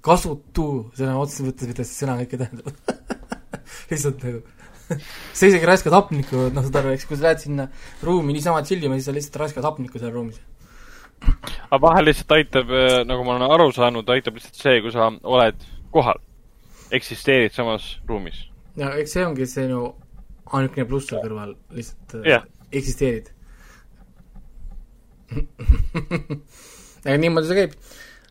[0.07, 2.71] kasutu sõna otseses mõttes, mida see sõna kõike tähendab.
[3.91, 4.45] lihtsalt nagu
[5.37, 7.67] sa isegi raiskad hapnikku, noh, saad aru, eks kui sa lähed sinna
[8.07, 10.39] ruumi niisama tšillima, siis sa lihtsalt raiskad hapnikku seal ruumis.
[11.71, 12.73] aga vahel lihtsalt aitab,
[13.09, 16.23] nagu ma olen aru saanud, aitab lihtsalt see, kui sa oled kohal.
[16.95, 18.45] eksisteerid samas ruumis.
[18.79, 19.89] ja eks see ongi sinu
[20.53, 22.45] ainukene pluss seal kõrval, lihtsalt yeah.
[22.73, 23.33] eksisteerid.
[27.07, 27.73] aga niimoodi see käib.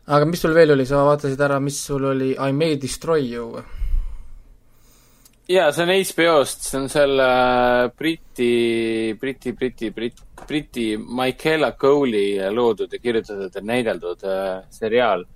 [0.06, 3.50] aga mis sul veel oli, sa vaatasid ära, mis sul oli I may destroy you
[3.56, 3.64] või?
[5.46, 12.40] jaa, see on HBO-st, see on selle äh, Briti, Briti, Briti, Brit-, Briti Michaela Cole'i
[12.50, 15.35] loodud ja kirjutatud ja näideldud äh, seriaal äh,,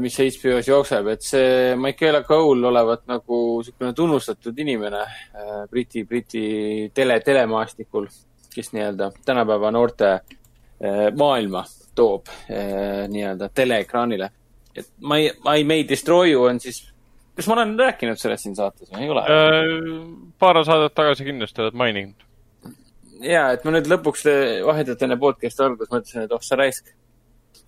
[0.00, 6.44] mis HBO-s jookseb, et see Michaela Cole olevat nagu niisugune tunnustatud inimene äh, Briti, Briti
[6.96, 8.06] tele, telemaastikul,
[8.54, 14.30] kes nii-öelda tänapäeva noorte äh, maailma toob äh, nii-öelda teleekraanile.
[14.76, 16.80] et My, My May Destroy You on siis
[17.40, 19.22] kas ma olen rääkinud sellest siin saates või ei ole?
[20.38, 22.26] paar saadet tagasi kindlasti oled maininud.
[23.24, 26.92] ja, et ma nüüd lõpuks eh, vahetult enne podcast'i algust mõtlesin, et oh sa raisk.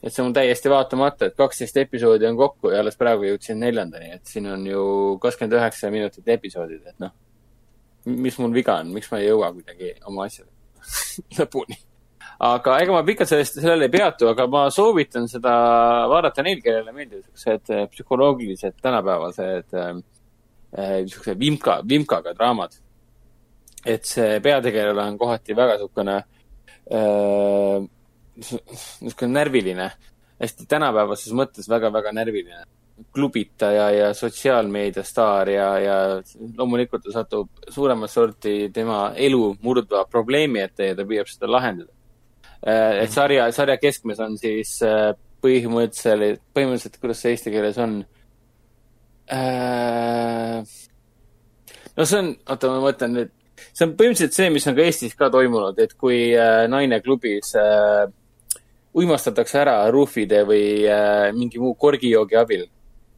[0.03, 4.11] Et see on täiesti vaatamata, et kaksteist episoodi on kokku ja alles praegu jõudsin neljandani,
[4.17, 4.83] et siin on ju
[5.23, 7.15] kakskümmend üheksa minutit episoodid, et noh.
[8.05, 10.59] mis mul viga on, miks ma ei jõua kuidagi oma asjadega
[11.39, 11.79] lõpuni.
[12.43, 15.55] aga ega ma pikalt sellest, sellele ei peatu, aga ma soovitan seda
[16.11, 19.95] vaadata neil, kellele meeldivad siuksed eh, psühholoogilised tänapäevased äh,
[20.73, 22.75] niisugused vimka, vimkaga draamad.
[23.87, 26.19] et see peategelane on kohati väga niisugune
[26.91, 27.91] äh,,
[28.37, 29.89] niisugune närviline,
[30.43, 32.64] hästi tänapäevases mõttes väga-väga närviline.
[33.12, 35.95] klubitaja ja sotsiaalmeedia staar ja, ja
[36.59, 41.91] loomulikult ta satub suuremat sorti tema elu murdva probleemi ette ja ta püüab seda lahendada.
[43.03, 48.05] et sarja, sarja keskmes on siis äh, põhimõtteliselt, põhimõtteliselt, kuidas see eesti keeles on
[49.33, 50.62] äh,?
[51.97, 53.33] no see on, oota, ma mõtlen nüüd,
[53.72, 57.55] see on põhimõtteliselt see, mis on ka Eestis ka toimunud, et kui äh, naine klubis
[57.59, 58.07] äh,
[58.95, 62.66] uimastatakse ära ruufide või äh, mingi muu korgijoogi abil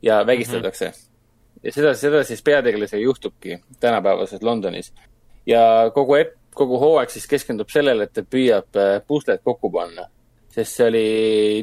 [0.03, 0.93] ja vägistatakse mm.
[0.93, 1.61] -hmm.
[1.63, 4.93] ja seda, seda siis peategelasega juhtubki tänapäevases Londonis.
[5.47, 6.17] ja kogu,
[6.55, 10.09] kogu hooaeg siis keskendub sellele, et ta püüab äh, puslet kokku panna.
[10.49, 11.07] sest see oli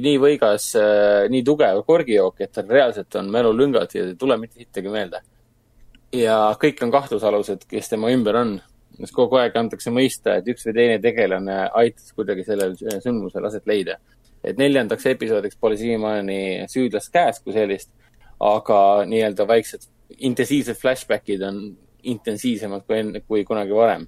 [0.03, 4.59] nii võigas äh,, nii tugev korgijook, et tal reaalselt on mälulüngad ja ei tule mitte
[4.59, 5.21] sittagi meelde
[6.15, 8.57] ja kõik on kahtlusalused, kes tema ümber on.
[9.05, 13.67] Sest kogu aeg antakse mõista, et üks või teine tegelane aitas kuidagi sellel sündmusel aset
[13.69, 13.97] leida.
[14.43, 17.91] et neljandaks episoodiks pole siiamaani süüdlast käes kui sellist,
[18.41, 19.85] aga nii-öelda vaiksed
[20.17, 21.59] intensiivsed flashbackid on
[22.09, 24.07] intensiivsemad kui enne, kui kunagi varem.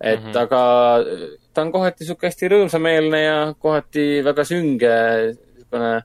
[0.00, 0.38] et mm -hmm.
[0.38, 1.04] aga
[1.54, 4.94] ta on kohati sihuke hästi rõõmsameelne ja kohati väga sünge,
[5.56, 6.02] niisugune,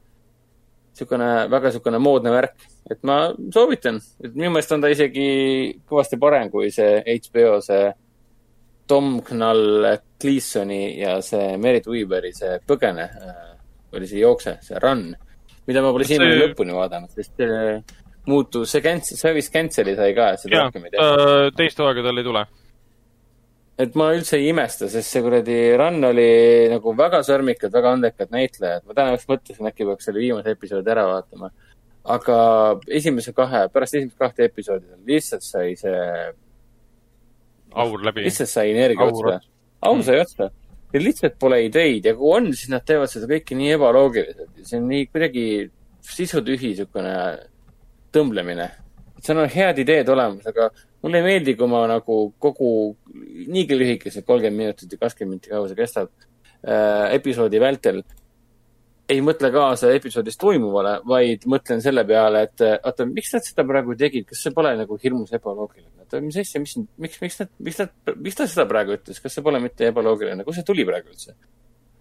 [0.90, 3.18] niisugune väga niisugune moodne värk et ma
[3.54, 5.28] soovitan, et minu meelest on ta isegi
[5.90, 7.92] kõvasti parem kui see HBO see
[8.88, 9.86] Tom Knall
[10.20, 13.44] Gleasoni ja see Merit Weaveri see Põgene äh,
[13.94, 15.06] oli see Jookse, see Run,
[15.68, 17.80] mida ma pole siiamaani See- lõpuni vaadanud, sest äh,
[18.28, 21.50] muutus, see cancel, see vist cancel'i sai ka, et seda rohkem ei tehta.
[21.58, 22.46] teist hooaega tal ei tule.
[23.84, 26.30] et ma üldse ei imesta, sest see kuradi Run oli
[26.72, 28.88] nagu väga sõrmikad, väga andekad näitlejad.
[28.88, 31.52] ma täna just mõtlesin, äkki peaks selle viimase episoodi ära vaatama.
[32.16, 32.38] aga
[32.92, 36.00] esimese kahe, pärast esimest kahte episoodi lihtsalt sai see
[37.82, 38.26] aur läbi.
[38.28, 39.40] lihtsalt sai energia otsa.
[39.90, 40.50] aur sai otsa.
[40.94, 44.78] Neil lihtsalt pole ideid ja kui on, siis nad teevad seda kõike nii ebaloogiliselt see
[44.78, 45.46] on nii kuidagi
[46.06, 47.14] sisutühi niisugune
[48.14, 48.70] tõmblemine.
[49.24, 50.68] seal on head ideed olemas, aga
[51.04, 52.70] mulle ei meeldi, kui ma nagu kogu
[53.48, 56.12] niigi lühikesed kolmkümmend minutit ja kakskümmend minutit, kaua see kestab
[56.68, 58.04] äh,, episoodi vältel
[59.14, 63.96] ei mõtle kaasa episoodis toimuvale, vaid mõtlen selle peale, et oota, miks nad seda praegu
[64.00, 65.92] tegid, kas see pole nagu hirmus ebaloogiline?
[66.04, 69.38] oota, mis asja, mis, miks, miks nad, miks nad, miks ta seda praegu ütles, kas
[69.38, 71.36] see pole mitte ebaloogiline, kust see tuli praegu üldse?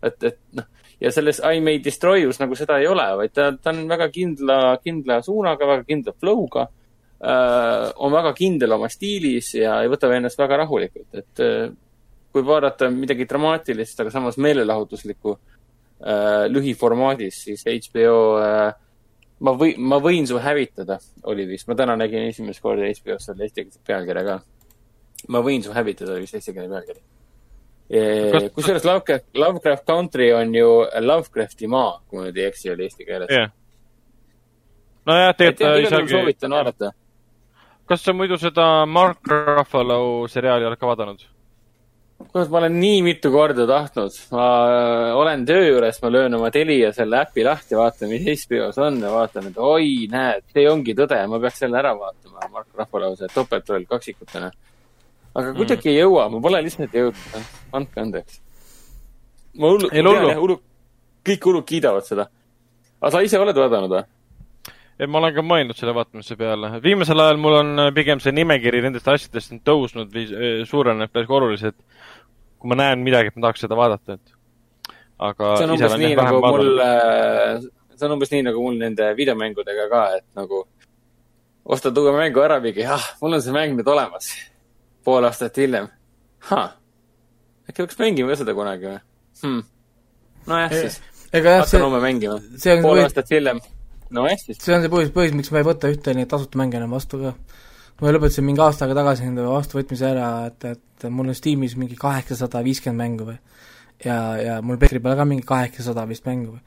[0.02, 0.68] et, et noh,
[1.02, 4.08] ja selles I may destroy you's nagu seda ei ole, vaid ta, ta on väga
[4.14, 7.88] kindla, kindla suunaga, väga kindla flow'ga äh,.
[7.96, 11.72] on väga kindel oma stiilis ja ei võta ennast väga rahulikult, et äh,
[12.32, 15.61] kui vaadata midagi dramaatilist, aga samas meelelahutuslikku äh,
[16.50, 18.72] lühiformaadis, siis HBO äh,
[19.42, 20.98] ma või, ma võin su hävitada,
[21.30, 24.36] oli vist, ma täna nägin esimest korda HBO-s selle eestikeelse pealkirja ka.
[25.28, 27.02] ma võin su hävitada, oli vist eestikeelne pealkiri.
[28.54, 30.68] Kusjuures Lovecraft, Lovecraft Country on ju
[31.00, 33.30] Lovecrafti maa, kui ma nüüd ei eksi, oli eesti keeles.
[33.30, 33.50] jah.
[35.06, 36.92] nojah, tegelikult ta juhul isegi, soovitan vaadata.
[37.86, 41.26] kas sa muidu seda Mark Ruffalo seriaali oled ka vaadanud?
[42.30, 46.50] kurat, ma olen nii mitu korda tahtnud, ma äh, olen töö juures, ma löön oma
[46.54, 50.94] Telia selle äpi lahti, vaatan, mis HBO-s on ja vaatan, et oi, näed, see ongi
[50.98, 54.52] tõde, ma peaks selle ära vaatama, Mark see topeltroll kaksikutena.
[55.34, 58.40] aga kuidagi ei jõua, ma pole lihtsalt jõudnud, andke andeks.
[59.58, 60.34] ma hullu, ole hullu.
[60.40, 60.58] hullu,
[61.26, 62.28] kõik hullud kiidavad seda.
[63.00, 64.04] aga sa ise oled vaadanud või?
[64.98, 66.74] Et ma olen ka mõelnud selle vaatamise peale.
[66.84, 71.12] viimasel ajal mul on äh, pigem see nimekiri nendest asjadest on tõusnud või äh, suurenenud
[71.12, 71.78] päris oluliselt.
[72.58, 74.34] kui ma näen midagi, et ma tahaks seda vaadata, et.
[75.18, 79.08] aga see on umbes nii nagu mul vaadanud., see on umbes nii nagu mul nende
[79.18, 80.62] videomängudega ka, et nagu
[81.64, 84.30] ostad uue mängu ära, mingi, ah, mul on see mäng nüüd olemas.
[85.04, 85.88] pool aastat hiljem.
[86.52, 88.98] äkki peaks mängima seda kunagi või
[89.42, 89.62] hmm.?
[90.46, 90.98] nojah, siis
[91.32, 92.38] ega jah, hakkan see, homme mängima.
[92.56, 93.62] see on pool põhjus, aastat hiljem.
[94.14, 94.60] nojah, siis.
[94.62, 97.20] see on see põhjus, põhjus, miks ma ei võta ühte neid tasuta mänge enam vastu
[97.22, 97.34] ka.
[98.02, 101.98] ma lõpetasin mingi aasta aega tagasi enda vastuvõtmise ära, et, et mul on Steamis mingi
[102.00, 103.38] kaheksasada viiskümmend mängu või
[104.04, 106.62] ja, ja mul Petri peal ka mingi kaheksasada vist mängu või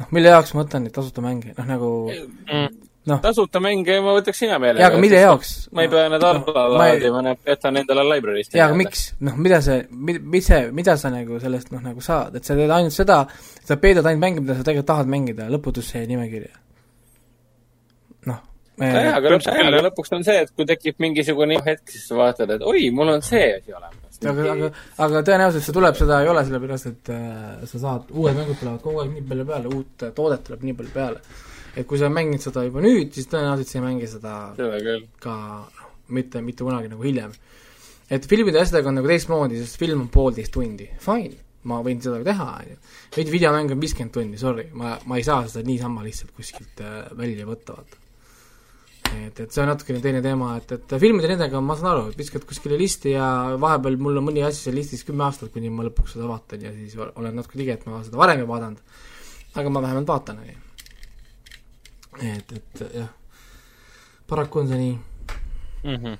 [0.00, 1.90] noh, mille jaoks ma võtan neid tasuta mänge, noh nagu
[3.06, 4.82] noh, tasuta mänge ma võtaks hea meelega.
[4.84, 5.54] jaa, aga mille jaoks?
[5.76, 8.56] ma ei pea need alla ma ei- laadima, need jätan endale library'st.
[8.58, 12.38] jaa, aga miks, noh, mida see, mis see, mida sa nagu sellest noh, nagu saad,
[12.38, 13.22] et sa teed ainult seda,
[13.64, 16.54] sa peedad ainult mänge, mida sa tegelikult tahad mängida, lõputusse jäi nimekirja.
[18.30, 18.42] noh,
[18.80, 22.52] nojah, aga lõpuks, aga lõpuks on see, et kui tekib mingisugune hetk, siis sa vaatad,
[22.56, 24.20] et oi, mul on see asi olemas.
[24.20, 24.70] aga, aga,
[25.06, 28.84] aga tõenäoliselt see tuleb, seda ei ole, sellepärast et äh, sa saad, uued mängud tulevad
[28.84, 31.24] kogu aeg nii palju peale, uut toodet tuleb nii palju peale.
[31.76, 34.36] et kui sa mängid seda juba nüüd, siis tõenäoliselt sa ei mängi seda
[35.24, 37.34] ka noh, mitte, mitte kunagi nagu hiljem.
[38.10, 41.34] et filmide ja asjadega on nagu teistmoodi, sest film on poolteist tundi, fine,
[41.66, 42.80] ma võin seda teha, on ju.
[43.16, 47.06] veidi videomäng on viiskümmend tundi, sorry, ma, ma ei saa seda niisama lihtsalt kuskilt äh,
[47.18, 48.05] välja võtta, vaata.
[49.14, 52.44] et, et see on natukene teine teema, et, et filmide nendega ma saan aru, viskad
[52.48, 53.26] kuskile listi ja
[53.60, 56.72] vahepeal mul on mõni asi seal listis kümme aastat, kuni ma lõpuks seda vaatan ja
[56.74, 59.02] siis olen natuke tige, et ma seda varem ei vaadanud.
[59.56, 60.58] aga ma vähemalt vaatan, on ju.
[62.34, 63.10] et, et jah,
[64.28, 64.94] paraku on see nii
[65.84, 65.96] mm.
[65.96, 66.16] -hmm.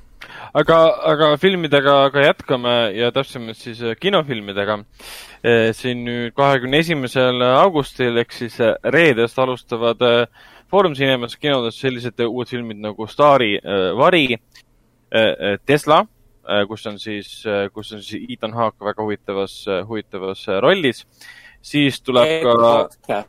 [0.55, 0.79] aga,
[1.13, 4.85] aga filmidega ka jätkame ja täpsemalt siis äh, kinofilmidega.
[5.73, 10.27] siin nüüd kahekümne esimesel augustil ehk siis äh, reedest alustavad äh,
[10.71, 14.29] Foorum Cinemas kinodes sellised äh, uued filmid nagu Staari äh, vari,
[15.67, 16.01] Tesla,
[16.69, 17.29] kus on siis,
[17.73, 19.55] kus on siis Ethan Hawke väga huvitavas,
[19.87, 21.05] huvitavas äh, rollis.
[21.63, 23.23] siis tuleb ka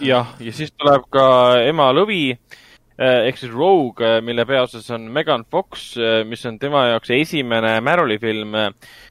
[0.00, 1.24] jah, ja siis tuleb ka
[1.66, 7.10] Ema lõvi eh, ehk siis Rogue, mille peaosas on Megan Fox, mis on tema jaoks
[7.18, 8.54] esimene Maroli film,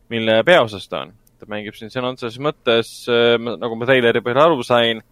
[0.09, 1.13] mille peaosas ta on.
[1.39, 2.95] ta mängib siin sõna otseses mõttes,
[3.37, 5.03] nagu ma põhjal aru sain,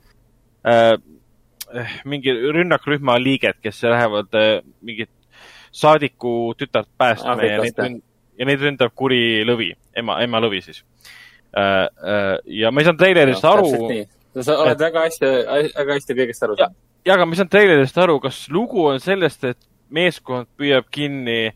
[2.05, 5.11] mingi rünnakrühma liiget, kes lähevad eh, mingit
[5.71, 8.01] saadiku tütart päästma ja neid
[8.37, 10.83] ja neid ründab kuri lõvi, ema, ema lõvi siis.
[11.53, 13.71] ja ma ei saanud treilerist aru
[14.45, 15.29] sa oled väga hästi,
[15.77, 16.77] väga hästi kõigest aru saanud.
[17.05, 19.59] ja, aga ma ei saanud treilerist aru, kas lugu on sellest, et
[19.89, 21.53] meeskond püüab kinni,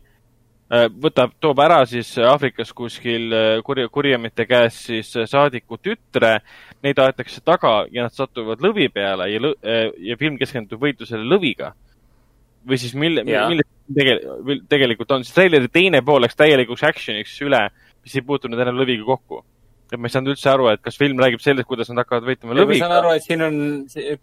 [0.72, 3.34] võtab, toob ära siis Aafrikas kuskil
[3.66, 6.38] kurja, kurjamite käest siis saadiku tütre,
[6.82, 9.56] neid aetakse taga ja nad satuvad lõvi peale ja lõ-,
[10.02, 11.72] ja film keskendub võitlusele lõviga.
[12.66, 13.48] või siis mille, Jaa.
[13.50, 13.64] mille
[13.94, 17.62] tegelikult, tegelikult on, siis treileri teine pool läks täielikuks action'iks üle,
[18.02, 19.42] mis ei puutunud enam lõviga kokku.
[19.92, 22.54] et ma ei saanud üldse aru, et kas film räägib sellest, kuidas nad hakkavad võitlema
[22.54, 22.94] ma lõviga saan.
[22.96, 23.58] aru, et siin on,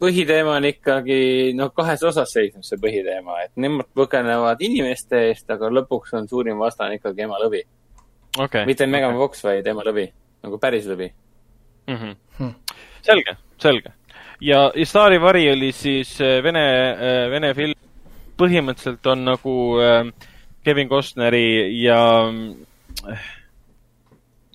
[0.02, 1.20] põhiteema on ikkagi,
[1.58, 6.58] noh, kahes osas seisneb see põhiteema, et nemad põgenevad inimeste eest, aga lõpuks on suurim
[6.58, 7.62] vastane ikkagi ema lõvi.
[8.40, 8.66] okei.
[8.66, 10.08] mitte Megan Fox, vaid ema lõvi,
[10.48, 11.12] nagu päris lõvi.
[11.88, 11.96] mm.
[11.96, 12.18] -hmm.
[13.10, 13.94] Selge, selge.
[14.42, 16.64] ja, ja Staari vari oli siis äh, vene,
[17.32, 17.76] vene film.
[18.40, 19.54] põhimõtteliselt on nagu
[19.84, 20.06] äh,
[20.64, 22.00] Kevin Costneri ja
[23.10, 23.26] äh,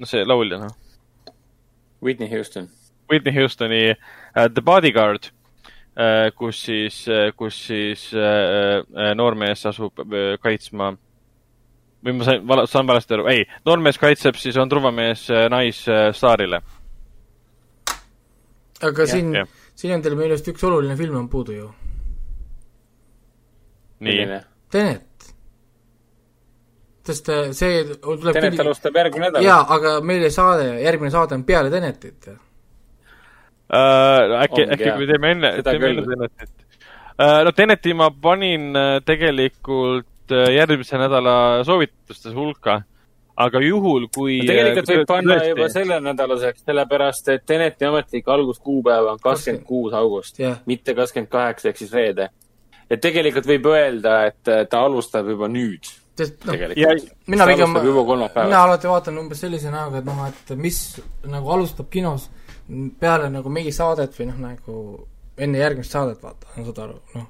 [0.01, 0.77] no see laulja, noh,
[2.05, 2.69] Whitney Houston.
[3.11, 5.33] Whitney Houstoni äh, The Bodyguard
[5.99, 7.05] äh,, kus siis,
[7.37, 10.95] kus siis äh, äh, noormees asub äh, kaitsma
[12.05, 16.61] või ma sain, saan valesti aru, ei, noormees kaitseb siis, on turvamees äh, naisstaarile.
[18.89, 21.69] Aga siin jah., siin on teil meelest üks oluline film on puudu ju.
[24.05, 24.41] nii,
[24.75, 25.29] Tenet.
[27.07, 29.47] sest äh, see tuleb Tenet alustab järgmine nädal.
[29.47, 32.29] jaa, aga meie saade, järgmine saade on peale Tenetit.
[32.29, 32.37] uh,.
[34.43, 36.09] äkki, äkki me teeme enne, teeme enne.
[36.15, 36.55] Tenetit
[37.19, 37.41] uh,.
[37.45, 38.73] no Teneti ma panin
[39.07, 42.81] tegelikult järgmise nädala soovituste hulka,
[43.37, 44.39] aga juhul, kui.
[44.47, 50.61] tegelikult võib panna juba sellenädalaseks, sellepärast et Teneti ametlik alguskuupäev on kakskümmend kuus august Jah.,
[50.71, 52.31] mitte kakskümmend kaheksa ehk siis reede.
[52.91, 57.11] et tegelikult võib öelda, et äh, ta alustab juba nüüd, tegelikult.
[57.27, 60.81] mina pigem, mina alati vaatan umbes sellise näoga, et noh, et mis
[61.31, 62.29] nagu alustab kinos
[63.01, 64.77] peale nagu mingi saadet või noh, nagu
[65.39, 67.27] enne järgmist saadet vaata, saad aru, noh.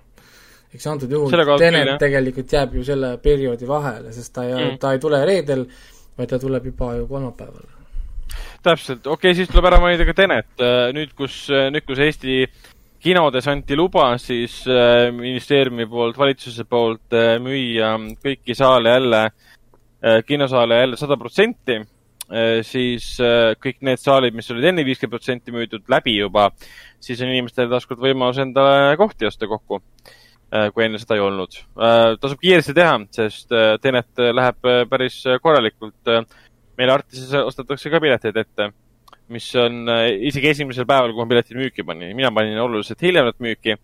[0.74, 4.92] eks antud juhul Tenet tegelikult jääb ju selle perioodi vahele, sest ta ei mm., ta
[4.92, 5.64] ei tule reedel,
[6.18, 7.66] vaid ta tuleb juba ju kolmapäeval.
[8.62, 10.52] täpselt, okei okay,, siis tuleb ära mainida ka Tenet.
[10.96, 12.44] nüüd, kus, nüüd, kus Eesti
[13.04, 19.26] kinodes anti luba, siis äh, ministeeriumi poolt, valitsuse poolt äh, müüa kõiki saale jälle,
[20.28, 21.78] kinosaale jälle sada protsenti,
[22.68, 26.50] siis äh, kõik need saalid, mis olid enne viiskümmend protsenti müüdud läbi juba,
[27.00, 29.80] siis on inimestel taaskord võimalus endale kohti osta kokku,
[30.74, 31.56] kui enne seda ei olnud.
[32.22, 36.22] tasub kiiresti teha, sest äh, Tenet läheb äh, päris korralikult äh,
[36.78, 38.70] meil Artises ostetakse ka pileteid ette,
[39.32, 43.30] mis on äh, isegi esimesel päeval, kui ma piletid müüki panin, mina panin oluliselt hiljem
[43.30, 43.78] nad müüki,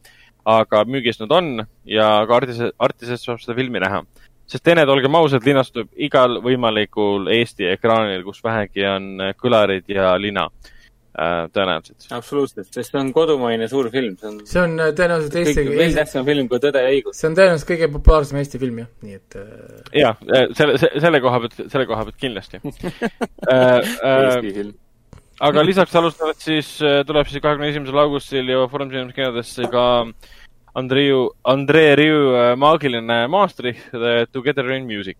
[0.51, 1.53] aga müügis nad on
[1.89, 4.05] ja ka Artises, Artises saab seda filmi näha.
[4.51, 10.17] sest Tenet, olgem ausad, linastub igal võimalikul Eesti ekraanil, kus vähegi on äh, kõlarid ja
[10.19, 10.77] lina äh,
[11.11, 12.07] tõenäoliselt.
[12.15, 15.97] absoluutselt, sest see on kodumaine suur film, see on see on äh, tõenäoliselt Eesti, veel
[15.97, 17.19] tähtsam film kui Tõde ja õigus.
[17.19, 20.13] see on tõenäoliselt kõige populaarsem Eesti film jah, nii et äh, ja
[20.55, 23.81] selle, selle koha pealt, selle koha pealt kindlasti äh,.
[23.83, 24.77] Eesti film.
[25.49, 29.87] aga lisaks alustavad siis, tuleb siis kahekümne esimesel augustil ju Foorum Cinemas kinodesse ka
[30.79, 31.11] Andrei,
[31.51, 35.19] Andrei Riu äh, maagiline Maastricht The Together in Music.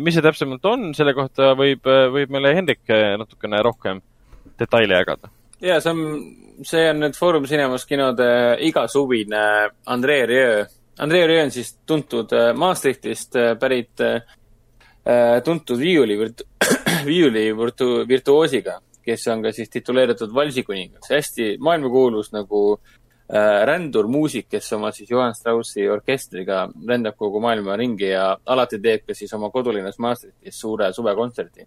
[0.00, 4.00] mis see täpsemalt on, selle kohta võib, võib meile Hendrik äh, natukene rohkem
[4.58, 5.30] detaile jagada.
[5.60, 6.02] ja see on,
[6.66, 8.28] see on nüüd Foorum Cinemas kinode
[8.66, 9.44] igasuvine
[9.86, 10.66] Andrei Rieu.
[10.98, 14.22] Andrei Rieu on siis tuntud äh, Maastrichtist äh, pärit äh,
[15.44, 16.18] tuntud viiuli
[17.10, 21.10] viiuli virtu-, virtuoosiga, kes on ka siis tituleeritud valsikuningas.
[21.10, 28.10] hästi maailmakuulus nagu äh, rändurmuusik, kes oma siis Johann Straussi orkestriga rändab kogu maailma ringi
[28.10, 31.66] ja alati teeb ka siis oma kodulinnas Maastrichtis suure suvekontserdi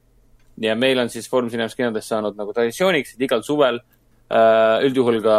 [0.61, 5.21] ja meil on siis Foorum Cinemas kinodes saanud nagu traditsiooniks, et igal suvel äh, üldjuhul
[5.23, 5.37] ka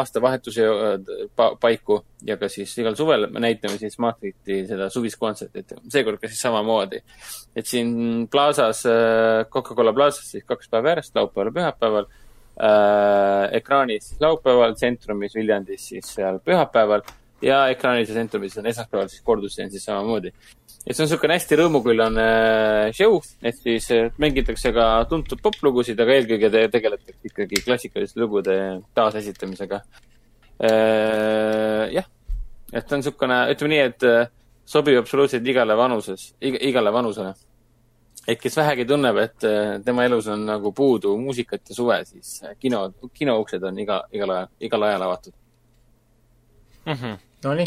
[0.00, 0.94] aastavahetuse äh,
[1.36, 5.76] pa paiku ja ka siis igal suvel me näitame siis Maastrichti seda suvist kontsertit.
[5.88, 7.02] seekord ka siis samamoodi.
[7.56, 8.84] et siin Plaza's,
[9.52, 13.56] Coca-Cola Plaza's siis kaks päeva järjest, laupäeval ja pühapäeval äh,.
[13.60, 17.04] ekraanis laupäeval, tsentrumis Viljandis siis seal pühapäeval
[17.42, 20.32] ja ekraanis ja tsentrumis on esmaspäeval siis kordustseen siis samamoodi
[20.88, 22.28] et see on niisugune hästi rõõmukullane
[22.96, 28.54] show, et siis äh, mängitakse ka tuntud poplugusid, aga eelkõige te tegeletakse ikkagi klassikaliste lugude
[28.96, 29.82] taasesitamisega.
[30.58, 32.06] jah,
[32.72, 34.30] et ta on niisugune, ütleme nii, et äh,
[34.68, 37.34] sobib absoluutselt igale vanuses, igale vanusele.
[38.28, 42.42] et kes vähegi tunneb, et äh, tema elus on nagu puudu muusikat ja suve, siis
[42.44, 45.32] äh, kino, kinouksed on iga, igal ajal, igal ajal avatud.
[47.44, 47.66] Nonii,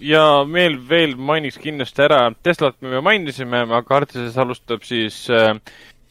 [0.00, 5.54] ja meil veel mainiks kindlasti ära, Teslat me juba mainisime, aga Artises alustab siis äh,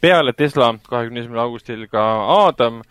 [0.01, 2.03] peale Tesla kahekümne esimesel augustil ka
[2.35, 2.81] Aadam,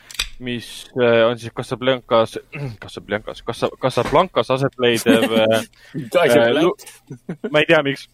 [0.45, 2.39] mis äh, on siis Casablancas,
[2.83, 5.63] Casablancas, Casa, Casablancas aset leidev äh,
[7.51, 8.09] ma ei tea, miks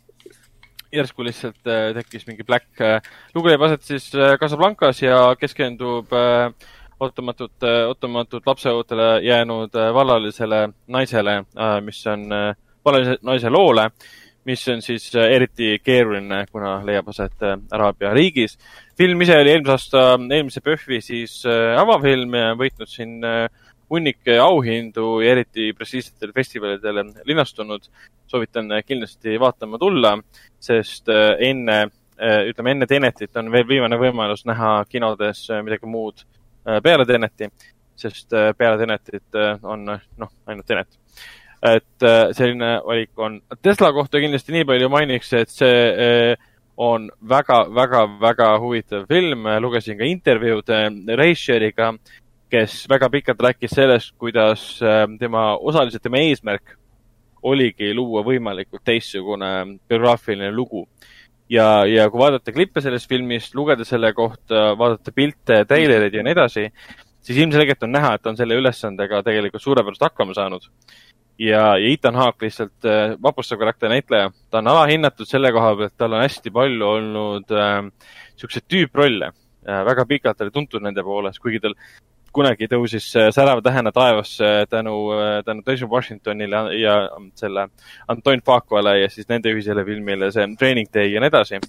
[0.91, 1.61] järsku lihtsalt
[1.95, 2.81] tekkis mingi black
[3.37, 4.09] lugu leiab aset siis
[4.41, 6.11] Casablancas ja keskendub
[7.01, 11.45] ootamatut äh,, ootamatut lapseootele jäänud vallalisele naisele
[11.87, 13.91] mis on äh,, vallalise naise loole,
[14.45, 18.59] mis on siis äh, eriti keeruline, kuna leiab aset äh, Araabia riigis.
[18.99, 20.05] film ise oli eelmise aasta,
[20.37, 23.45] eelmise PÖFFi siis äh, avafilm ja võitnud siin äh,
[23.91, 27.89] hunnik auhindu ja eriti prestiižsetel festivalidel linastunud.
[28.31, 30.13] soovitan kindlasti vaatama tulla,
[30.63, 31.81] sest enne,
[32.47, 36.23] ütleme enne Tenetit on veel viimane võimalus näha kinodes midagi muud
[36.85, 37.51] peale Teneti,
[37.99, 41.00] sest peale Tenetit on noh, ainult Tenet.
[41.63, 43.41] Et äh, selline valik on.
[43.63, 46.49] Tesla kohta kindlasti nii palju mainiks, et see äh,
[46.81, 50.89] on väga, väga, väga huvitav film, lugesin ka intervjuud äh,
[51.21, 51.93] režissööriga,
[52.51, 54.63] kes väga pikalt rääkis sellest, kuidas
[55.21, 56.73] tema, osaliselt tema eesmärk
[57.47, 60.89] oligi luua võimalikult teistsugune biograafiline lugu.
[61.51, 66.35] ja, ja kui vaadata klippe sellest filmist, lugeda selle kohta, vaadata pilte, treilereid ja nii
[66.35, 66.67] edasi,
[67.23, 70.67] siis ilmselgelt on näha, et ta on selle ülesandega tegelikult suurepäraselt hakkama saanud.
[71.41, 76.17] ja, Ethan Hawke lihtsalt äh, vapustav karakter näitleja, ta on alahinnatud selle koha pealt, tal
[76.17, 77.81] on hästi palju olnud äh,
[78.37, 79.83] siukseid tüüprolle äh,.
[79.87, 81.77] väga pikalt oli tuntud nende poolest, kuigi tal
[82.33, 84.97] kunagi tõusis äh, särava tähena taevasse tänu,
[85.45, 87.69] tänu Denzel Washingtonile ja, ja selle
[88.09, 91.65] Anton Fuquale ja siis nende ühisele filmile, see Training Day ja nii edasi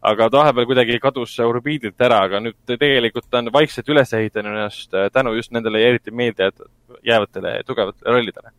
[0.00, 4.54] aga ta vahepeal kuidagi kadus orbiidilt ära, aga nüüd tegelikult ta on vaikselt üles ehitanud
[4.54, 6.50] ennast äh, tänu just nendele eriti meelde
[7.06, 8.54] jäävatele tugevatele rollidele.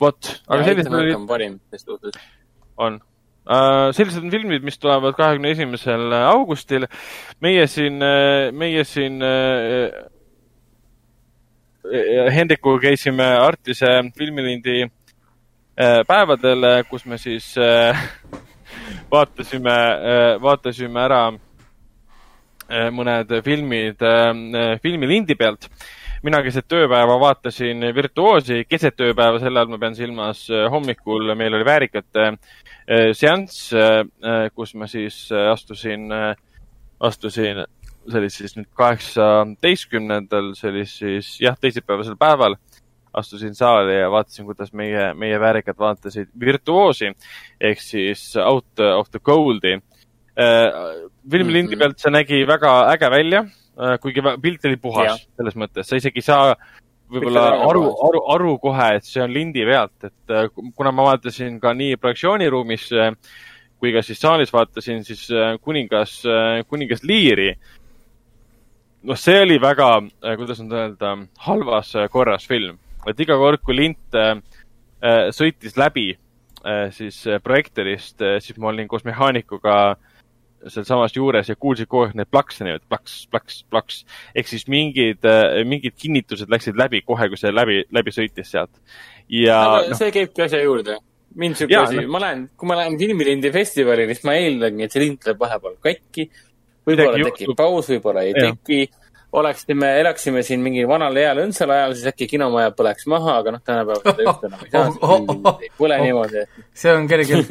[0.00, 2.18] vot, aga sellised olid, on parim, kes suhtes.
[2.76, 2.98] on
[3.46, 3.92] uh,.
[3.96, 6.88] sellised on filmid, mis tulevad kahekümne esimesel augustil.
[7.40, 8.02] meie siin,
[8.52, 9.88] meie siin uh,
[12.34, 17.94] Hendrikuga käisime Artise filmilindi uh, päevadel, kus me siis uh,
[19.12, 19.76] vaatasime,
[20.42, 25.68] vaatasime ära äh, mõned filmid äh, filmilindi pealt.
[26.22, 31.54] Mina keset tööpäeva vaatasin Virtuoosi, keset tööpäeva, selle all ma pean silmas äh, hommikul meil
[31.54, 32.32] oli väärikate
[33.18, 33.72] seanss,
[34.54, 36.04] kus ma siis astusin,
[37.02, 37.64] astusin,
[38.06, 42.54] see oli siis nüüd kaheksateistkümnendal, see oli siis jah, teisipäevasel päeval
[43.16, 47.10] astusin saali ja vaatasin, kuidas meie, meie väärikad vaatasid Virtuoosi
[47.60, 49.80] ehk siis Out of the Cold'i.
[51.30, 51.78] filmi lindi Mhm.
[51.78, 53.44] pealt see nägi väga äge välja,
[54.00, 56.54] kuigi vä- pilt oli puhas selles mõttes, sa isegi ei saa
[57.12, 61.60] võib-olla aru aru, aru kohe, et see on lindi pealt, et äh, kuna ma vaatasin
[61.62, 63.12] ka nii projektsiooniruumis äh,
[63.78, 66.22] kui ka siis saalis vaatasin siis äh, kuningas,
[66.68, 67.52] kuningas Liiri.
[69.06, 70.00] noh, see oli väga,
[70.40, 71.12] kuidas nüüd öelda,
[71.46, 74.32] halvas äh, korras film, et iga kord, kui lint äh,
[75.04, 76.08] äh, sõitis läbi
[76.64, 79.96] äh, siis äh, projektorist, siis ma olin koos mehaanikuga
[80.66, 84.00] sealsamas juures ja kuulsin kogu aeg neid plakse niimoodi plaks, plaks, plaks.
[84.34, 85.26] ehk siis mingid,
[85.68, 88.72] mingid kinnitused läksid läbi kohe, kui see läbi, läbi sõitis sealt.
[89.32, 90.98] ja aga noh, see käibki asja juurde.
[91.36, 94.86] mind siuke Jaa, asi noh., ma lähen, kui ma lähen filmilindi festivalile, siis ma eeldangi,
[94.86, 96.30] et see lint läheb vahepeal katki.
[96.86, 98.54] võib-olla tekib paus, võib-olla ei Jah.
[98.54, 99.05] teki.
[99.36, 103.64] oleksime, elaksime siin mingil vanal heal õndsal ajal, siis äkki kinomaja põleks maha, aga noh,
[103.64, 106.44] tänapäeval seda just enam ei saa, Oh, oh, oh, sest põle niimoodi.
[106.76, 107.50] see on kergelt,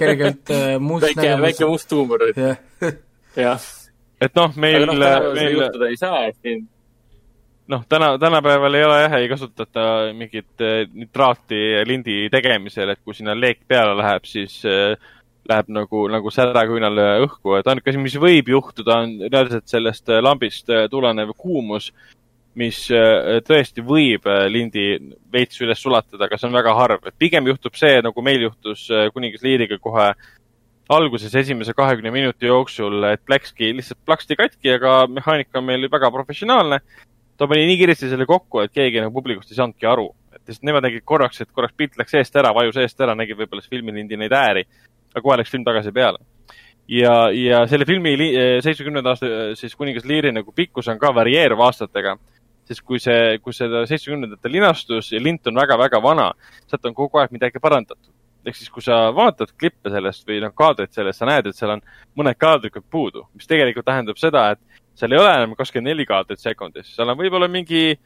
[0.00, 3.68] kergelt äh, must väike, väike must huumor, jah,
[4.24, 6.64] et noh, meil tänapäeval seda meil juhtuda ei saa, et siin
[7.72, 10.64] noh, täna, tänapäeval ei ole jah, ei kasutata mingit
[10.94, 14.94] nitraati lindi tegemisel, et kui sinna leek peale läheb, siis eh,
[15.48, 20.22] läheb nagu, nagu säraküünal õhku, et ainuke asi, mis võib juhtuda, on reaalselt sellest eh,
[20.24, 21.90] lambist eh, tulenev kuumus,
[22.56, 24.88] mis eh, tõesti võib lindi
[25.32, 29.44] veits üles sulatada, aga see on väga harv, pigem juhtub see, nagu meil juhtus kuningas
[29.44, 30.12] Liiriga kohe
[30.88, 36.10] alguses esimese kahekümne minuti jooksul, et läkski lihtsalt plaksti katki, aga mehaanika on meil väga
[36.14, 36.80] professionaalne.
[37.36, 40.12] Ta pani nii kiiresti selle kokku, et keegi nagu publikust ei saanudki aru.
[40.36, 43.38] et lihtsalt nemad nägid korraks, et korraks pilt läks eest ära, vajus eest ära, nägid
[43.38, 44.62] võib-olla siis filmilindi neid ääri,
[45.16, 46.20] aga kohe läks film tagasi peale.
[46.88, 48.14] ja, ja selle filmi
[48.62, 52.16] seitsmekümnenda aasta eh, siis Kuningas Liiri nagu pikkus on ka varieeruv aastatega.
[52.66, 56.32] sest kui see, kui seda seitsmekümnendatel linastus ja lint on väga-väga vana,
[56.66, 58.12] sealt on kogu aeg midagi parandatud.
[58.46, 61.72] ehk siis, kui sa vaatad klippe sellest või noh, kaadrit sellest, sa näed, et seal
[61.74, 61.80] on
[62.18, 66.38] mõned kaadrid puudu, mis tegelikult tähendab seda, et seal ei ole enam kakskümmend neli kaadrit
[66.38, 67.96] sekundis, seal on võib-olla mingi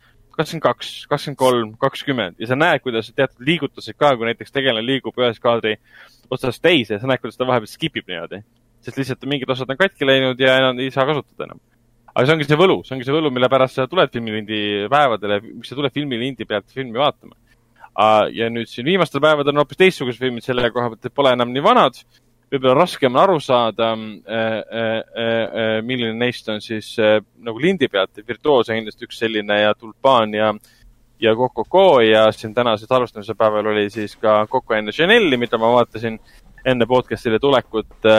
[0.41, 4.84] kakskümmend kaks, kakskümmend kolm, kakskümmend ja sa näed, kuidas teatud liigutused ka, kui näiteks tegelane
[4.86, 5.76] liigub ühest kaadri
[6.32, 8.43] otsast teise, sa näed, kuidas ta vahepeal skip ib niimoodi.
[8.80, 11.61] sest lihtsalt mingid osad on katki läinud ja enam ei saa kasutada enam.
[12.14, 15.41] aga see ongi see võlu, see ongi see võlu, mille pärast sa tuled filmilindi päevadele,
[15.51, 17.36] miks sa tuled filmilindi pealt filmi vaatama.
[18.32, 21.53] ja nüüd siin viimastel päevadel on hoopis teistsugused filmid selle koha pealt, et pole enam
[21.53, 22.01] nii vanad
[22.51, 28.70] võib-olla raskem on aru saada äh,, milline neist on siis äh, nagu lindi pealt, Virtuoos
[28.70, 30.51] on kindlasti üks selline ja Tulpaan ja,
[31.22, 35.70] ja Coco ja siin tänasel alustamise päeval oli siis ka Coco enne Chanel'i, mida ma
[35.76, 36.18] vaatasin
[36.66, 38.11] enne podcast'ile tulekut.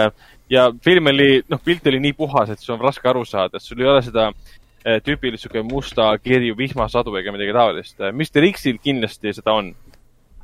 [0.50, 3.64] ja film oli, noh, pilt oli nii puhas, et sul on raske aru saada, et
[3.64, 8.00] sul ei ole seda äh, tüüpilist sihuke musta kirju vihmasadu ega midagi taolist.
[8.12, 9.74] Mr X-il kindlasti seda on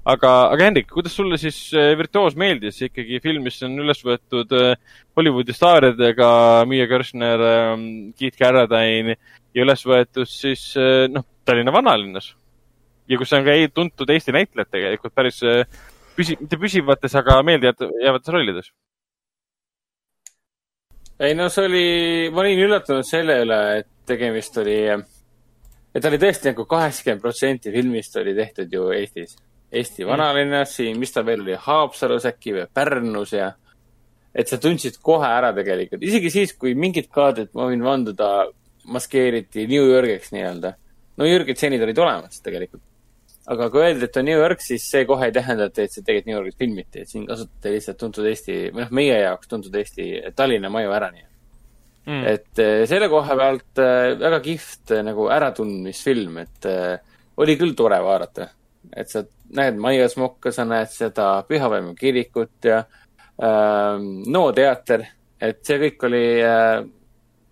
[0.07, 4.53] aga, aga Hendrik, kuidas sulle siis äh, Virtuoos meeldis ikkagi film, mis on üles võetud
[4.55, 4.73] äh,
[5.17, 6.29] Hollywoodi staaridega,
[6.69, 7.43] Miia Körsner,
[8.17, 12.33] Keith Carradine ja üles võetud siis äh, noh, Tallinna vanalinnas.
[13.07, 15.39] ja kus on ka tuntud Eesti näitlejad tegelikult päris
[16.17, 18.71] püsi-, mitte püsivates, aga meeldejäävates rollides.
[21.19, 21.85] ei no see oli,
[22.31, 24.79] ma olin üllatunud selle üle, et tegemist oli,
[25.95, 29.35] et oli tõesti nagu kaheksakümmend protsenti filmist oli tehtud ju Eestis.
[29.71, 33.51] Eesti vanalinnas, siin, mis ta veel oli, Haapsalus äkki või Pärnus ja
[34.37, 38.29] et sa tundsid kohe ära tegelikult, isegi siis, kui mingid kaadrid, ma võin vanduda,
[38.87, 40.71] maskeeriti New Yorgiks nii-öelda.
[41.19, 42.83] no Jürgid seenid olid olemas tegelikult.
[43.47, 46.31] aga kui öeldi, et on New York, siis see kohe ei tähenda, et see tegelikult
[46.31, 50.07] New Yorgis filmiti, et siin kasutati lihtsalt tuntud Eesti, või noh, meie jaoks tuntud Eesti
[50.35, 51.27] Tallinna maju ära nii
[52.07, 52.23] mm..
[52.25, 56.69] et äh, selle koha pealt äh, väga kihvt äh, nagu äratundmisfilm, et
[57.37, 58.49] oli küll tore vaadata.
[58.95, 59.23] Et sa
[59.57, 63.95] näed Maia Smokka, sa näed seda Pühavaimu kirikut ja äh,
[64.31, 65.05] No teater,
[65.41, 66.83] et see kõik oli äh,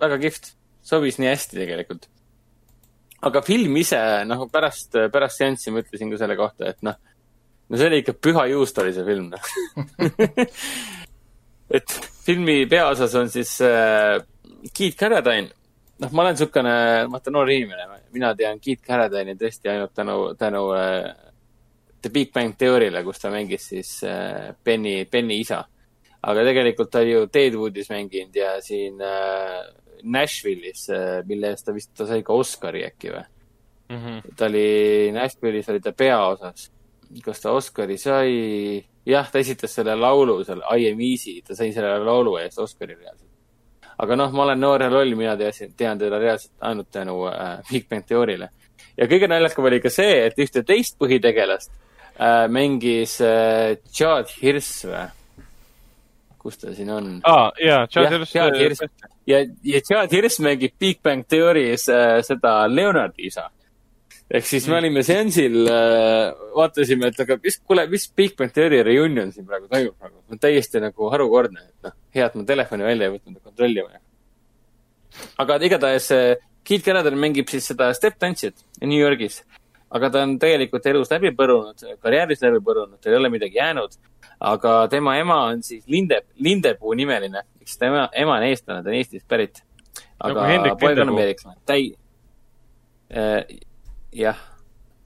[0.01, 0.53] väga kihvt,
[0.85, 2.09] sobis nii hästi tegelikult.
[3.25, 6.97] Aga film ise, noh, pärast, pärast seanssi ma ütlesin ka selle kohta, et noh,
[7.69, 9.43] no see oli ikka püha juust oli see film, noh.
[11.75, 11.93] Et
[12.25, 14.19] filmi peaosas on siis äh,
[14.69, 15.49] Keith Carradine.
[15.97, 16.75] noh, ma olen niisugune,
[17.09, 21.07] vaata, noor inimene, mina tean Keith Carradine'i tõesti ainult tänu, tänu äh,
[22.05, 25.63] The Big Bang Theory'le, kus ta mängis siis äh, Benny, Benny isa.
[26.21, 29.63] aga tegelikult ta oli ju Deadwoodis mänginud ja siin äh,
[30.03, 33.23] Nashville'is, äh, mille eest ta vist, ta sai ka Oscari äkki või
[33.89, 34.03] mm?
[34.03, 34.35] -hmm.
[34.37, 34.69] ta oli,
[35.13, 36.69] Nashville'is oli ta peaosas.
[37.25, 38.85] kas ta Oscari sai?
[39.05, 42.93] jah, ta esitas selle laulu seal, I am easy, ta sai selle laulu eest Oscari
[42.93, 43.31] reaalselt.
[43.97, 47.57] aga noh, ma olen noor ja loll, mina teadsin, tean teda reaalselt ainult tänu äh,
[47.71, 48.49] Big Bang Theory'le.
[48.97, 51.73] ja kõige naljakam oli ka see, et ühte teist põhitegelast
[52.19, 55.05] äh, mängis äh, Chad Hirsch või?
[56.45, 57.11] kus ta siin on?
[57.25, 58.85] aa, jaa, Chad Hirsch.
[59.27, 63.49] ja, ja Chad Hirsch mängib Big Bang Theory's äh, seda Leonardi isa.
[64.29, 68.81] ehk siis me olime seansil äh,, vaatasime, et aga mis, kuule, mis Big Bang Theory
[68.85, 70.17] reunion siin praegu toimub praegu.
[70.31, 74.01] on täiesti nagu harukordne, et noh, hea, et ma telefoni välja ei võtnud ja kontrollima.
[75.43, 76.25] aga igatahes äh,
[76.65, 79.43] Keith Carradine mängib siis seda step-tantsijat New Yorgis
[79.91, 83.97] aga ta on tegelikult elus läbi põrunud, karjääris läbi põrunud, tal ei ole midagi jäänud
[84.39, 88.97] aga tema ema on siis Linde, Lindepuu nimeline, eks tema ema on eestlane, ta on
[88.97, 89.61] Eestist pärit.
[90.19, 91.89] aga nagu poeg on ameeriklane, ta ei
[93.11, 93.57] äh,,
[94.15, 94.39] jah,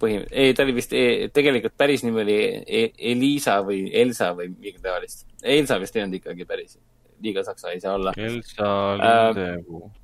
[0.02, 4.52] põhim-, ei, ta oli vist e,, tegelikult päris nimi oli e, Elisa või Elsa või
[4.54, 5.26] midagi taolist.
[5.44, 6.78] Elsa vist ei olnud ikkagi päris,
[7.24, 8.14] liiga saksa ei saa olla.
[8.18, 8.70] Elsa
[9.02, 9.99] Lindepuu äh,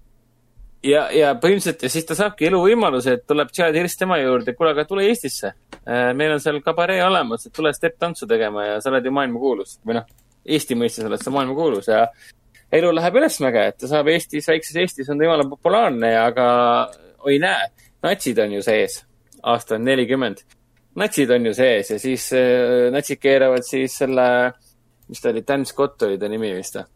[0.85, 4.73] ja, ja põhimõtteliselt ja siis ta saabki eluvõimaluse, et tuleb Chad Hirst tema juurde, kuule,
[4.75, 5.53] aga tule Eestisse.
[5.81, 9.79] Äh, meil on seal kabaree olemas, et tule step-tantsu tegema ja sa oled ju maailmakuulus
[9.85, 10.09] või noh,
[10.45, 12.03] Eesti mõistes oled sa maailmakuulus ja
[12.75, 16.47] elu läheb ülesmäge, et ta saab Eestis, väikses Eestis on ta jumala populaarne aga
[17.25, 17.71] oi näe,
[18.05, 19.01] natsid on ju sees.
[19.43, 20.43] aasta on nelikümmend.
[20.95, 24.27] natsid on ju sees ja siis äh, natsid keeravad siis selle,
[25.09, 26.91] mis ta oli, Dan Scott oli ta nimi vist või?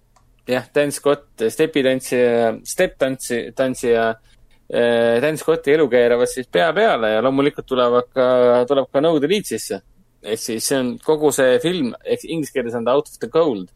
[0.50, 7.24] Jah, Dan Scott, stepitantsija, step-tantsi, tantsija äh,, Dan Scotti elu keeravad siis pea peale ja
[7.26, 8.30] loomulikult tulevad ka,
[8.70, 9.82] tuleb ka No Delete sisse.
[10.20, 13.30] ehk siis see on kogu see film, ehk inglise keeles on ta Out of the
[13.32, 13.70] Cold.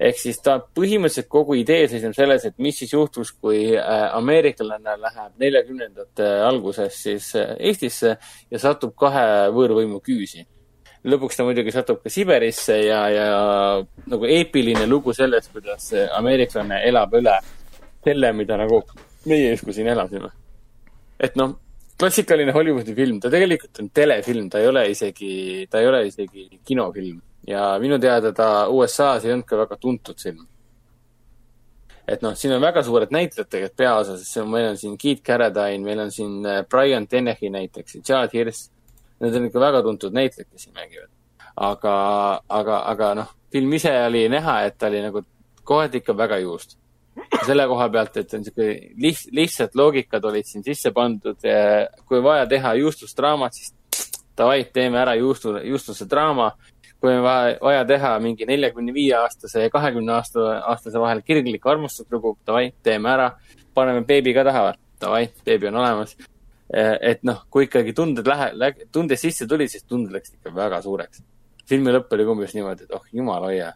[0.00, 4.96] ehk siis ta põhimõtteliselt kogu idee seisneb selles, et mis siis juhtus, kui äh, ameeriklane
[4.96, 8.16] läheb neljakümnendate alguses siis äh, Eestisse
[8.50, 10.46] ja satub kahe võõrvõimu küüsi
[11.04, 13.28] lõpuks ta muidugi satub ka Siberisse ja, ja
[14.12, 17.38] nagu eepiline lugu sellest, kuidas ameeriklane elab üle
[18.04, 18.82] selle, mida nagu
[19.28, 20.30] meie justkui siin elasime.
[21.20, 21.56] et noh,
[22.00, 26.48] klassikaline Hollywoodi film, ta tegelikult on telefilm, ta ei ole isegi, ta ei ole isegi
[26.64, 27.20] kinofilm.
[27.48, 30.46] ja minu teada ta USA-s ei olnud ka väga tuntud film.
[32.08, 36.04] et noh, siin on väga suured näitlejad tegelikult peaosas, meil on siin Keith Carradine, meil
[36.04, 38.72] on siin äh, Brian Dennehy näiteks, Chad Hirst
[39.20, 41.10] Need on ikka väga tuntud näitlejad, kes siin mängivad.
[41.56, 41.94] aga,
[42.48, 45.22] aga, aga noh, film ise oli näha, et ta oli nagu
[45.64, 46.78] kohati ikka väga juust.
[47.46, 48.68] selle koha pealt, et on sihuke
[49.02, 51.36] liht-, lihtsad loogikad olid siin sisse pandud.
[52.08, 53.74] kui vaja teha juustusdraamat, siis
[54.38, 56.52] davai, teeme ära juustu, juustuse draama.
[57.00, 61.66] kui on vaja, vaja teha mingi neljakümne viie aastase ja kahekümne aasta, aastase vahel kirglik
[61.66, 63.30] armastuslugu, davai, teeme ära.
[63.74, 66.16] paneme beebi ka taha, davai, beebi on olemas
[66.72, 71.22] et noh, kui ikkagi tunded lähe-, tunded sisse tulid, siis tunded läksid ikka väga suureks.
[71.70, 73.72] filmi lõpp oli umbes niimoodi, et oh jumal hoia.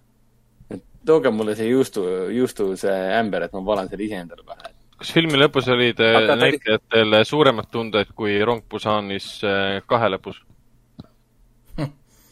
[0.71, 2.05] et tooge mulle see juustu,
[2.35, 4.73] juustu see ämber, et ma valan selle iseendale pähe.
[4.99, 10.43] kas filmi lõpus olid eh, Aga näitlejatel suuremad tunded kui Rong Busanis eh, kahe lõpus?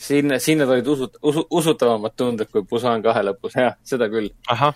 [0.03, 4.31] Siin, siin nad olid usut-, usu-, usutavamad tunded kui Busan kahe lõpus, jah, seda küll.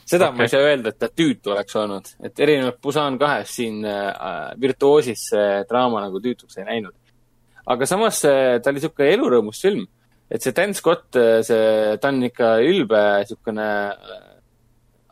[0.04, 0.36] seda okay.
[0.36, 4.54] ma ei saa öelda, et ta tüütu oleks olnud, et erinevalt Busan kahest siin äh,
[4.60, 6.94] virtuoosis see draama nagu tüütuks ei näinud.
[7.66, 9.86] aga samas äh, ta oli niisugune elurõõmus film,
[10.30, 14.22] et see Dan Scott, äh, see, ta on ikka ülbe niisugune äh,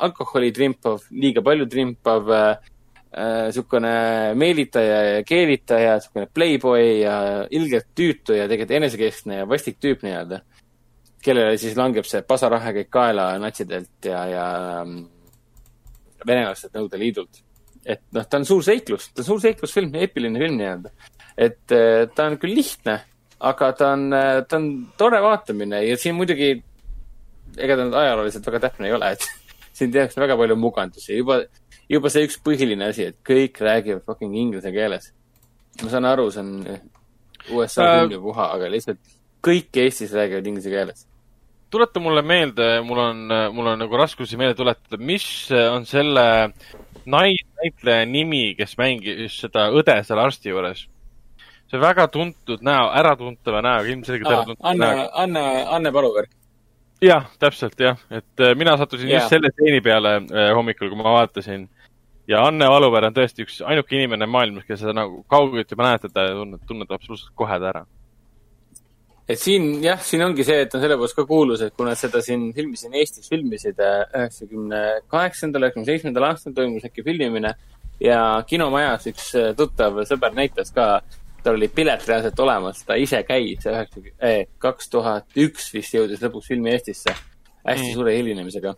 [0.05, 2.73] alkoholi trimpav, liiga palju trimpav äh,
[3.15, 7.17] niisugune äh, meelitaja ja keelitaja, niisugune playboy ja
[7.51, 10.43] ilgelt tüütu ja tegelikult enesekeskne ja vastik tüüp nii-öelda.
[11.25, 14.47] kellele siis langeb see pasarahe kõik kaela natsidelt ja, ja
[14.83, 14.99] ähm,
[16.27, 17.41] venelastelt Nõukogude Liidult.
[17.87, 20.93] et noh, ta on suur seiklus, ta on suur seiklusfilm, eepiline film nii-öelda.
[21.39, 22.99] et äh, ta on küll lihtne,
[23.41, 24.11] aga ta on,
[24.49, 26.51] ta on tore vaatamine ja siin muidugi,
[27.57, 29.29] ega ta nüüd ajalooliselt väga täpne ei ole, et
[29.79, 31.45] siin tehakse väga palju mugandusi, juba,
[31.91, 35.13] juba see üks põhiline asi, et kõik räägivad fucking inglise keeles.
[35.83, 36.55] ma saan aru, see on
[37.51, 39.03] USA film ja puha, aga lihtsalt
[39.45, 41.07] kõik Eestis räägivad inglise keeles.
[41.71, 46.27] tuleta mulle meelde, mul on, mul on nagu raskusi meelde tuletada, mis on selle
[47.05, 50.87] naisnäitleja nimi, kes mängis seda õde seal arsti juures?
[51.71, 55.45] see väga tuntud näo, äratuntava näoga, ilmselgelt äratuntav Anne näoga., Anne,
[55.77, 56.29] Anne Paluver.
[57.03, 59.19] jah, täpselt jah, et äh, mina sattusin Jaa.
[59.19, 60.21] just selle stseeni peale
[60.55, 61.67] hommikul, kui ma vaatasin.
[62.29, 66.29] Ja Anne Valuver on tõesti üks ainuke inimene maailmas, kes seda nagu kaugelt juba mäletada
[66.29, 67.85] ja tunned, tunned absoluutselt kohe ta ära.
[69.29, 72.01] et siin jah, siin ongi see, et on selle poolest ka kuulus, et kui nad
[72.01, 74.81] seda siin filmi siin Eestis filmisid äh, üheksakümne
[75.13, 77.55] kaheksandal, üheksakümne seitsmendal aastal toimus äkki filmimine
[78.05, 78.19] ja
[78.49, 80.89] kinomajas üks äh, tuttav sõber näitas ka,
[81.45, 84.35] tal oli pilet reaalselt olemas, ta ise käis üheksakümne,
[84.65, 87.17] kaks tuhat üks vist jõudis lõpuks filmi Eestisse,
[87.65, 87.95] hästi Mm.
[87.97, 88.75] suure hilinemisega.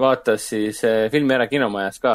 [0.00, 2.14] Vaatas siis äh, filmi ära kinomajas ka,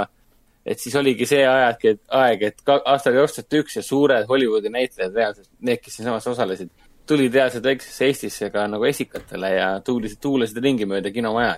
[0.66, 5.16] et siis oligi see et aeg, et aastal kaks tuhat üks ja suured Hollywoodi näitlejad
[5.18, 6.72] reaalselt, need, kes siinsamas osalesid,
[7.10, 11.58] tulid reaalselt väiksesse Eestisse ka nagu esikatele ja tuulisid, tuulasid ringi mööda kinomaja.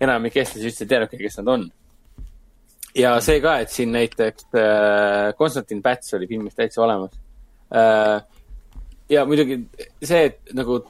[0.00, 1.68] enamik eestlasi üldse ei teadnudki, kes nad on.
[2.96, 7.12] ja see ka, et siin näiteks äh, Konstantin Päts oli filmis täitsa olemas
[7.76, 8.22] äh,.
[9.08, 9.66] ja muidugi
[10.02, 10.80] see, et nagu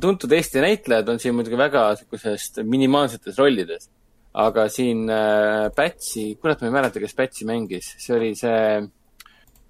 [0.00, 3.90] tuntud Eesti näitlejad on siin muidugi väga siukesest minimaalsetes rollides.
[4.34, 8.80] aga siin äh, Pätsi, kurat, ma ei mäleta, kes Pätsi mängis, see oli see.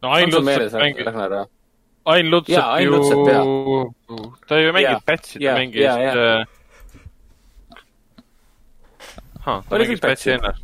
[0.02, 1.08] no Ain Lutsepp mängis?
[2.04, 3.80] Ain Lutsepp ju
[4.46, 6.46] ta ju ei Jaa, mänginud Pätsi, ta mängis äh,
[9.68, 10.62] ta mängis Pätsi ennast.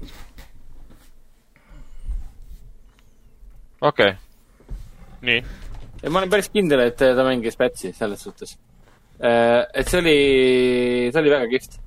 [3.81, 4.17] okei okay.,
[5.23, 5.43] nii.
[6.11, 8.59] ma olen päris kindel, et ta mängis Pätsi selles suhtes.
[9.21, 10.17] Et see oli,
[11.13, 11.79] see oli väga kihvt.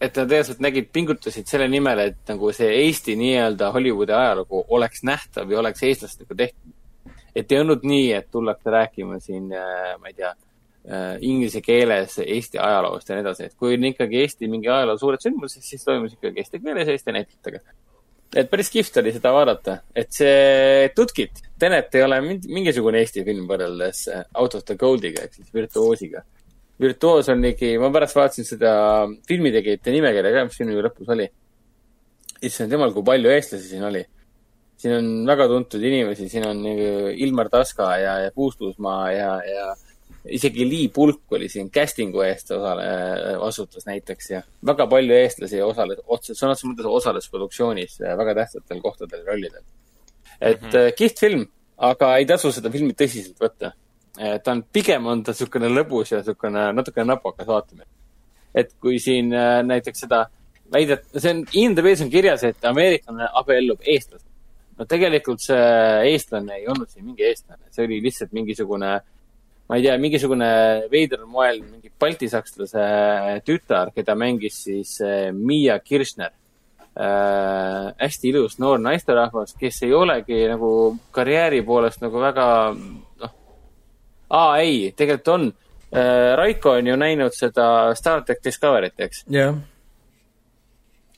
[0.00, 5.02] et nad reaalselt nägid, pingutasid selle nimel, et nagu see Eesti nii-öelda Hollywoodi ajalugu oleks
[5.08, 6.74] nähtav ja oleks eestlastega tehtud.
[7.34, 10.34] et ei olnud nii, et tullakse rääkima siin, ma ei tea,
[11.20, 15.24] inglise keeles Eesti ajaloost ja nii edasi, et kui on ikkagi Eesti mingi ajaloo suured
[15.24, 17.64] sündmused, siis toimus ikkagi eesti keeles Eesti näitlejatega
[18.34, 23.46] et päris kihvt oli seda vaadata, et see Tutkit, Tenet ei ole mingisugune Eesti film
[23.48, 26.24] võrreldes äh, Out of the Goldiga ehk siis Virtuoosiga.
[26.80, 28.72] virtuoos on ligi, ma pärast vaatasin seda
[29.28, 31.28] filmitegijate nimekirja ka, mis filmi lõpus oli.
[32.44, 34.04] issand jumal, kui palju eestlasi siin oli.
[34.76, 39.70] siin on väga tuntud inimesi, siin on nagu Ilmar Taska ja, ja Puustusmaa ja, ja
[40.32, 42.84] isegi Lee Pulk oli siin casting'u eest osale,
[43.40, 48.34] vastutas näiteks ja väga palju eestlasi osales, otse, sõna otseses mõttes osales produktsioonis äh, väga
[48.40, 49.64] tähtsatel kohtadel rollidel.
[50.40, 50.94] et mm -hmm.
[50.96, 51.46] kihvt film,
[51.76, 53.72] aga ei tasu seda filmi tõsiselt võtta.
[54.16, 57.86] ta on, pigem on ta niisugune lõbus ja niisugune natukene napakas vaatamine.
[58.54, 60.26] et kui siin äh, näiteks seda
[60.72, 64.32] väidet, see on, IMDB-s on kirjas, et ameeriklane abiellub eestlasega.
[64.78, 69.00] no tegelikult see eestlane ei olnud siin mingi eestlane, see oli lihtsalt mingisugune
[69.66, 70.48] ma ei tea, mingisugune
[70.90, 72.86] veidral moel mingi baltisakslase
[73.46, 76.30] tütar, keda mängis siis äh, Miia Kirchner
[76.94, 77.92] äh,.
[77.98, 80.70] hästi ilus noor naisterahvas, kes ei olegi nagu
[81.14, 82.48] karjääri poolest nagu väga,
[83.22, 83.34] noh.
[84.30, 86.36] aa, ei, tegelikult on äh,.
[86.38, 89.24] Raiko on ju näinud seda Star track Discovery't, eks.
[89.32, 89.58] jah,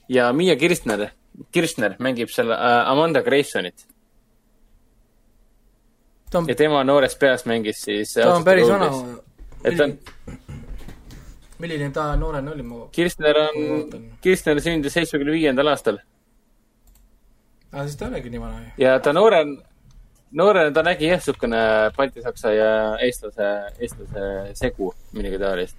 [0.09, 1.11] ja Miia Kirchner,
[1.53, 3.85] Kirchner mängib seal äh, Amanda Graysonit
[6.35, 8.15] on ja, tema noores peas mängis siis.
[8.15, 8.91] ta on päris vana.
[9.65, 9.97] et ta on,
[11.59, 16.01] milline ta noorena oli, ma, Kirchner on Kirchner sündis seitsmekümne viiendal aastal
[17.73, 18.71] aa siis ta ei olegi nii vana ju.
[18.85, 19.57] ja ta noorem,
[20.41, 21.65] noorena ta nägi jah, niisugune
[21.97, 22.71] baltisaksa ja
[23.05, 23.51] eestlase,
[23.81, 25.77] eestlase segu midagi taolist.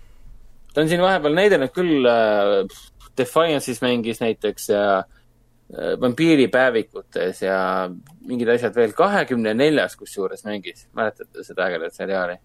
[0.74, 2.66] ta on siin vahepeal näidanud küll äh,,
[3.20, 5.19] Defiance'is mängis näiteks ja äh,
[6.02, 7.58] vampiiripäevikutes ja
[8.26, 8.94] mingid asjad veel.
[8.98, 12.40] kahekümne neljas kusjuures mängis, mäletate seda ägedat seriaali?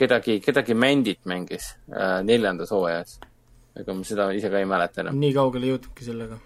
[0.00, 3.18] kedagi, kedagi Mandit mängis äh, neljandas hooajas.
[3.78, 5.18] ega ma seda ise ka ei mäleta enam.
[5.20, 6.38] nii kaugele ei jõudnudki sellega.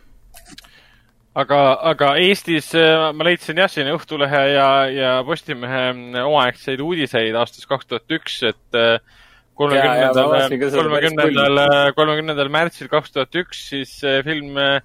[1.42, 1.60] aga,
[1.92, 5.86] aga Eestis äh, ma leidsin jah, siin Õhtulehe ja, ja Postimehe
[6.24, 8.98] omaaegseid uudiseid aastast kaks tuhat üks, et äh,
[9.54, 11.64] kolmekümnendal kolmekümnendal,
[11.96, 14.80] kolmekümnendal märtsil kaks tuhat üks siis äh, film äh,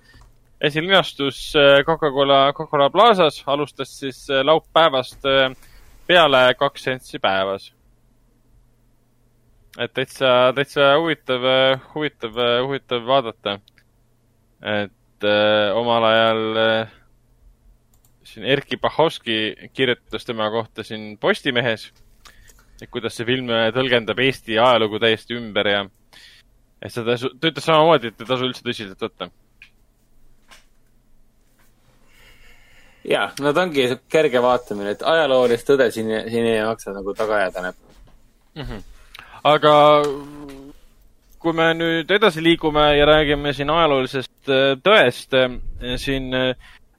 [0.61, 5.55] esilinastus äh, Coca-Cola, Coca-Cola Plazas, alustas siis äh, laupäevast äh,
[6.07, 7.73] peale kaks sentsi päevas.
[9.79, 11.43] et täitsa, täitsa huvitav,
[11.93, 13.59] huvitav, huvitav vaadata.
[14.61, 16.91] et äh, omal ajal äh,
[18.23, 21.93] siin Erkki Bahovski kirjutas tema kohta siin Postimehes,
[22.81, 25.85] et kuidas see film tõlgendab Eesti ajalugu täiesti ümber ja
[26.81, 29.29] et seda, ta ütles samamoodi, et ei tasu üldse tõsiselt võtta.
[33.09, 37.41] Jaa, no ta ongi kerge vaatamine, et ajaloolist tõde siin, siin ei maksa nagu taga
[37.41, 38.61] ajada mm.
[38.61, 38.81] -hmm.
[39.43, 39.73] aga
[41.39, 46.51] kui me nüüd edasi liigume ja räägime siin ajaloolisest äh, tõest, äh, siin äh,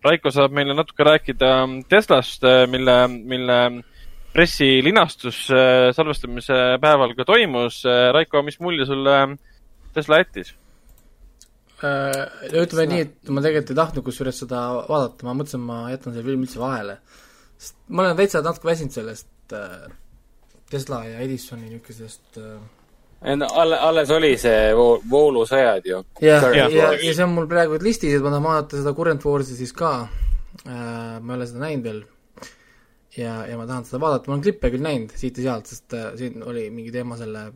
[0.05, 1.51] Raiko saab meile natuke rääkida
[1.89, 3.59] Teslast, mille, mille
[4.33, 5.43] pressilinastus
[5.93, 7.83] salvestamise päeval ka toimus.
[8.17, 9.19] Raiko, mis mulje sulle
[9.93, 10.55] Tesla jättis?
[11.83, 16.27] Ütleme nii, et ma tegelikult ei tahtnud kusjuures seda vaadata, ma mõtlesin, ma jätan selle
[16.27, 16.99] filmi üldse vahele.
[17.61, 19.55] sest ma olen täitsa natuke väsinud sellest
[20.71, 22.61] Tesla ja Edisoni niisugusest äh,
[23.23, 26.03] alle, alles oli see vo-, voolusõjad ju.
[26.25, 29.27] jah, ja, ja, ja see on mul praegu listis, et ma tahan vaadata seda Current
[29.27, 32.01] Warsi siis ka äh,, ma ei ole seda näinud veel.
[33.19, 35.99] ja, ja ma tahan seda vaadata, ma olen klippe küll näinud siit ja sealt, sest
[35.99, 37.51] äh, siin oli mingi teema selle,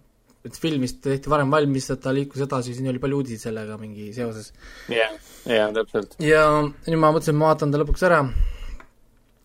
[0.44, 3.78] et film vist tehti varem valmis, et ta liikus edasi, siin oli palju uudiseid sellega
[3.80, 4.52] mingi seoses.
[4.92, 5.14] jah,
[5.48, 6.18] jah, täpselt.
[6.22, 8.22] ja nüüd ma mõtlesin, et ma vaatan ta lõpuks ära,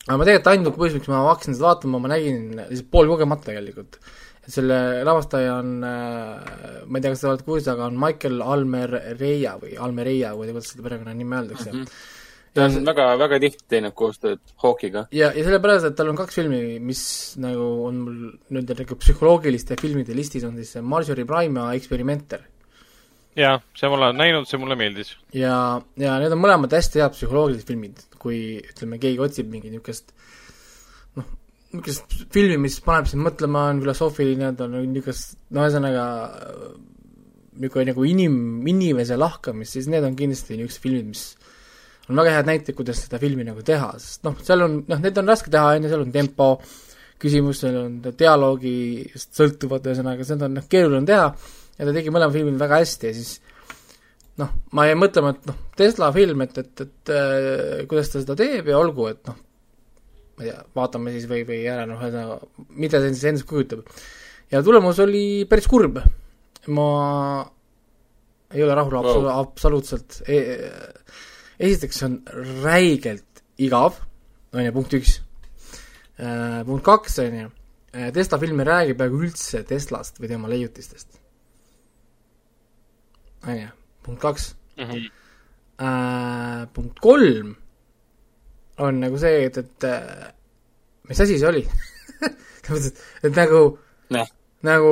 [0.05, 4.01] aga ma tegelikult ainuke põhjus, miks ma hakkasin seda vaatama, ma nägin lihtsalt poolkogemata tegelikult
[4.49, 9.51] selle lavastaja on, äh, ma ei tea, kas te olete kursis, aga on Michael Almereia
[9.61, 11.83] või Almereia või kuidas seda perekonnanime öeldakse mm.
[11.83, 12.17] -hmm
[12.59, 15.05] ta on väga, väga tihti teinud koostööd Hawkiga.
[15.15, 17.01] ja, ja sellepärast, et tal on kaks filmi, mis
[17.41, 22.45] nagu on mul nii-öelda nagu psühholoogiliste filmide listis, on siis Marjorie Prime ja Experimenter.
[23.39, 25.15] jaa, see ma olen näinud, see mulle meeldis.
[25.35, 25.55] ja,
[25.99, 30.13] ja need on mõlemad hästi head psühholoogilised filmid, kui ütleme, keegi otsib mingit niisugust
[31.17, 31.25] noh,
[31.73, 36.05] niisugust filmi, mis paneb sind mõtlema, on filosoofiline, ta on niisugust, no ühesõnaga
[37.59, 38.35] niisugune nagu inim,
[38.67, 41.23] inimese lahkamist, siis need on kindlasti niisugused filmid, mis
[42.09, 45.17] on väga head näited, kuidas seda filmi nagu teha, sest noh, seal on, noh, need
[45.21, 46.49] on raske teha, on ju, seal on tempo
[47.19, 51.27] küsimus, seal on dialoogist sõltuvad, ühesõnaga, seda on noh, keeruline teha
[51.79, 53.35] ja ta tegi mõlema filmi väga hästi ja siis
[54.39, 58.37] noh, ma jäin mõtlema, et noh, Tesla film, et, et, et äh, kuidas ta seda
[58.39, 59.37] teeb ja olgu, et noh,
[60.39, 62.39] ma ei tea, vaatame siis või, või ära, noh, ühesõnaga,
[62.79, 63.83] mida see siis endast kujutab.
[64.51, 65.99] ja tulemus oli päris kurb.
[66.67, 66.89] ma
[68.53, 70.39] ei ole rahul wow., absoluutselt e.
[71.59, 72.19] esiteks, on
[72.63, 73.99] räigelt igav,
[74.53, 75.19] on ju, punkt üks.
[76.19, 77.51] Äh, punkt kaks, on ju,
[77.93, 81.19] äh, Tesla film ei räägi peaaegu üldse Teslast või tema leiutistest.
[83.47, 83.67] on ju,
[84.03, 84.83] punkt kaks mm.
[84.83, 85.09] -hmm.
[85.79, 87.55] Uh, punkt kolm
[88.77, 90.27] on nagu see, et, et äh,
[91.07, 91.61] mis asi see oli
[92.75, 93.61] et, et nagu
[94.09, 94.25] nee.,
[94.67, 94.91] nagu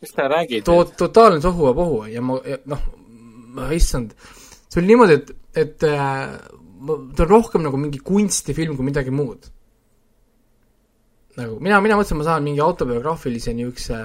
[0.00, 2.82] mis sa räägid to-, totaalne sohu-ja-pohu ja ma, noh,
[3.76, 4.14] issand,
[4.66, 6.36] see oli niimoodi, et, et äh,
[7.16, 9.48] ta on rohkem nagu mingi kunstifilm kui midagi muud.
[11.38, 13.98] nagu mina, mina mõtlesin, ma saan mingi autobiograafilise niisuguse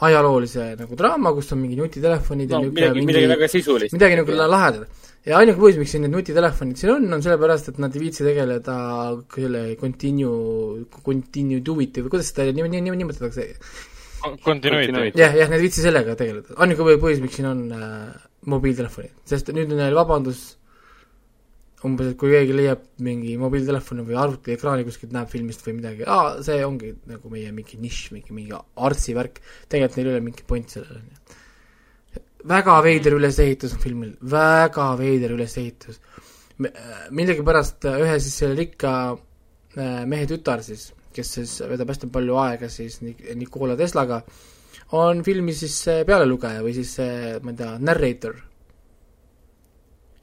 [0.00, 3.94] ajaloolise nagu draama, kus on mingi nutitelefonid no, ja midagi, mingi, midagi väga sisulist.
[3.96, 7.80] midagi nagu lahedat ja ainuke põhjus, miks siin need nutitelefonid siin on, on sellepärast, et
[7.82, 8.76] nad ei viitsi tegeleda
[9.34, 13.48] selle continue, continuity või kuidas seda nime, nime nimetatakse?
[14.44, 15.12] Continuity.
[15.16, 16.56] jah, jah, nad ei viitsi sellega tegeleda.
[16.60, 18.08] ainuke põhjus, miks siin on äh,
[18.48, 20.46] mobiiltelefonid, sest nüüd on neil vabandus
[21.84, 26.40] umbes, et kui keegi leiab mingi mobiiltelefoni või arvutiekraani kuskilt, näeb filmist või midagi, aa,
[26.44, 30.48] see ongi nagu meie mingi nišš, mingi, mingi artsi värk, tegelikult neil ei ole mingit
[30.48, 31.38] pointi sellel, on ju
[32.48, 36.00] väga veider ülesehitus on filmil, väga veider ülesehitus.
[37.10, 38.92] millegipärast ühe siis selle rikka
[39.76, 44.22] äh, mehe tütar siis, kes siis veedab hästi palju aega siis Nikola Teslaga,
[44.98, 45.76] on filmi siis
[46.06, 48.36] pealelugeja või siis see, ma ei tea, narrator.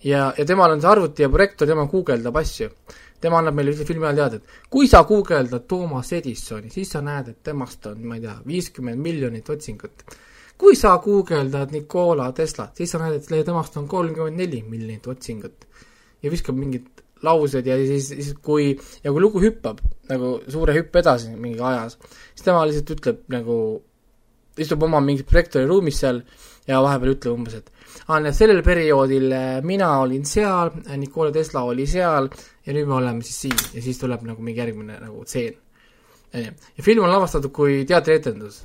[0.04, 2.70] ja, ja temal on see arvuti ja projektor, tema guugeldab asju.
[3.22, 7.34] tema annab meile filmi ajal teada, et kui sa guugeldad Thomas Edisoni, siis sa näed,
[7.34, 10.04] et temast on, ma ei tea, viiskümmend miljonit otsingut
[10.58, 15.68] kui sa guugeldad Nikola Teslat, siis sa näed, et temast on kolmkümmend neli miljonit otsingut.
[16.24, 16.88] ja viskab mingid
[17.22, 18.72] laused ja siis, siis kui,
[19.04, 21.98] ja kui lugu hüppab nagu suure hüppe edasi mingi ajas,
[22.34, 23.58] siis tema lihtsalt ütleb nagu,
[24.64, 26.22] istub oma mingis projektori ruumis seal
[26.68, 27.72] ja vahepeal ütleb umbes, et
[28.08, 32.30] aa, näed, sellel perioodil äh, mina olin seal, Nikola Tesla oli seal
[32.66, 35.56] ja nüüd me oleme siis siin ja siis tuleb nagu mingi järgmine nagu tseen.
[36.34, 38.64] ja film on lavastatud kui teatrietendus.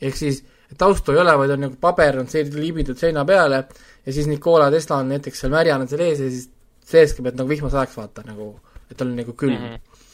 [0.00, 0.42] ehk siis
[0.78, 3.64] taustu ei ole, vaid on nagu paber on see libitud seina peale
[4.06, 6.50] ja siis Nikola Tesla on näiteks seal märjana seal ees ja siis
[6.90, 8.52] sees käib, et nagu vihmasajaks vaata nagu,
[8.90, 9.66] et tal on nagu külm mm.
[9.66, 10.06] -hmm.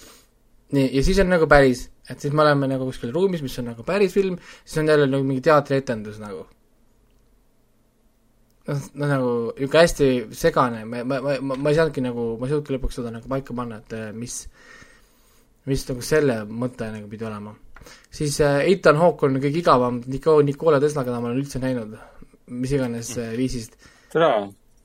[0.77, 3.73] nii, ja siis on nagu päris, et siis me oleme nagu kuskil ruumis, mis on
[3.73, 6.47] nagu päris film, siis on jälle nagu mingi teatrietendus nagu.
[8.67, 12.49] noh, no nagu niisugune hästi segane, ma, ma, ma, ma, ma ei saanudki nagu, ma
[12.49, 14.41] ei suutnudki lõpuks seda nagu paika panna, et äh, mis,
[15.71, 17.55] mis nagu selle mõte nagu pidi olema.
[18.11, 21.95] siis äh, Ethan Hawke on kõige igavam Nico-, Nikola Tesla, keda ma olen üldse näinud,
[22.51, 23.79] mis iganes äh, viisist.
[24.11, 24.33] tere,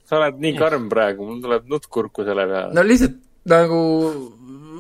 [0.06, 2.78] sa oled nii karm praegu, mul tuleb nutt kurku selle peale.
[2.78, 3.18] no lihtsalt
[3.50, 3.82] nagu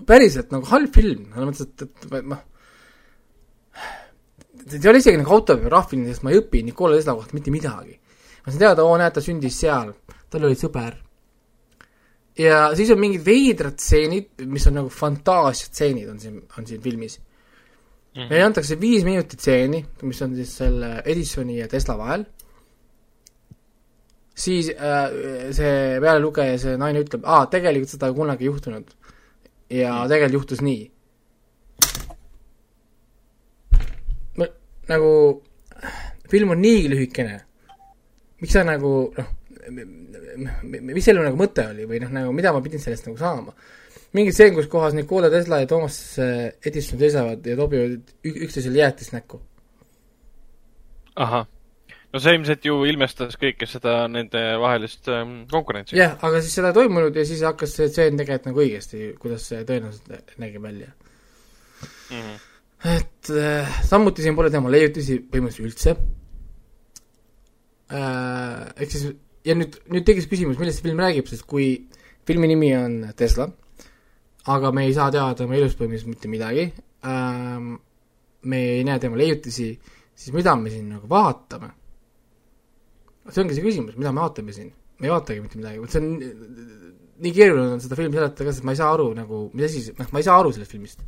[0.08, 2.42] päriselt nagu halb film, selles mõttes, et, et noh,
[4.66, 7.98] see ei ole isegi nagu autobiograafiline, sest ma ei õpi Nikola Tesla kohta mitte midagi.
[8.42, 9.94] ma saan teada, oo näed, ta sündis seal,
[10.30, 10.98] tal oli sõber.
[12.38, 17.20] ja siis on mingid veidrad stseenid, mis on nagu fantaasiatseenid on siin, on siin filmis
[17.20, 18.22] mm.
[18.22, 18.30] -hmm.
[18.30, 22.26] meile antakse viis minutit stseeni, mis on siis selle Edisoni ja Tesla vahel,
[24.36, 25.12] siis äh,
[25.56, 28.96] see pealelugeja, see naine ütleb, aa, tegelikult seda kunagi ei juhtunud.
[29.72, 30.90] Ja tegelikult juhtus nii.
[34.92, 35.12] nagu
[36.32, 37.38] film on niigi lühikene,
[38.42, 39.30] miks sa nagu noh,
[40.72, 43.54] mis selle nagu mõte oli või noh, nagu mida ma pidin sellest nagu saama?
[44.12, 47.94] mingi stseen, kus kohas Nikola Tesla ja Thomas äh, Edison seisavad ja tobivad
[48.28, 49.40] ük- üksteisele jäätist näkku.
[51.16, 51.48] ahah.
[52.12, 55.96] No see ilmselt ju ilmestas kõike seda nende vahelist ähm, konkurentsi.
[56.00, 59.48] jah, aga siis seda ei toimunud ja siis hakkas see tseen tegelikult nagu õigesti, kuidas
[59.52, 60.92] see tõenäoliselt nägi välja.
[62.12, 62.34] Mhm.
[62.92, 65.96] et äh, samuti siin pole tema leiutisi põhimõtteliselt üldse
[67.96, 68.68] äh,.
[68.76, 69.08] ehk siis,
[69.48, 71.72] ja nüüd, nüüd tekkis küsimus, millest see film räägib, sest kui
[72.28, 73.48] filmi nimi on Tesla,
[74.52, 76.68] aga me ei saa teada tema elust põhimõtteliselt mitte midagi
[77.08, 77.78] ähm,,
[78.44, 79.72] me ei näe tema leiutisi,
[80.12, 81.78] siis mida me siin nagu vaatame?
[83.30, 86.02] See ongi see küsimus, mida me vaatame siin, me ei vaatagi mitte midagi, vot see
[86.02, 86.92] on
[87.22, 89.84] nii keeruline on seda filmi seletada ka, sest ma ei saa aru nagu, mis asi
[89.86, 91.04] see, noh, ma ei saa aru sellest filmist.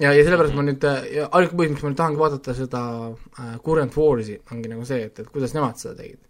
[0.00, 3.98] ja, ja sellepärast ma nüüd, ainuke põhjus, miks ma nüüd tahangi vaadata seda äh, Current
[4.00, 6.22] Wars'i, ongi nagu see, et, et kuidas nemad seda tegid.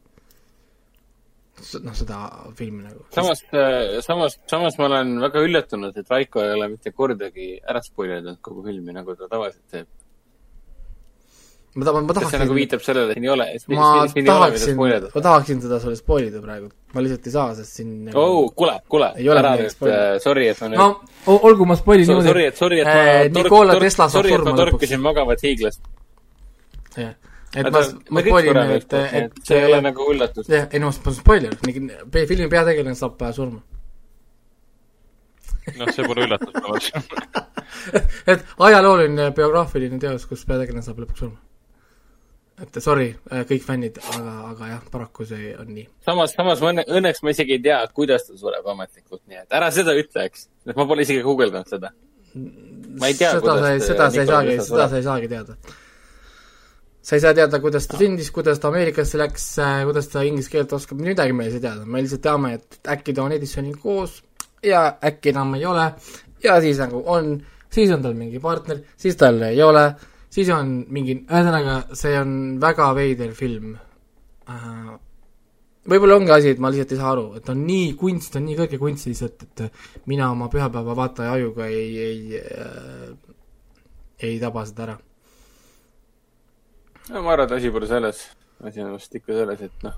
[1.87, 2.21] noh, seda
[2.59, 3.07] filmi nagu.
[3.15, 3.45] samas,
[4.07, 8.67] samas, samas ma olen väga üllatunud, et Raiko ei ole mitte kordagi ära spoilerdanud kogu
[8.67, 9.93] filmi, nagu ta tavaliselt teeb.
[11.75, 13.87] Ma tahan, ma kas see nagu tahaksin, viitab sellele, et siin ei ole, ma
[14.29, 15.23] tahaksin, ma?
[15.27, 18.77] tahaksin teda sulle spoil ida praegu, ma lihtsalt ei saa, sest siin nagu oh, kuule,
[18.91, 22.07] kuule, Ei ole ära midagi nüüd spoilerdada., sorry, et ma nüüd no olgu, ma spoilin
[22.07, 24.71] niimoodi sorry, et, sorry, et äh, ma Nikola Tesla saab ma surma lõpuks.
[24.71, 25.89] torkasin magavat hiiglast.
[27.01, 27.15] jah,
[27.59, 27.83] et ma,
[28.15, 30.51] ma spoilin, et, et see ei ole nagu üllatus.
[30.53, 33.59] jah, ei no on spoiler, filmi peategelane saab äh, surma.
[35.81, 37.43] noh, see pole üllatus minu arust.
[38.31, 41.43] et ajalooline biograafiline teos, kus peategelane saab lõpuks surma.
[42.63, 43.09] Et sorry,
[43.49, 45.87] kõik fännid, aga, aga jah, paraku see on nii.
[46.07, 49.57] samas, samas ma õnne, õnneks ma isegi ei tea, kuidas ta sureb ametlikult, nii et
[49.59, 50.49] ära seda ütle, eks.
[50.71, 51.91] ma pole isegi guugeldanud seda.
[52.35, 55.57] ma ei tea, kuidas sa ei, seda sa ei saagi, seda sa ei saagi teada.
[57.05, 59.49] sa ei saa teada, kuidas ta sündis, kuidas ta Ameerikasse läks,
[59.89, 63.17] kuidas ta inglise keelt oskab, midagi me ei saa teada, me lihtsalt teame, et äkki
[63.17, 64.23] ta on Edisoniga koos
[64.65, 65.91] ja äkki enam ei ole
[66.45, 67.35] ja siis nagu on,
[67.73, 69.89] siis on tal mingi partner, siis tal ei ole,
[70.35, 73.75] siis on mingi, ühesõnaga, see on väga veider film
[74.51, 74.95] äh,
[75.91, 78.59] võib-olla ongi asi, et ma lihtsalt ei saa aru, et on nii kunst on nii
[78.59, 83.35] kõrge kunst lihtsalt, et mina oma pühapäeva vaataja ajuga ei, ei äh,
[84.25, 84.97] ei taba seda ära.
[87.11, 88.25] no ma arvan, et asi pole selles.
[88.65, 89.97] asi on vist ikka selles, et noh.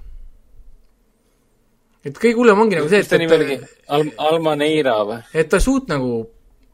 [2.05, 5.21] et kõige hullem ongi nagu see, oligi et, Al-, Almaneira või?
[5.35, 6.25] et ta suut nagu,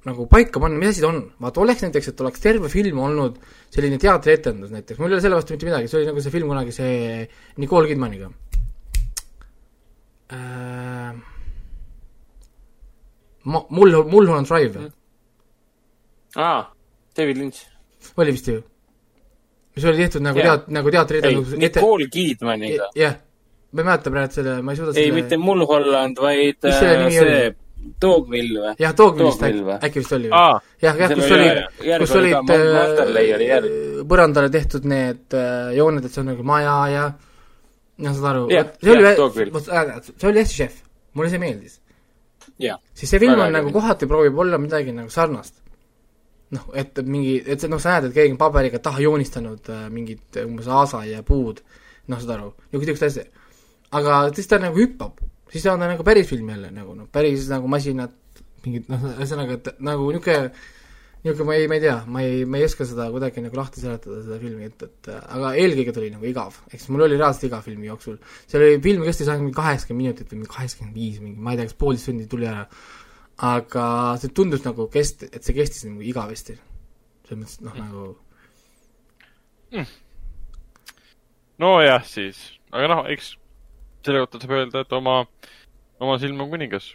[0.07, 1.21] nagu paika panna, mis ta on.
[1.43, 3.37] vaata, oleks näiteks, et oleks terve film olnud
[3.73, 6.51] selline teatrietendus näiteks, mul ei ole selle vastu mitte midagi, see oli nagu see film
[6.51, 7.29] kunagi, see
[7.63, 8.33] Nicole Kidmaniga
[10.33, 11.13] äh,.
[13.43, 14.93] Ma, mul, Mulholland Drive mm.
[16.43, 16.61] aa,
[17.19, 17.65] David Lynch.
[18.17, 18.61] oli vist ju?
[19.77, 20.57] mis oli tehtud nagu Jaa.
[20.57, 21.57] teat-, nagu teatrietendus.
[21.59, 22.91] Nicole Kidmaniga.
[22.99, 23.17] jah,
[23.73, 27.51] ma ei mäleta praegu selle, ma ei suuda ei, mitte Mulholland, vaid selle äh, see
[28.03, 28.73] Dogville või?
[28.83, 33.37] jah, Dogville äkki või?, äkki vist oli jah, jah, kus oli oli kus oli olid
[33.37, 33.69] oli äh,
[34.09, 38.71] põrandale tehtud need äh, jooned, et see on nagu maja ja noh, saad aru Jah,
[38.83, 39.65] see oli jah,, Dogville.
[39.65, 40.79] see oli hästi šef,
[41.19, 41.81] mulle see meeldis.
[42.63, 45.59] jah, siis see film on äge nagu kohati proovib olla midagi nagu sarnast.
[46.53, 50.37] noh, et mingi, et noh, sa näed, et keegi on paberiga taha joonistanud äh, mingit
[50.37, 51.63] äh, umbes aasa ja puud,
[52.13, 53.25] noh, saad aru, niisugust asja.
[53.91, 55.23] aga siis ta nagu hüppab,
[55.53, 58.15] siis on ta nagu päris film jälle nagu noh, päris nagu masinad,
[58.65, 60.53] mingid noh, ühesõnaga, et nagu niisugune
[61.23, 63.83] niisugune ma ei, ma ei tea, ma ei, ma ei oska seda kuidagi nagu lahti
[63.83, 67.47] seletada, seda filmi, et, et aga eelkõige tuli nagu igav, ehk siis mul oli reaalselt
[67.47, 68.17] igav filmi jooksul.
[68.51, 71.61] see oli, film kestis ainult mingi kaheksakümmend minutit või mingi kaheksakümmend viis, mingi ma ei
[71.61, 72.65] tea, kas poolteist tundi tuli ära.
[73.53, 73.85] aga
[74.23, 76.59] see tundus nagu kest-, et see kestis nagu igavesti.
[77.29, 78.01] selles mõttes, et noh, nagu
[81.63, 82.43] nojah, siis,
[82.75, 83.37] aga noh, eks
[84.07, 85.23] selle kohta saab öelda, et oma,
[86.03, 86.93] oma silm on kuningas.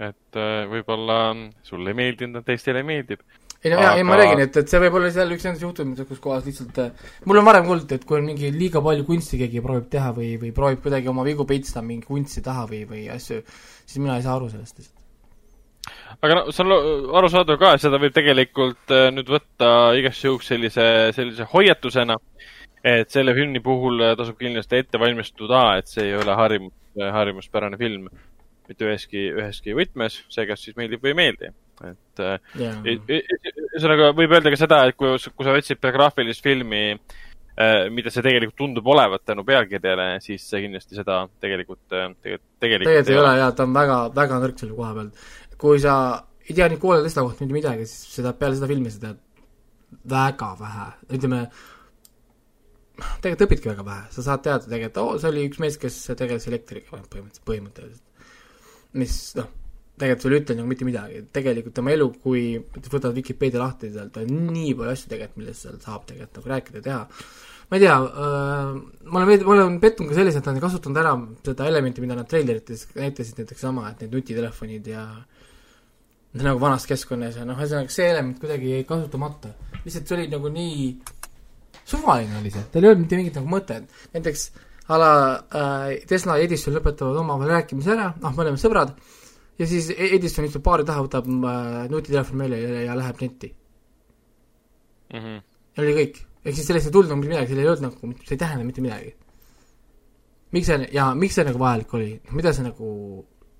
[0.00, 1.20] et äh, võib-olla
[1.66, 3.20] sulle ei meeldinud, teistele meeldib
[3.64, 6.08] ei no jaa, ei ma räägin, et, et see võib olla seal üks nendest juhtumitest,
[6.08, 9.40] kus kohas lihtsalt äh, mul on varem kuulnud, et kui on mingi liiga palju kunsti
[9.42, 13.04] keegi proovib teha või, või proovib kuidagi oma vigu peitsta mingi kunsti taha või, või
[13.12, 13.42] asju,
[13.84, 16.16] siis mina ei saa aru sellest lihtsalt.
[16.16, 20.86] aga no see on arusaadav ka, seda võib tegelikult äh, nüüd võtta igaks juhuks sellise,
[21.16, 22.16] sellise hoiatusena,
[22.84, 27.78] et selle filmi puhul äh, tasub kindlasti ette valmistuda, et see ei ole harimus, harjumuspärane
[27.80, 28.08] film
[28.70, 31.50] mitte üheski, üheski võtmes, see kas siis meeldib või ei meeldi
[31.88, 32.22] et
[32.58, 32.78] yeah.
[32.84, 38.24] ühesõnaga võib öelda ka seda, et kui, kui sa otsid biograafilist filmi, äh, mida see
[38.26, 43.34] tegelikult tundub olevat tänu pealkirjale, siis see kindlasti seda tegelikult, äh, tegelikult, tegelikult ei ole
[43.40, 45.10] jaa, ta on väga, väga nõrk selle koha peal.
[45.60, 45.96] kui sa
[46.46, 49.20] ei tea Nicola Tesla kohta mitte midagi, siis seda, peale seda filmi sa tead
[50.10, 51.44] väga vähe, ütleme,
[53.20, 56.46] tegelikult õpidki väga vähe, sa saad teada tegelikult, oo, see oli üks mees, kes tegeles
[56.50, 58.28] elektriga põhimõtteliselt, põhimõtteliselt.
[59.00, 59.50] mis noh,
[60.00, 62.44] tegelikult sulle ei ütle nagu mitte midagi, tegelikult tema elu, kui
[62.90, 66.80] võtad Vikipeedia lahti sealt, on nii palju asju tegelikult, millest seal saab tegelikult nagu rääkida
[66.80, 67.00] ja teha.
[67.70, 68.70] ma ei tea äh,,
[69.06, 71.12] ma olen, ma olen pettunud ka selles, et nad on kasutanud ära
[71.46, 75.04] seda elementi, mida nad treilerites näitasid, näiteks sama, et need nutitelefonid ja
[76.40, 79.52] nagu vanas keskkonnas ja noh, ühesõnaga see element kuidagi jäi kasutamata.
[79.84, 80.84] lihtsalt see oli nagu nii
[81.90, 84.50] suvaline oli see, tal ei olnud mitte mingit nagu mõtet, näiteks
[84.90, 88.94] a la äh, Tesla ja Edison lõpetavad omavahel rääkimise ära, noh, me oleme sõbrad,
[89.60, 93.52] ja siis e- Edison istub baari taha, võtab äh, nutitelefoni välja ja, ja läheb netti
[95.12, 95.18] mm.
[95.18, 95.42] -hmm.
[95.76, 96.22] ja oli kõik.
[96.44, 98.64] ehk siis sellest ei tulnud nagu mitte midagi, seal ei olnud nagu, see ei tähenda
[98.64, 99.14] mitte midagi.
[100.52, 102.88] miks see, ja miks see nagu vajalik oli, mida see nagu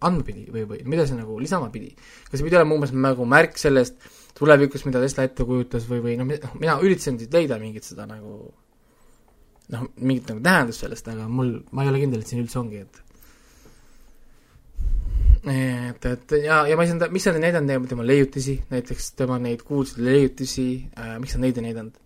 [0.00, 1.94] andma pidi või, või mida see nagu lisama pidi?
[2.30, 4.00] kas see pidi olema umbes nagu märk sellest
[4.40, 8.40] tulevikust, mida Tesla ette kujutas või, või noh, mina üritasin siit leida mingit seda nagu
[9.70, 12.82] noh, mingit nagu tähendust sellest, aga mul, ma ei ole kindel, et siin üldse ongi,
[12.84, 13.06] et
[15.50, 19.38] et, et ja, ja ma ei saanud, miks nad ei näidanud tema leiutisi, näiteks tema
[19.40, 22.00] neid kuulsaid leiutisi äh,, miks nad neid ei näidanud?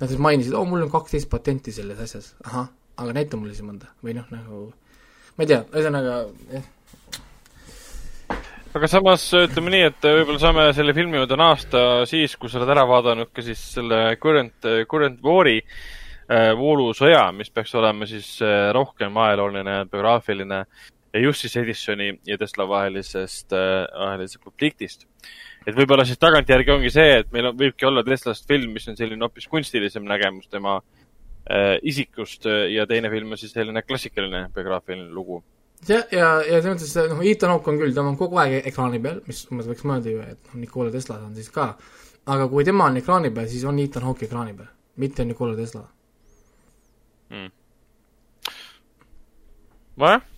[0.00, 2.70] Nad siis mainisid, oo, mul on kaksteist patenti selles asjas, ahah,
[3.02, 4.68] aga näita mulle siis mõnda või noh, nagu
[5.36, 6.20] ma ei tea, ühesõnaga
[6.54, 6.68] jah.
[8.74, 11.80] Aga samas ütleme nii, et võib-olla saame selle filmi juurde naasta
[12.10, 17.50] siis, kui sa oled ära vaadanud ka siis selle Current, Current War'i äh, voolusõja, mis
[17.50, 20.64] peaks olema siis äh, rohkem ajalooline, biograafiline
[21.12, 25.06] ja just siis Edisoni ja Tesla vahelisest äh,, vahelisest konfliktist.
[25.66, 28.98] et võib-olla siis tagantjärgi ongi see, et meil on, võibki olla Teslast film, mis on
[28.98, 34.46] selline hoopis kunstilisem nägemus tema äh, isikust äh, ja teine film on siis selline klassikaline
[34.54, 35.42] biograafiline lugu.
[35.88, 39.00] Jah, ja, ja selles mõttes, noh, Ethan Hawke on küll, ta on kogu aeg ekraani
[39.02, 41.70] peal, mis umbes võiks mõelda ju, et noh, Nikola Tesla on siis ka,
[42.30, 44.68] aga kui tema on ekraani peal, siis on Ethan Hawke ekraani peal,
[45.00, 45.86] mitte Nikola Tesla
[47.30, 47.52] mm..
[50.02, 50.28] nojah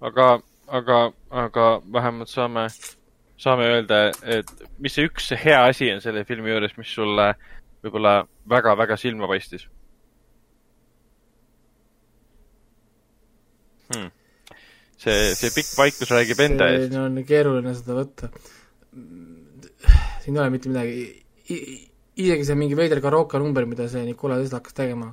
[0.00, 2.66] aga, aga, aga vähemalt saame,
[3.38, 7.32] saame öelda, et mis see üks hea asi on selle filmi juures, mis sulle
[7.84, 9.66] võib-olla väga-väga silma paistis
[13.92, 14.15] hmm.?
[15.02, 16.90] See, see pikk vaikus räägib enda eest.
[16.92, 18.30] see on keeruline seda võtta.
[20.22, 21.06] siin ei ole mitte midagi,
[22.16, 25.12] isegi see mingi veider Karoka number, mida see Nikola Tesla hakkas tegema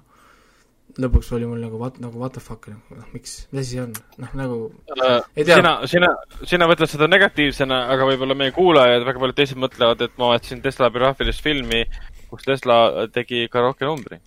[1.02, 3.94] lõpuks oli mul nagu what, nagu what the fuck, noh miks, mis asi see on,
[4.22, 4.58] noh nagu
[4.94, 5.58] äh, ei tea.
[5.58, 6.10] sina, sina,
[6.50, 10.62] sina mõtled seda negatiivsena, aga võib-olla meie kuulajad, väga paljud teised mõtlevad, et ma vaatasin
[10.66, 11.82] Tesla biograafilist filmi,
[12.30, 12.78] kus Tesla
[13.14, 14.20] tegi karaoke numbri.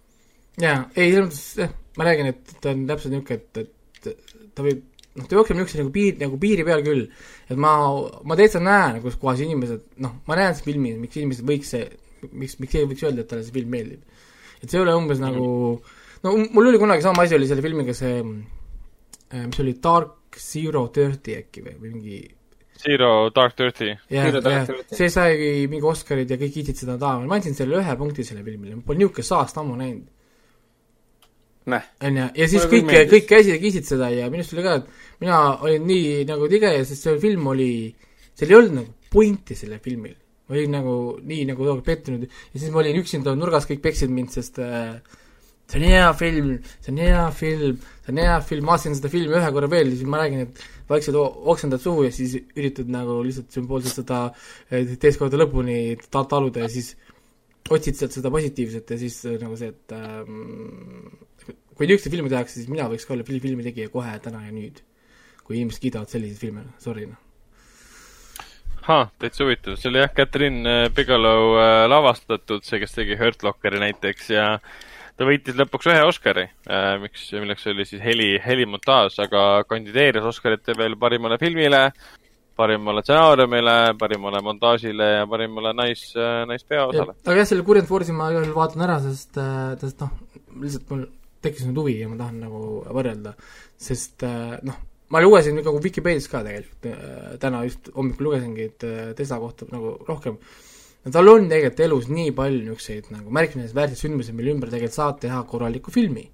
[0.62, 4.66] jaa, ei, selles mõttes, jah, ma räägin, et ta on täpselt niisugune, et, et ta
[4.66, 4.82] võib,
[5.16, 7.06] noh, ta jookseb niisuguse nagu piir, nagu piiri peal küll.
[7.48, 7.72] et ma,
[8.24, 11.88] ma täitsa näen, kus kohas inimesed, noh, ma näen seda filmi, miks inimesed võiks see,
[12.32, 14.22] miks, miks keegi võiks öelda, et talle see film meeldib.
[14.60, 15.46] et see ei ole umbes nagu
[16.24, 18.22] no mul oli kunagi sama asi oli selle filmiga see,
[19.32, 22.18] äh, mis oli Dark Zero Thirty äkki või, või mingi
[22.76, 23.94] Zero Dark Thirty.
[24.10, 27.96] jah, jah, see sai mingi Oscarid ja kõik kiitsid seda taha, ma andsin selle ühe
[27.98, 30.04] punkti sellele filmile, ma pole niisugust saast ammu näinud.
[32.06, 35.40] Onju, ja siis kõik, kõik käisid ja kiitsid seda ja minust oli ka, et mina
[35.66, 37.70] olin nii nagu tige, sest see film oli,
[38.38, 40.14] seal ei olnud nagu pointi sellel filmil.
[40.46, 42.22] ma olin nagu nii nagu tookord pettunud.
[42.54, 44.92] Ja siis ma olin üksinda nurgas, kõik peksid mind, sest äh,
[45.66, 46.52] see on hea film,
[46.84, 49.90] see on hea film, see on hea film, ma vaatasin seda filmi ühe korra veel
[49.90, 54.20] ja siis ma räägin, et vaikselt oksendad suhu ja siis üritad nagu lihtsalt sümboolselt seda
[54.70, 56.94] eh, teist korda lõpuni ta-, taluda ja siis
[57.74, 61.25] otsid sealt seda positiivset ja siis eh, nagu see, et ähm,
[61.76, 64.82] kui niisuguseid filme tehakse, siis mina võiks ka olla filmi tegija kohe, täna ja nüüd.
[65.46, 67.20] kui inimesed kiidavad selliseid filme, sorry noh.
[68.82, 73.82] ahah, täitsa huvitav, see oli jah, Catherine Bigelow äh, lavastatud, see, kes tegi Hurt Lockeri
[73.82, 74.76] näiteks ja äh,
[75.16, 76.44] ta võitis lõpuks ühe Oscari,
[77.02, 81.82] miks, milleks oli siis heli, helimontaaž, aga kandideeris Oscarite veel parimale filmile,
[82.56, 86.08] parimale stsenaariumile, parimale montaažile ja parimale nais,
[86.50, 87.16] naispeaosale.
[87.24, 89.40] aga jah, selle Current Force'i ma igal juhul vaatan ära, sest,
[89.82, 90.12] sest noh,
[90.62, 91.06] lihtsalt mul
[91.46, 92.60] tekkis nüüd huvi ja ma tahan nagu
[92.98, 93.32] võrrelda,
[93.88, 94.26] sest
[94.66, 94.78] noh,
[95.14, 96.88] ma lugesin nagu Vikipeedias ka tegelikult,
[97.42, 100.38] täna just hommikul lugesingi, et Tesla kohta nagu rohkem
[101.06, 105.20] no tal on tegelikult elus nii palju niisuguseid nagu märkimisväärseid sündmusi, mille ümber tegelikult saab
[105.22, 106.24] teha korraliku filmi.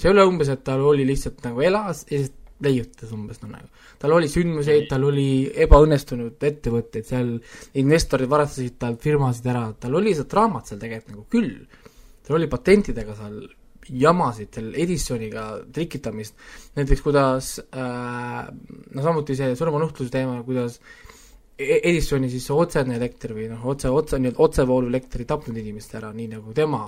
[0.00, 2.32] see ei ole umbes, et tal oli lihtsalt nagu elas ja siis
[2.64, 3.68] leiutas umbes noh nagu.
[3.98, 7.32] tal oli sündmuseid, tal oli ebaõnnestunud ettevõtteid, seal
[7.80, 11.56] investorid varastasid talt firmasid ära, tal oli see draamat seal tegelikult nagu küll.
[12.26, 13.40] tal oli patentidega seal
[13.88, 16.34] jamasid, seal Edisoniga trikitamist,
[16.76, 18.48] näiteks kuidas äh,
[18.94, 20.80] no samuti see surmanuhtluse teema, kuidas
[21.60, 25.94] E-, Edisoni siis otsene elekter või noh, otse, otse, nii-öelda otsevoolu elekter ei tapnud inimest
[25.98, 26.86] ära, nii nagu tema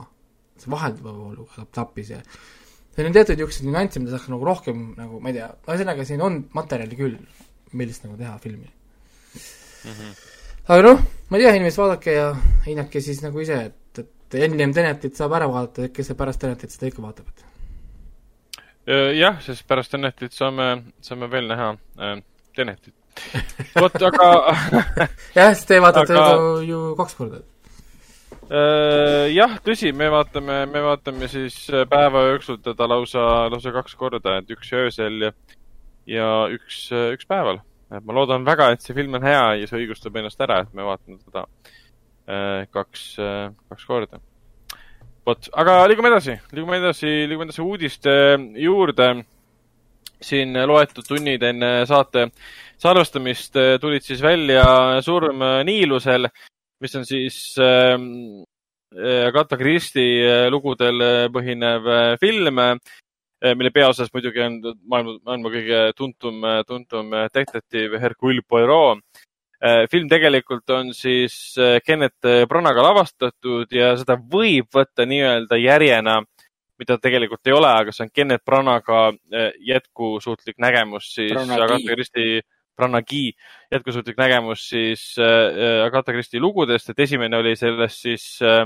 [0.57, 5.21] see vahelduva vooluga tappis ja siin on teatud niisuguseid nüansse, mida saaks nagu rohkem nagu,
[5.21, 7.19] ma ei tea, ühesõnaga siin on materjali küll,
[7.77, 9.93] millist nagu teha filmi mm.
[9.93, 10.17] -hmm.
[10.69, 12.27] aga noh, ma ei tea, inimesed vaadake ja
[12.67, 13.79] hinnake siis nagu ise, et,
[14.33, 19.39] et ennem Tenetit saab ära vaadata, kes see pärast Tenetit seda ikka vaatab, et jah,
[19.45, 20.73] sest pärast Tenetit saame,
[21.05, 22.19] saame veel näha äh,
[22.57, 22.97] Tenetit
[23.77, 24.29] vot, aga
[25.37, 26.37] jah, sest te vaatate aga...
[26.37, 27.43] ju, ju kaks korda.
[29.33, 31.57] Jah, tõsi, me vaatame, me vaatame siis
[31.89, 33.23] päeva jooksul teda lausa,
[33.53, 35.31] lausa kaks korda, et üks öösel ja,
[36.11, 36.85] ja üks,
[37.15, 37.63] üks päeval.
[37.93, 40.77] et ma loodan väga, et see film on hea ja see õigustab ennast ära, et
[40.77, 41.47] me vaatame teda
[42.27, 44.21] kaks, kaks korda.
[45.27, 48.15] vot, aga liigume edasi, liigume edasi, liigume edasi uudiste
[48.63, 49.25] juurde.
[50.23, 52.29] siin loetud tunnid enne saate
[52.83, 54.65] salvestamist äh, tulid siis välja
[55.05, 56.27] Surm Niilusel,
[56.83, 58.43] mis on siis ähm,
[58.97, 62.61] äh, Agatha Christie lugudel põhinev äh, film,
[63.59, 69.01] mille peaosas muidugi on maailma, maailma kõige tuntum, tuntum detektiiv Hercule Poirot.
[69.91, 71.55] Film tegelikult on siis
[71.87, 76.17] Kenneth Branaga lavastatud ja seda võib võtta nii-öelda järjena
[76.83, 79.05] mida tegelikult ei ole, aga see on Kenneth Branaga
[79.63, 81.37] jätkusuutlik nägemus siis.
[81.37, 82.43] Agatha Christie
[82.77, 83.33] Branagi
[83.73, 88.65] jätkusuutlik nägemus siis äh, Agatha Christie lugudest, et esimene oli sellest siis äh,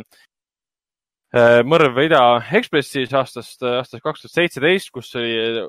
[1.35, 2.23] äh Mõrv Ida
[2.61, 5.67] Ekspressis aastast, aastast kaks tuhat seitseteist, kus oli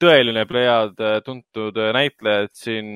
[0.00, 2.94] tõeline plejaad äh, tuntud äh, näitlejad siin.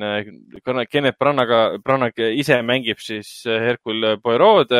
[0.91, 4.73] Kenneth Branagh, Branagh ise mängib siis Hercule Poirot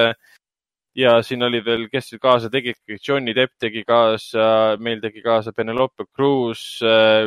[0.95, 6.07] ja siin oli veel, kes kaasa tegid, Johnny Depp tegi kaasa, meil tegi kaasa Penelope
[6.15, 6.79] Cruz,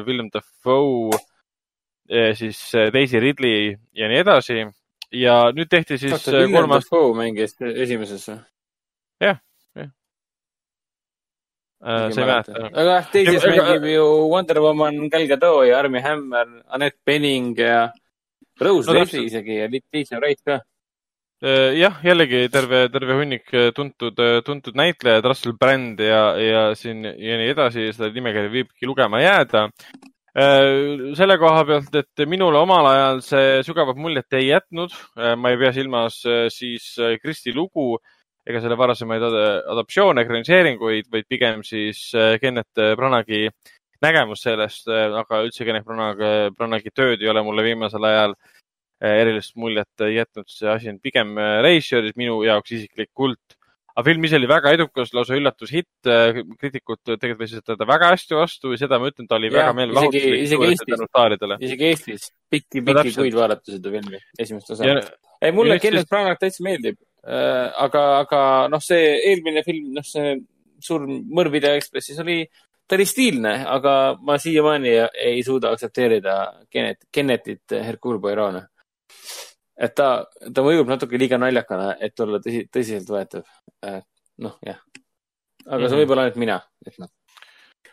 [0.08, 1.20] William Dafoe
[2.34, 4.68] siis äh, Daisy Ridley ja nii edasi.
[5.12, 6.90] ja nüüd tehti siis Oota, äh, kolmas.
[7.16, 8.40] mängis esimeses või?
[9.22, 9.40] jah,
[9.76, 9.86] jah.
[9.86, 9.92] Äh,
[11.82, 12.64] sa ei mäleta?
[12.72, 17.92] aga jah, teises mängib ju Wonder Woman, Gal Gadot ja Armie Hammer, Anett Bening ja
[18.62, 20.60] Rose no, Leslie isegi ja Letitia Wright ka
[21.78, 27.52] jah, jällegi terve, terve hunnik tuntud, tuntud näitlejad, Russell Brand ja, ja siin ja nii
[27.54, 29.68] edasi, seda nimekirja viibki lugema jääda.
[30.38, 34.94] Äh, selle koha pealt, et minule omal ajal see sügavat muljet ei jätnud.
[35.18, 36.92] Äh, ma ei pea silmas äh, siis
[37.24, 37.96] Kristi lugu
[38.48, 42.06] ega selle varasemaid adaptatsioone, ekraniseeringuid, vaid pigem siis
[42.42, 43.48] Kenneth Branagh'i
[44.04, 48.38] nägemus sellest, aga üldse Kenneth Branagh, Branaghi tööd ei ole mulle viimasel ajal
[49.04, 50.48] erilist muljet jätnud.
[50.50, 53.58] see asi on pigem reisjööris minu jaoks isiklikult
[53.98, 55.90] aga film ise oli väga edukas, lausa üllatushitt.
[56.62, 59.74] kriitikud tegelikult võtsid teda väga hästi vastu ja seda ma ütlen, ta oli ja, väga
[59.80, 60.36] meelelahutuslik.
[60.46, 61.06] isegi Eestis,
[61.66, 64.92] isegi Eestis pikki, pikki kuid vaadata seda filmi, esimest osa.
[65.42, 67.07] ei, mulle Kenneth Branagh täitsa meeldib äh,.
[67.24, 68.40] Aga, aga
[68.72, 70.38] noh, see eelmine film, noh, see
[70.80, 72.44] Surm Mõrvide Ekspressis oli,
[72.88, 74.94] ta oli stiilne, aga ma siiamaani
[75.26, 76.38] ei suuda aktsepteerida
[76.70, 78.62] Kennet, Kennetit Hercule Poirot'na
[79.78, 83.46] et ta, ta mõjub natuke liiga naljakana, et olla tõsi, tõsiseltvõetav.
[84.44, 84.82] noh, jah.
[85.66, 85.90] aga mm -hmm.
[85.90, 87.10] see võib olla ainult mina, et noh.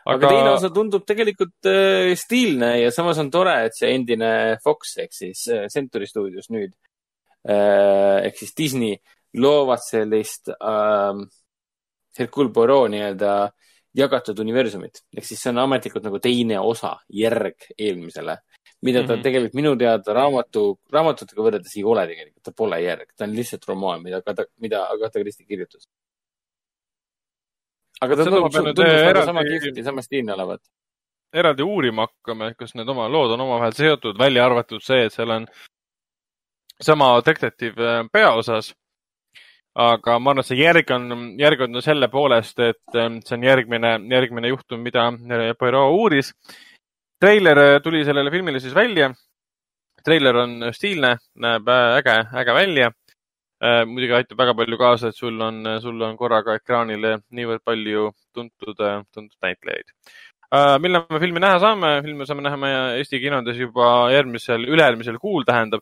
[0.06, 4.58] aga, aga teine osa tundub tegelikult äh, stiilne ja samas on tore, et see endine
[4.64, 6.93] Fox ehk siis äh, Century stuudios nüüd äh,
[7.44, 8.96] ehk siis Disney
[9.36, 11.20] loovad sellist äh,
[12.18, 13.34] Hercule Poirot nii-öelda
[13.94, 18.38] jagatud universumit ehk siis see on ametlikult nagu teine osa, järg eelmisele
[18.84, 19.22] mida ta mm -hmm.
[19.22, 20.62] tegelikult minu teada raamatu,
[20.92, 24.20] raamatutega võrreldes ei ole tegelikult, ta pole järg, ta on lihtsalt romaan, mida
[24.60, 25.88] mida Agatha Christie kirjutas.
[28.00, 29.26] aga ta tundub, tundub eraldi...
[29.26, 30.60] sama kihvt ja sama stiilne olevat.
[31.32, 35.30] eraldi uurima hakkame, kas need oma lood on omavahel seotud, välja arvatud see, et seal
[35.30, 35.46] on
[36.80, 38.74] sama detektiiv äh, peaosas.
[39.74, 43.42] aga ma arvan, et see järg on, järg on selle poolest, et ähm, see on
[43.42, 46.32] järgmine, järgmine juhtum, mida äh, Poirot uuris.
[47.20, 49.12] treiler äh, tuli sellele filmile siis välja.
[50.04, 52.92] treiler on stiilne, näeb äh, äge, äge välja.
[53.86, 58.76] muidugi aitab väga palju kaasa, et sul on, sul on korraga ekraanile niivõrd palju tuntud,
[59.14, 59.92] tuntud näitlejaid.
[60.82, 61.92] millal me filmi näha saame?
[62.02, 65.80] filmi saame näha meie Eesti kinodes juba järgmisel, ülejärgmisel kuul, tähendab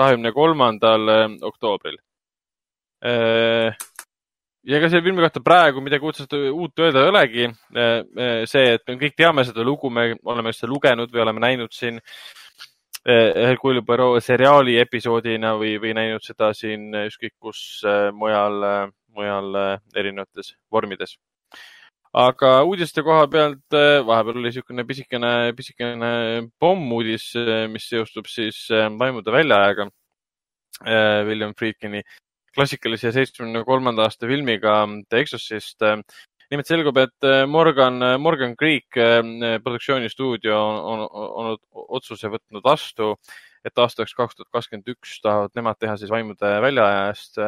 [0.00, 1.12] kahekümne kolmandal
[1.46, 2.00] oktoobril
[3.00, 3.72] Äh,
[4.68, 7.46] ja ega selle filmi kohta praegu midagi uudset, uut öelda ei olegi.
[7.72, 11.72] Äh, see, et me kõik teame seda lugu, me oleme seda lugenud või oleme näinud
[11.76, 12.00] siin
[13.08, 17.80] ühel kujul Poirot seriaali episoodina või, või näinud seda siin ükskõik kus
[18.12, 18.60] mujal,
[19.16, 19.56] mujal
[19.96, 21.16] erinevates vormides.
[22.12, 23.76] Aga uudiste koha pealt
[24.06, 26.12] vahepeal oli niisugune pisikene, pisikene
[26.58, 27.32] pommuudis,
[27.70, 29.88] mis seostub siis Vaimude väljaajaga.
[31.28, 32.00] William Friedkini
[32.56, 35.82] klassikalise seitsmekümne kolmanda aasta filmiga The Exorcist.
[36.50, 38.96] nimelt selgub, et Morgan, Morgan Creek
[39.62, 43.12] produktsioonistuudio on, on, on, on otsuse võtnud vastu,
[43.64, 47.38] et aastaks kaks tuhat kakskümmend üks tahavad nemad teha siis Vaimude väljaajast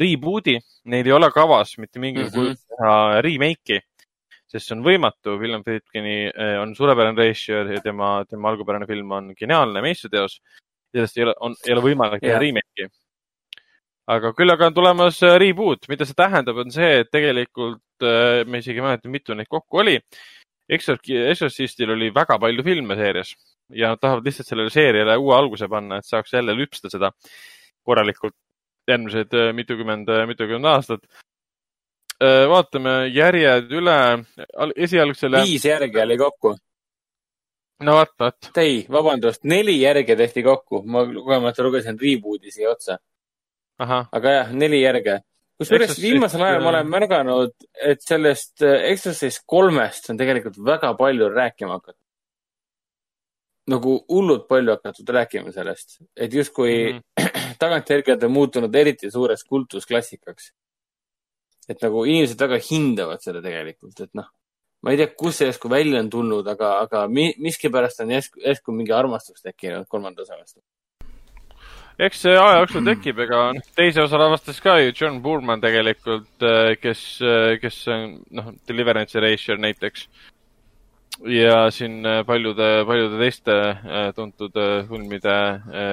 [0.00, 0.56] reboot'i.
[0.88, 2.34] Neil ei ole kavas mitte mingil mm -hmm.
[2.34, 3.80] kujul teha remake'i,
[4.50, 5.36] sest see on võimatu.
[5.40, 10.40] William Friedkini on suurepärane režissöör ja tema, tema algupärane film on geniaalne meistriteos.
[10.90, 12.42] sellest ei ole, on, ei ole võimalik teha yeah.
[12.42, 12.90] remake'i
[14.10, 18.42] aga küll aga on tulemas äh, reboot, mida see tähendab, on see, et tegelikult äh,
[18.46, 19.96] me isegi ei mäleta, mitu neid kokku oli.
[20.70, 23.32] Exorcistil oli väga palju filme seerias
[23.74, 27.10] ja nad tahavad lihtsalt sellele seeriale uue alguse panna, et saaks jälle lüpsta seda
[27.86, 28.36] korralikult
[28.90, 31.02] järgmised mitukümmend, mitukümmend aastat.
[32.20, 34.00] Vaatame järjed üle,
[34.76, 35.44] esialgsele.
[35.48, 36.56] viis järge oli kokku.
[37.80, 38.50] no vaat, vaat.
[38.56, 42.98] ei, vabandust, neli järge tehti kokku, ma kogemata lugesin reboot'i siia otsa
[43.86, 45.20] aga jah, neli järge.
[45.60, 47.50] kusjuures viimasel ajal ma olen märganud,
[47.84, 52.00] et sellest äh, Exorcist kolmest on tegelikult väga palju rääkima hakatud.
[53.70, 57.56] nagu hullult palju hakatud rääkima sellest, et justkui mm -hmm.
[57.62, 60.52] tagantjärgi on ta muutunud eriti suureks kultusklassikaks.
[61.68, 64.28] Et nagu inimesed väga hindavad seda tegelikult, et noh,
[64.82, 68.74] ma ei tea, kust see järsku välja on tulnud, aga, aga miskipärast on järsku, järsku
[68.76, 70.60] mingi armastus tekkinud kolmanda osa vastu
[72.00, 73.42] eks see aja jooksul tekib, ega
[73.78, 79.18] teise osa lavastas ka ju John Boorman tegelikult, äh, kes, äh, kes on noh, Deliverance
[79.20, 80.08] Erasure näiteks.
[81.28, 83.54] ja siin äh, paljude, paljude teiste
[84.16, 84.56] tuntud
[84.88, 85.36] filmide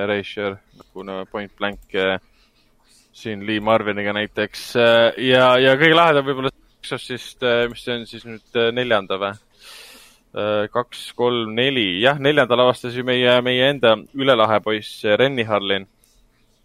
[0.08, 1.98] režissöör nagu no Point Blank
[3.18, 7.42] siin Lee Marviniga näiteks ja, ja kõige lahedam võib-olla Exorcist,
[7.72, 9.34] mis see on siis nüüd neljanda või?
[10.70, 15.88] kaks, kolm, neli, jah, neljanda lavastas ju meie, meie enda ülelahe poiss Renny Harlin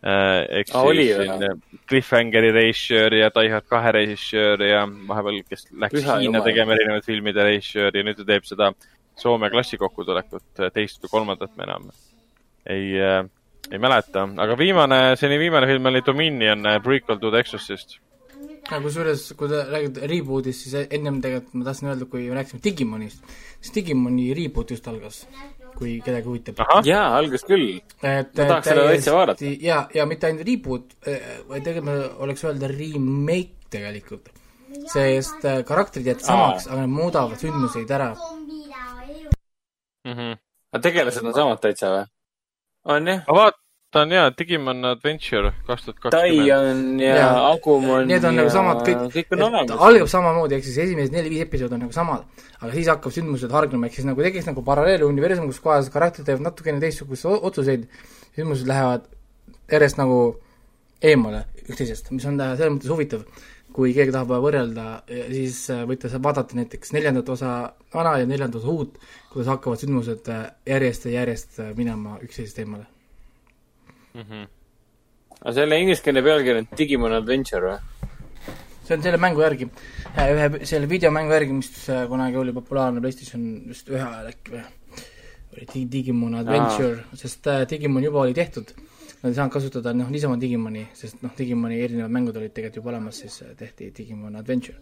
[0.03, 5.37] Äh, ehk ah, siis siin äh, Cliffhangeri režissöör ja Die Hard kahe režissöör ja vahepeal,
[5.47, 6.43] kes läks Püha Hiina jumal.
[6.43, 8.73] tegema erinevaid filmide režissöör ja nüüd ta teeb seda
[9.23, 11.87] Soome klassi kokkutulekut, äh, teist või kolmandat me enam
[12.67, 13.21] ei äh,,
[13.73, 14.27] ei mäleta.
[14.45, 17.99] aga viimane, seni viimane film oli Dominion, prequel to the Exorcist.
[18.69, 23.25] kusjuures, kui te räägite reboot'ist, siis ennem tegelikult ma tahtsin öelda, kui me rääkisime Digimonist,
[23.61, 25.25] siis Digimoni reboot just algas
[25.83, 26.61] kui kedagi huvitab.
[26.87, 27.81] jaa, algas küll.
[28.03, 29.51] ma tahaks seda täitsa vaadata.
[29.61, 34.31] ja, ja mitte ainult reboot, eh, vaid tegelikult oleks öelda remake tegelikult.
[34.93, 38.13] sest eh, karakterid jäävad samaks, aga nad muudavad sündmuseid ära
[40.05, 40.13] mm.
[40.13, 40.39] -hmm.
[40.73, 42.07] aga tegelased on samad täitsa või?
[42.85, 43.25] On jah?
[43.93, 46.47] ta on jaa, Digimon Adventure kaks tuhat kakskümmend.
[46.47, 48.41] Tai on ja, ja Agumon Need on ja...
[48.41, 49.75] nagu samad kõik, kõik on olemas.
[49.89, 52.25] algab samamoodi, ehk siis esimesed neli-viis episoodi on nagu samad,
[52.61, 56.47] aga siis hakkab sündmused hargnema, ehk siis nagu tekiks nagu paralleeluniversum, kus kohas karakterid teevad
[56.49, 57.85] natukene teistsuguseid otsuseid,
[58.39, 59.05] sündmused lähevad
[59.73, 60.23] järjest nagu
[61.05, 63.27] eemale üksteisest, mis on selles mõttes huvitav.
[63.75, 67.53] Kui keegi tahab võrrelda, siis äh, võite vaadata näiteks neljandat osa
[67.95, 68.99] vana ja neljandat osa uut,
[69.33, 72.85] kuidas hakkavad sündmused äh, järjest ja järjest äh, minema üksteisest eemale
[74.15, 74.23] mm.
[74.23, 74.47] -hmm.
[75.41, 77.81] aga selle ingliskeelne pealkiri on Digimon Adventure või?
[78.83, 79.69] see on selle mängu järgi,
[80.19, 81.73] ühe selle videomängu järgi, mis
[82.09, 84.65] kunagi oli populaarne PlayStation vist ühe ajal äkki või,
[85.53, 88.73] oli Digimon Adventure, sest äh, Digimon juba oli tehtud.
[89.23, 92.95] Nad ei saanud kasutada noh, niisama Digimoni, sest noh, Digimoni erinevad mängud olid tegelikult juba
[92.97, 94.79] olemas, siis äh, tehti Digimon Adventure.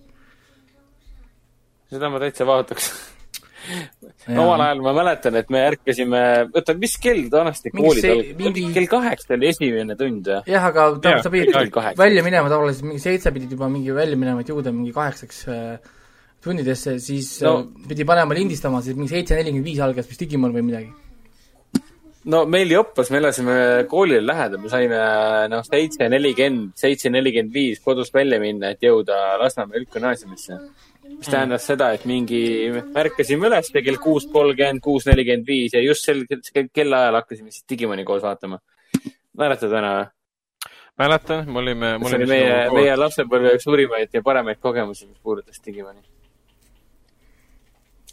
[1.90, 2.92] seda ma täitsa vaataks
[4.30, 6.20] omal ajal ma mäletan, et me ärkasime,
[6.54, 8.64] oota, mis kell vanasti koolid olid mingi...?
[8.76, 10.40] kell kaheksa oli esimene tund või?
[10.54, 14.44] jah, aga ta, sa pidid välja minema tavaliselt, mingi seitse pidid juba mingi välja minema,
[14.44, 15.92] et jõuda mingi kaheksaks äh,
[16.44, 17.58] tunnidesse, siis no.
[17.60, 20.92] äh, pidi panema lindistama, siis mingi seitse nelikümmend viis algas vist Digimon või midagi.
[22.24, 23.56] No meil joppas, me elasime
[23.88, 25.00] koolile lähedal, me saime
[25.52, 30.60] noh, seitse nelikümmend, seitse nelikümmend viis kodust välja minna, et jõuda Lasnamäe üldgümnaasiumisse.
[31.10, 36.06] mis tähendas seda, et mingi, märkasime üles kell kuus kolmkümmend, kuus nelikümmend viis ja just
[36.06, 38.60] sel sel kellaajal hakkasime siis Digimoni koos vaatama.
[39.36, 40.08] mäletad täna või?
[41.00, 41.98] mäletan, me olime.
[42.04, 46.02] see oli meie, meie lapsepõlve üks suurimaid ja paremaid kogemusi, mis puudutas Digimoni.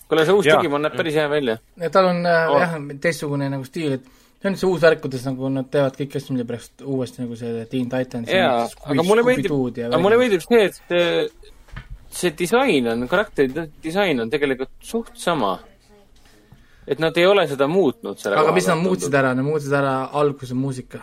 [0.07, 0.61] kuule, see uus Jaa.
[0.61, 1.57] Digimon näeb päris hea välja.
[1.81, 2.61] ja tal on äh, Oh.
[2.61, 4.07] jah, teistsugune nagu stiil, et
[4.41, 7.37] see on see uus värk, kuidas nagu nad teevad kõiki asju, mille pärast uuesti nagu
[7.39, 9.55] see Teen Titans jaa, aga mulle meeldib,
[9.87, 11.55] aga mulle meeldib see, et see,
[12.19, 15.57] see disain on, karakteri disain on tegelikult suht sama.
[16.87, 19.13] et nad ei ole seda muutnud selle aga mis nad muutsid?
[19.13, 21.01] ära, nad muutsid ära alguse muusika.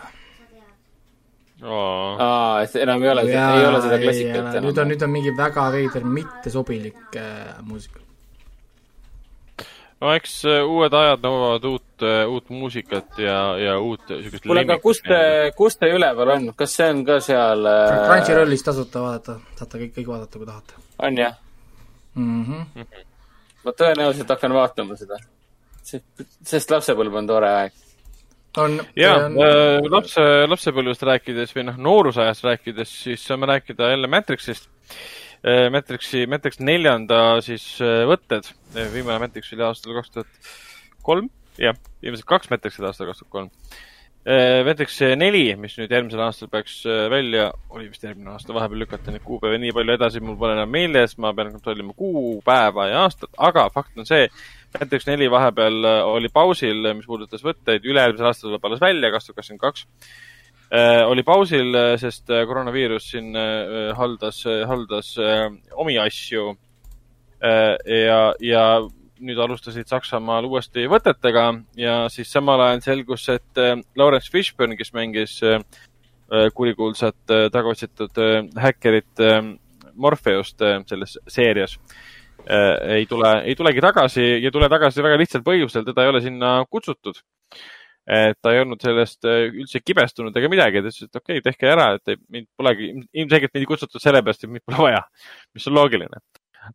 [1.64, 4.89] aa, et enam ei ole, ei ole seda klassikat nüüd on, enam.
[4.94, 8.03] nüüd on mingi väga veider mittesobilik äh, muusika.
[10.05, 14.44] No eks äh, uued ajad nõuavad uut, uut muusikat ja, ja uut siukest.
[14.44, 15.20] kuule, aga kus te,
[15.56, 19.94] kus te üleval on, kas see on ka seal äh, Crunchyrollis tasuta vaadata, saate kõik,
[19.98, 21.39] kõik vaadata, kui tahate on jah?
[22.14, 22.44] mm.
[22.44, 22.85] -hmm.
[23.64, 25.18] ma tõenäoliselt hakkan vaatama seda.
[25.85, 27.72] sest lapsepõlv on tore aeg.
[28.56, 34.06] on, ja on äh, lapse, lapsepõlvest rääkides või noh, noorusajast rääkides, siis saame rääkida jälle
[34.06, 34.68] Matrixist.
[35.45, 38.47] Matrixi, Matrix neljanda siis äh, võtted.
[38.95, 40.53] viimane Matrix oli aastal kaks tuhat
[41.05, 41.29] kolm,
[41.61, 43.51] jah, viimased kaks Matrixit aastal kaks tuhat kolm.
[44.65, 49.12] Matrix neli, mis nüüd järgmisel aastal peaks äh, välja, oli vist järgmine aasta, vahepeal lükati
[49.12, 53.29] neid kuupäevi nii palju edasi, mul pole enam meeles, ma pean kontrollima kuupäeva ja aastat,
[53.37, 54.31] aga fakt on see,
[54.79, 59.29] Matrix neli vahepeal äh, oli pausil, mis puudutas võtteid, üle-eelmisel aastal tuleb alles välja, kaks
[59.29, 59.85] tuhat kakskümmend kaks.
[61.07, 66.57] Oli pausil, sest äh, koroonaviirus siin äh, haldas, haldas äh, omi asju.
[67.45, 68.62] ja, ja
[69.24, 71.47] nüüd alustasid Saksamaal uuesti võtetega
[71.78, 75.61] ja siis samal ajal selgus, et äh, Lawrence Fishburne, kes mängis äh,
[76.32, 79.41] äh, kurikuulsat äh, tagaotsitud äh, häkkerit äh,
[79.95, 81.78] Morpheust äh, selles seerias
[82.49, 86.15] äh, ei tule, ei tulegi tagasi ja ei tule tagasi väga lihtsal põhjusel, teda ei
[86.15, 87.23] ole sinna kutsutud.
[88.05, 91.44] Et ta ei olnud sellest äh, üldse kibestunud ega midagi, ta ütles, et okei okay,,
[91.51, 95.05] tehke ära, et mind polegi, ilmselgelt mind ei kutsutud sellepärast, et mind pole vaja,
[95.56, 96.20] mis on loogiline.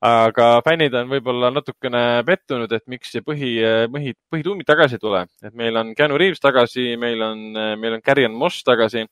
[0.05, 3.55] aga fännid on võib-olla natukene pettunud, et miks see põhi,
[3.93, 8.03] põhi, põhituumid tagasi ei tule, et meil on Keanu Reaves tagasi, meil on, meil on
[8.05, 9.05] Carrion Moss tagasi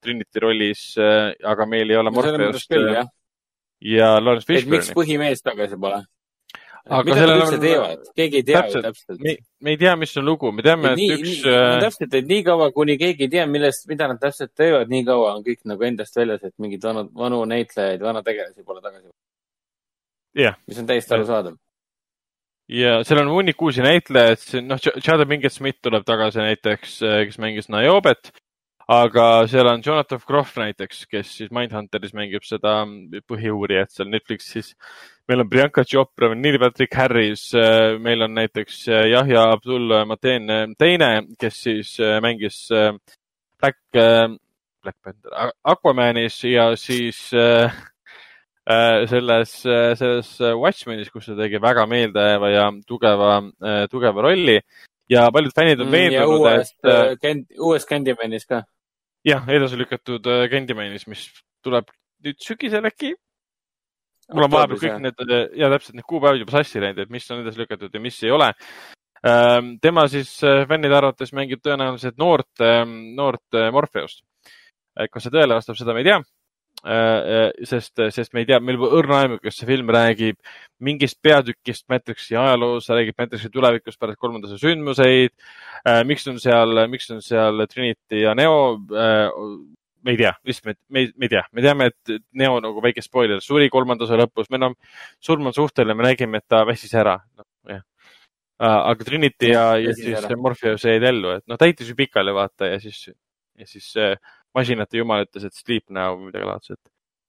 [0.00, 2.78] Trinity rollis, aga meil ei ole Morpheust
[3.80, 4.96] ja Lawrence et miks Fishburne'i.
[4.96, 6.02] põhimees tagasi pole.
[6.90, 8.84] Aga mida nad üldse on- teevad, keegi ei tea ju Täpselt.
[8.88, 9.20] täpselt.
[9.60, 12.96] me, ei tea, mis on lugu, me teame, et üks äh, täpselt, et niikaua, kuni
[12.98, 16.42] keegi ei tea, millest, mida nad täpselt teevad, nii kaua on kõik nagu endast väljas,
[16.48, 19.08] et mingeid vanu, vanu näitlejaid, vanu tegelasi pole tagasi.
[20.34, 20.54] Jah.
[20.66, 21.56] mis on täiesti arusaadav.
[22.70, 27.68] ja seal on hunnik uusi näitlejaid, noh, Chad Pinkett Smith tuleb tagasi näiteks, kes mängis
[27.70, 28.30] Niobet,
[28.90, 32.80] aga seal on Jonathan Groff näiteks, kes siis Mindhunteris mängib seda
[33.30, 34.72] põhiuurijat seal Netflixis.
[35.30, 37.44] Meil on Priyanka Chopra, Neil Patrick Harris,
[38.02, 42.90] meil on näiteks Yahya Abdul Mateen teine, kes siis äh, mängis äh,
[43.60, 43.78] Black,
[44.82, 47.70] Black Panther, Aquamanis ja siis äh,
[48.66, 53.38] äh, selles, selles Watchmenis, kus ta tegi väga meeldejääva ja tugeva,
[53.90, 54.58] tugeva rolli
[55.10, 58.62] ja paljud fännid on Mm, veendunud, uuest et äh, äh,, uuest Candymanis ka.
[59.26, 61.26] jah, edasi lükatud äh, Candymanis, mis
[61.64, 61.90] tuleb
[62.24, 63.14] nüüd sügisel äkki.
[64.34, 67.44] Mul on vahepeal kõik need, ja täpselt need kuupäevad juba sassi läinud, et mis on
[67.44, 68.50] edasi lükatud ja mis ei ole.
[69.84, 72.62] tema siis äh, fännide arvates mängib tõenäoliselt noort,
[73.16, 74.22] noort äh, Morpheust.
[75.12, 76.20] kas see tõele vastab, seda me ei tea.
[77.68, 80.38] sest, sest me ei tea, meil pole õrna aimu, kas see film räägib
[80.80, 85.34] mingist peatükist Matrixi ajaloos, räägib Matrixi tulevikust pärast kolmanda osa sündmuseid.
[86.08, 88.78] miks on seal, miks on seal Trinity ja Neo
[90.04, 93.02] me ei tea, lihtsalt me, me, me ei tea, me teame, et Neo nagu väike
[93.04, 94.76] spoiler suri kolmanda osa lõpus, meil on,
[95.22, 97.46] surm on suhteline, me nägime, et ta väsis ära no,.
[97.70, 97.82] jah.
[98.60, 100.38] aga Trinity ja, ja väsis siis ära.
[100.40, 103.02] Morpheus jäid ellu, et noh, täitis ju pikali vaata ja siis,
[103.58, 104.16] ja siis äh,
[104.56, 106.80] masinate jumal ütles, et sleep now või midagi laadset.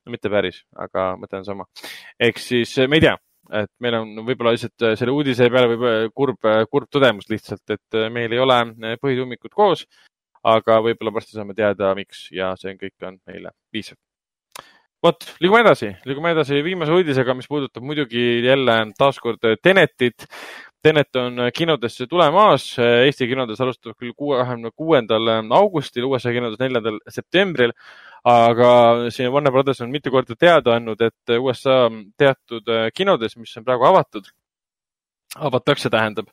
[0.05, 1.67] no mitte päris, aga mõte on sama.
[2.19, 3.17] ehk siis äh, me ei tea,
[3.61, 8.01] et meil on võib-olla lihtsalt äh, selle uudise peale võib kurb, kurb tõdemus lihtsalt, et
[8.13, 8.63] meil ei ole
[9.01, 9.85] põhituumikud koos
[10.43, 13.97] aga võib-olla varsti saame teada, miks ja see on kõik on meile piisav.
[15.01, 20.27] vot, liigume edasi, liigume edasi viimase uudisega, mis puudutab muidugi jälle taaskord Tenetit.
[20.81, 27.73] Tenet on kinodesse tulemas, Eesti kinodes alustab küll kahekümne kuuendal augustil, USA kinodes neljandal septembril.
[28.25, 33.65] aga siin Warner Brothers on mitu korda teada andnud, et USA teatud kinodes, mis on
[33.65, 34.27] praegu avatud,
[35.37, 36.29] avatakse, tähendab,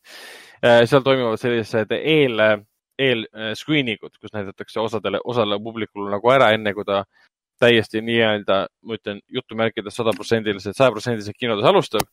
[0.61, 2.41] seal toimuvad sellised eel
[2.99, 7.05] eel-screening ud, kus näidatakse osadele, osale publikule nagu ära, enne kui ta
[7.59, 12.07] täiesti nii-öelda, ma ütlen jutumärkides sadaprotsendiliselt, sajaprotsendiliselt kinodes alustab.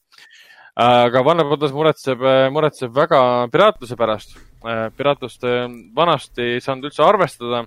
[0.76, 4.38] aga Brothers muretseb, muretseb väga piraatluse pärast.
[4.98, 7.64] piraatlust äh, vanasti ei saanud üldse arvestada,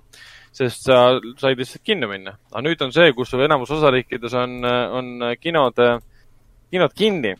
[0.51, 2.37] sest sa said lihtsalt kinno minna.
[2.51, 5.79] aga nüüd on see, kus enamus osariikides on, on kinod,
[6.71, 7.35] kinod kinni,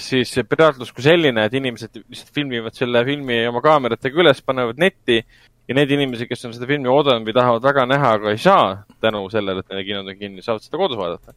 [0.00, 4.80] siis see piraatlus kui selline, et inimesed lihtsalt filmivad selle filmi oma kaameratega üles, panevad
[4.80, 8.40] netti ja need inimesed, kes on seda filmi oodanud või tahavad väga näha, aga ei
[8.40, 8.66] saa
[9.04, 11.36] tänu sellele, et nende kinod on kinni, saavad seda kodus vaadata.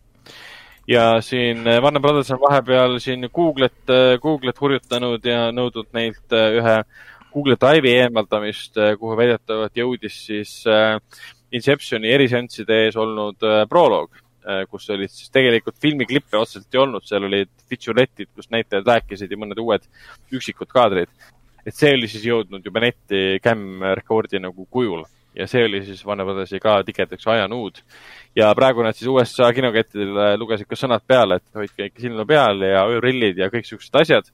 [0.88, 6.60] ja siin eh, Warner Brothers on vahepeal siin Google'it, Google'it hurjutanud ja nõudnud neilt eh,
[6.62, 6.76] ühe
[7.34, 10.62] Google Drive'i eemaldamist, kuhu väidetavalt jõudis siis
[11.56, 14.14] Inceptioni eriseansside ees olnud proloog,
[14.70, 19.40] kus olid siis tegelikult filmiklippe otseselt ei olnud, seal olid feature'etid, kus näitlejad rääkisid ja
[19.42, 19.88] mõned uued
[20.34, 21.10] üksikud kaadrid.
[21.66, 25.06] et see oli siis jõudnud juba netti cam record'i nagu kujul
[25.36, 27.82] ja see oli siis Brothersi ka tigedaks ajanuud.
[28.36, 32.62] ja praegu nad siis USA kinokettidele lugesid ka sõnad peale, et hoidke ikka silma peal
[32.62, 34.32] ja ööprillid ja kõik siuksed asjad,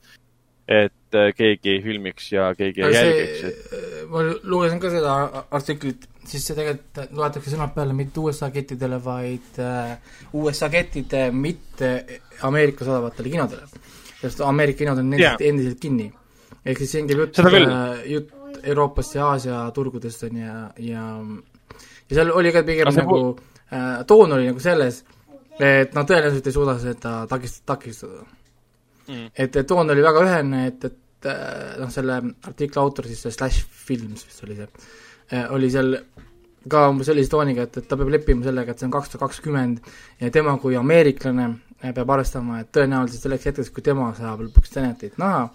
[0.68, 5.16] et äh, keegi ei filmiks ja keegi ei jälgiks, et ma lugesin ka seda
[5.52, 9.94] artiklit, siis see tegelikult loetakse sõnad peale mitte USA kettidele, vaid äh,
[10.38, 11.92] USA kettide mitte
[12.48, 13.86] Ameerikas olevatele kinodele.
[14.22, 16.12] sest Ameerika kinod on endiselt, endiselt kinni.
[16.66, 17.72] ehk siis siin käib jutt küll.,
[18.06, 21.06] jutt Euroopast ja Aasia turgudest on ja, ja
[22.10, 23.22] ja seal oli ka pigem nagu
[23.72, 25.04] äh,, toon oli nagu selles,
[25.58, 28.28] et nad tõenäoliselt ei suuda seda takist-, takistada
[29.12, 29.32] Mm.
[29.36, 33.34] et, et toon oli väga ühene, et, et äh, noh, selle artikli autor siis, see
[33.34, 34.68] Slash Films vist oli see,
[35.56, 35.96] oli seal
[36.70, 39.24] ka umbes sellise tooniga, et, et ta peab leppima sellega, et see on kaks tuhat
[39.24, 39.80] kakskümmend
[40.22, 44.74] ja tema kui ameeriklane äh, peab arvestama, et tõenäoliselt selleks hetkeks, kui tema saab lõpuks
[44.76, 45.48] Tenetit näha,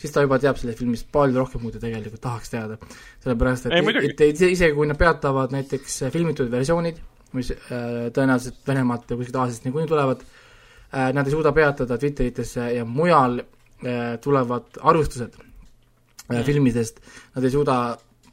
[0.00, 2.76] siis ta juba teab sellest filmist palju rohkem, kui ta tegelikult tahaks teada.
[3.24, 7.00] sellepärast, et, et, et isegi kui nad peatavad näiteks filmitud versioonid,
[7.38, 12.68] mis äh, tõenäoliselt Venemaalt ja kuskilt Aasiast niikuinii tulevad äh,, nad ei suuda peatada Twitteritesse
[12.76, 17.00] ja mujal äh, tulevad arvustused äh, filmidest,
[17.32, 17.78] nad ei suuda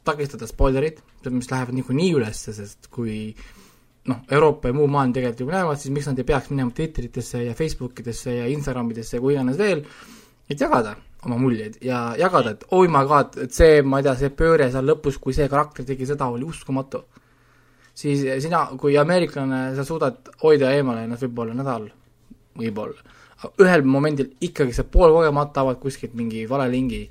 [0.04, 1.00] takistada spoilerid,
[1.30, 3.34] mis lähevad niikuinii ülesse, sest kui
[4.08, 7.44] noh, Euroopa ja muu maailm tegelikult juba näevad, siis miks nad ei peaks minema Twitteritesse
[7.44, 9.84] ja Facebookidesse ja Instagramidesse ja kuhu iganes veel,
[10.50, 10.96] et jagada
[11.26, 14.70] oma muljeid ja jagada, et oi my god, et see, ma ei tea, see pööre
[14.72, 17.04] seal lõpus, kui see karakter tegi seda, oli uskumatu.
[17.94, 21.90] siis sina, kui ameeriklane, sa suudad hoida eemale ennast võib-olla nädal,
[22.56, 23.18] võib-olla.
[23.60, 27.08] ühel momendil ikkagi sa poolkogemata avad kuskilt mingi vale lingi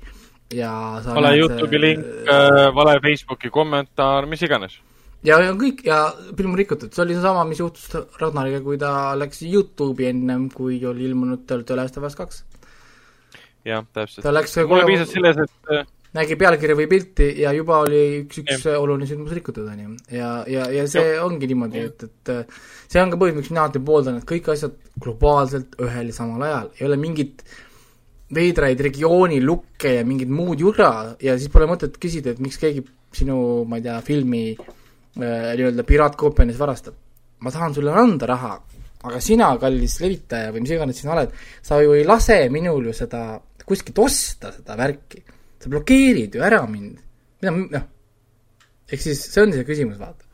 [0.54, 0.72] ja
[1.04, 4.78] sa vale näed, Youtube'i äh, link äh,, vale Facebooki kommentaar, mis iganes.
[5.26, 6.02] ja, ja kõik ja
[6.36, 7.86] film on rikutud, see oli seesama, mis juhtus
[8.20, 12.44] Ragnariga, kui ta läks Youtube'i ennem, kui oli ilmunud The Last of Us kaks.
[13.68, 14.34] jah, täpselt ta.
[14.34, 15.86] läks mulle piisas selles, et äh,
[16.16, 19.96] nägi pealkirja või pilti ja juba oli üks, üks oluline sündmus rikutud, on ju.
[20.18, 23.68] ja, ja, ja see ongi niimoodi, et, et äh, see on ka põhjus, miks mina
[23.68, 27.44] alati pooldan, et kõik asjad globaalselt ühel ja samal ajal, ei ole mingit
[28.34, 32.84] veidraid regioonilukke ja mingit muud jura ja siis pole mõtet küsida, et miks keegi
[33.14, 36.94] sinu, ma ei tea, filmi äh, nii-öelda piraatkoopianis varastab.
[37.40, 38.52] ma tahan sulle anda raha,
[39.08, 41.32] aga sina, kallis levitaja või mis iganes sina oled,
[41.64, 45.22] sa ju ei lase minul ju seda kuskilt osta, seda värki
[45.60, 46.98] sa blokeerid ju ära mind.
[47.40, 47.86] mida, noh,
[48.90, 50.24] ehk siis see on see küsimus, vaata.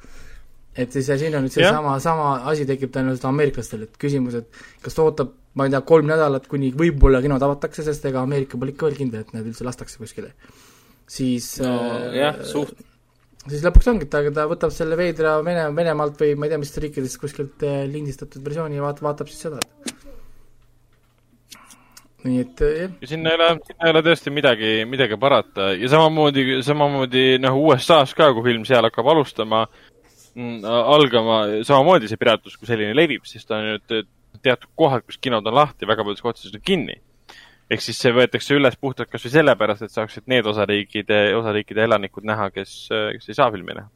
[0.77, 4.63] et siis ja siin on nüüd seesama, sama asi tekib tõenäoliselt ameeriklastel, et küsimus, et
[4.85, 8.61] kas ta ootab, ma ei tea, kolm nädalat, kuni võib-olla kinod avatakse, sest ega Ameerika
[8.61, 10.35] pole ikka veel kindel, et need üldse lastakse kuskile.
[11.09, 12.75] siis no äh, jah, suht,
[13.47, 16.61] siis lõpuks ongi, et ta, ta võtab selle veidra Vene, Venemaalt või ma ei tea,
[16.61, 19.63] mis riikidest kuskilt äh, lindistatud versiooni ja vaat-, vaatab siis seda.
[22.27, 25.71] nii et äh, jah, ja sinna ei ole, sinna ei ole tõesti midagi, midagi parata
[25.73, 29.65] ja samamoodi, samamoodi noh, USA-s ka, kui film seal hakkab alustama,
[30.37, 34.13] algama, samamoodi see piraatlus kui selline levib, siis ta on nüüd
[34.47, 37.01] teatud kohad, kus kinod on lahti, väga paljudes kohtades on kinni.
[37.71, 42.51] ehk siis see võetakse üles puhtalt kasvõi sellepärast, et saaksid need osariikide, osariikide elanikud näha,
[42.55, 42.77] kes,
[43.17, 43.89] kes ei saa filmi näha.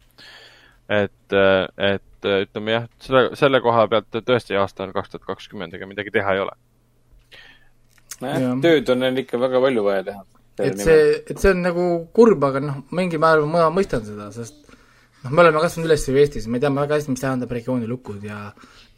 [0.90, 1.36] et,
[1.78, 6.10] et ütleme jah, selle, selle koha pealt tõesti aasta on kaks tuhat kakskümmend, ega midagi
[6.14, 6.56] teha ei ole.
[8.20, 8.36] Jah.
[8.42, 10.24] nojah, tööd on neil ikka väga palju vaja teha.
[10.60, 11.86] et see, et see on nagu
[12.16, 16.16] kurb, aga noh, mingil määral ma mõistan seda, sest noh, me oleme kasvanud üles ju
[16.20, 18.50] Eestis, me teame väga hästi, mis tähendab regioonilukud ja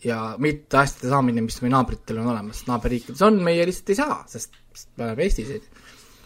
[0.04, 4.18] ja mitte asjade saamine, mis meie naabritel on olemas, naaberriikides on, meie lihtsalt ei saa,
[4.30, 4.58] sest
[4.96, 5.52] me oleme Eestis,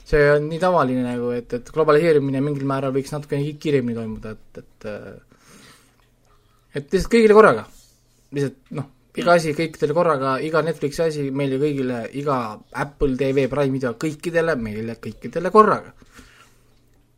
[0.06, 4.36] see on nii tavaline nagu, et, et globaliseerimine mingil määral võiks natukene ki- kiiremini toimuda,
[4.36, 5.16] et, et äh,
[6.76, 7.64] et lihtsalt kõigile korraga.
[8.36, 12.38] lihtsalt noh, iga asi kõikidele korraga, iga Netflixi asi meile kõigile, iga
[12.84, 15.94] Apple TV Prime video kõikidele meile kõikidele korraga.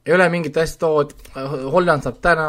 [0.09, 1.13] Ei ole mingit asja, oo, et
[1.73, 2.49] Holland saab täna,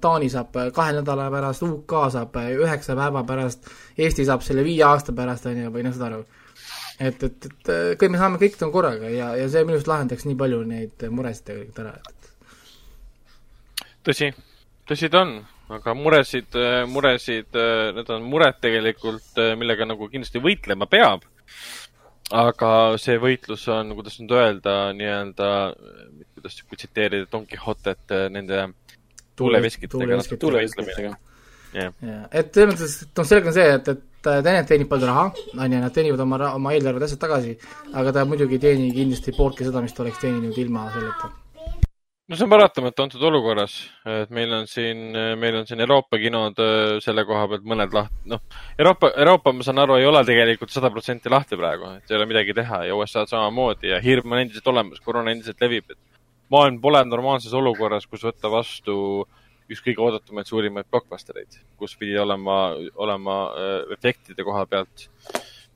[0.00, 5.12] Taani saab kahe nädala pärast, UK saab üheksa päeva pärast, Eesti saab selle viie aasta
[5.16, 6.22] pärast, on ju, või noh, saad aru.
[6.98, 10.24] et, et, et kõik me saame kõik on korraga ja, ja see minu arust lahendaks
[10.26, 12.32] nii palju neid muresid tegelikult ära, et
[14.08, 14.32] tõsi,
[14.88, 15.36] tõsi ta on,
[15.76, 16.56] aga muresid,
[16.88, 17.60] muresid,
[17.98, 21.28] need on mured tegelikult, millega nagu kindlasti võitlema peab
[22.34, 22.70] aga
[23.00, 25.50] see võitlus on, kuidas nüüd öelda, nii-öelda,
[26.38, 28.68] kuidas tsiteerida Don Quixotet nende
[29.38, 30.20] tuuleveskitega.
[30.40, 31.16] tuuleveskitega.
[31.74, 31.96] jah,
[32.32, 35.72] et selles mõttes, et noh, selge on see, et, et Tenet teenib palju raha, on
[35.72, 37.52] ju, nad teenivad oma, oma eelarved asjad tagasi,
[37.94, 41.30] aga ta muidugi ei teeni kindlasti pooltki seda, mis ta oleks teeninud ilma selleta
[42.28, 43.74] no see on paratamatu antud olukorras,
[44.04, 44.98] et meil on siin,
[45.40, 48.42] meil on siin Euroopa kinod äh, selle koha pealt mõned lahti, noh,
[48.76, 52.26] Euroopa, Euroopa, ma saan aru, ei ole tegelikult sada protsenti lahti praegu, et ei ole
[52.28, 56.00] midagi teha ja USA-d samamoodi ja hirm on endiselt olemas, koroona endiselt levib, et
[56.50, 59.26] maailm pole normaalses olukorras, kus võtta vastu
[59.68, 65.08] üks kõige oodatumaid suurimaid blockbustereid, kus pidi olema, olema äh, efektide koha pealt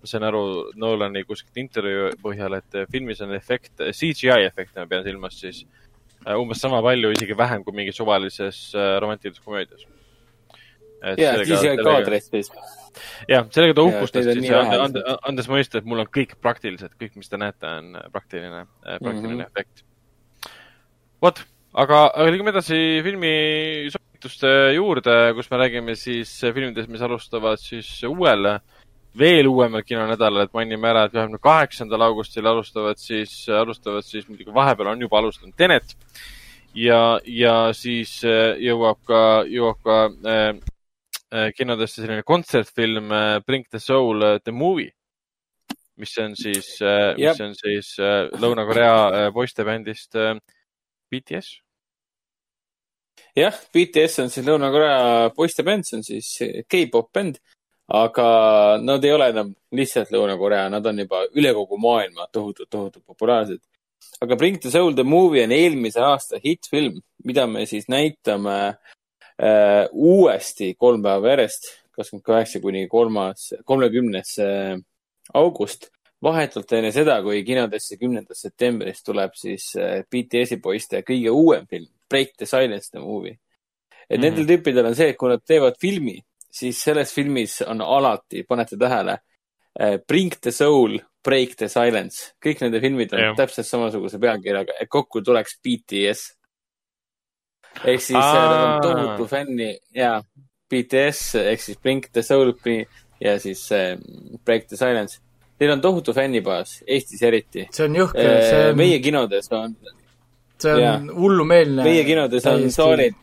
[0.02, 5.04] ma sain aru Nolani kuskilt intervjuu põhjal, et filmis on efekt, CGI efekte ma pean
[5.06, 5.82] silmas siis äh,
[6.26, 9.86] Äh, umbes sama palju, isegi vähem kui mingis suvalises äh, romantilises komöödias.
[11.18, 12.50] ja, siis jäi kaadreid siis.
[13.28, 14.50] jah, sellega ta uhkustas siis,
[15.26, 19.32] andes, mõista, et mul on kõik praktilised, kõik, mis te näete, on äh, praktiline, praktiline
[19.32, 19.48] mm -hmm.
[19.50, 19.84] efekt.
[21.22, 21.42] Vot,
[21.78, 23.32] aga, aga liigume edasi filmi
[23.92, 28.56] soovituste juurde, kus me räägime siis filmidest, mis alustavad siis uuel
[29.18, 34.54] veel uuemal kinonädalal, et mainime ära, et kahekümne kaheksandal augustil alustavad siis, alustavad siis muidugi
[34.54, 35.94] vahepeal on juba alustanud Tenet.
[36.74, 39.98] ja, ja siis äh, jõuab ka, jõuab ka
[40.32, 43.12] äh, kinodesse selline kontsertfilm
[43.46, 44.90] Bring the Soul the movie,
[45.96, 47.40] mis on siis mis yep.
[47.40, 50.18] on siis Lõuna-Korea poistebändist
[51.12, 51.54] BTS
[53.36, 56.30] jah, BTS on siis Lõuna-Korea poistebänd, see on siis
[56.68, 57.40] K-pop bänd
[57.92, 58.26] aga
[58.82, 63.60] nad ei ole enam lihtsalt Lõuna-Korea, nad on juba üle kogu maailma tohutult, tohutult populaarsed.
[64.22, 69.86] aga Bring the Soul the movie on eelmise aasta hittfilm, mida me siis näitame äh,
[69.92, 74.78] uuesti kolm päeva järjest, kakskümmend kaheksa kuni kolmas, kolmekümnes äh,
[75.34, 75.90] august
[76.22, 81.88] vahetult enne seda, kui kinodesse kümnendast septembrist tuleb siis äh, BTS-i poiste kõige uuem film,
[82.10, 83.38] Break the Silence the movie.
[84.08, 84.24] et mm -hmm.
[84.24, 86.20] nendel tüüpidel on see, et kui nad teevad filmi,
[86.50, 89.18] siis selles filmis on alati, panete tähele,
[89.80, 92.34] eh, Bring the soul, break the silence.
[92.44, 93.34] kõik nende filmid on ja.
[93.36, 96.38] täpselt samasuguse pealkirjaga, et kokku tuleks BTS.
[97.84, 100.22] ehk siis tal on tohutu fänni ja
[100.70, 102.52] BTS ehk siis Bring the soul
[103.20, 103.98] ja siis äh,
[104.44, 105.20] Break the silence.
[105.62, 107.68] Neil on tohutu fännibaas, Eestis eriti.
[107.70, 108.78] see on jõhker, see on.
[108.80, 109.76] meie kinodes on.
[110.62, 111.84] see on hullumeelne.
[111.86, 113.18] meie kinodes on saalid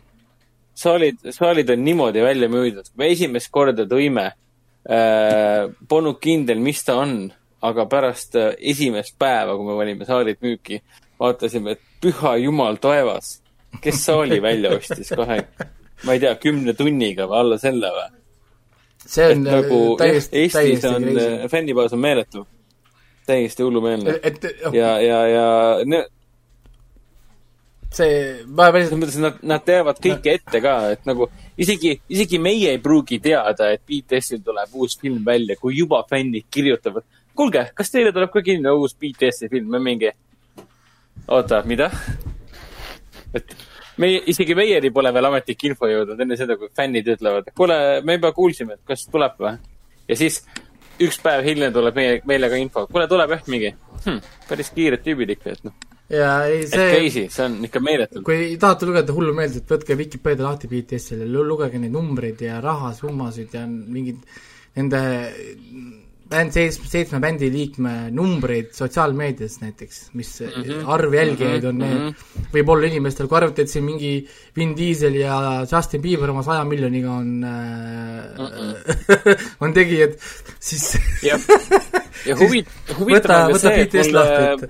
[0.79, 2.91] saalid, saalid on niimoodi välja müüdud.
[2.95, 7.17] me esimest korda tõime äh,, polnud kindel, mis ta on,
[7.61, 10.81] aga pärast äh, esimest päeva, kui me panime saalid müüki,
[11.19, 13.39] vaatasime, et püha jumal taevas,
[13.83, 15.41] kes saali välja ostis kahe,
[16.05, 18.07] ma ei tea, kümne tunniga või alla selle või?
[19.09, 22.47] See on et nagu, äh, täiesti, Eestis on, äh, fännibaas on meeletu.
[23.25, 24.19] täiesti hullumeelne.
[24.65, 24.73] Oh.
[24.73, 26.05] ja, ja, ja
[27.93, 29.03] see, ma päriselt.
[29.03, 33.71] et nad, nad teavad kõike ette ka, et nagu isegi, isegi meie ei pruugi teada,
[33.73, 37.05] et BTS-il tuleb uus film välja, kui juba fännid kirjutavad.
[37.35, 39.71] kuulge, kas teile tuleb ka kinni uus BTS-i film?
[39.73, 40.11] me mingi,
[41.27, 41.89] oota, mida?
[43.33, 43.55] et
[43.99, 48.17] meie, isegi meieni pole veel ametlik info jõudnud enne seda, kui fännid ütlevad, kuule, me
[48.17, 49.55] juba kuulsime, et kas tuleb või?
[50.09, 50.41] ja siis
[50.99, 53.73] üks päev hiljem tuleb meie, meile ka info, kuule, tuleb jah mingi
[54.05, 54.19] hm,.
[54.49, 55.77] päris kiired tüübid ikka, et noh
[56.09, 58.23] ja ei see crazy, see on ikka meeletu.
[58.25, 64.23] kui tahate lugeda hullumeelselt, võtke Vikipeedia lahti BTS-ile, lugege neid numbreid ja rahasummasid ja mingid
[64.77, 65.01] nende
[66.29, 70.83] bänd, seitsme, seitsme bändi liikme numbreid sotsiaalmeedias näiteks, mis mm -hmm.
[70.95, 74.27] arv jälgijaid on mm -hmm., võib-olla inimestel, kui arvate, et siin mingi
[74.57, 77.49] Vin Diesel ja Justin Bieber oma saja miljoniga on äh,
[78.37, 79.47] mm, -mm.
[79.63, 80.13] on tegijad,
[80.59, 81.41] siis jah,
[82.25, 82.65] ja huvi,
[82.99, 84.69] huvitav on ka see, et mulle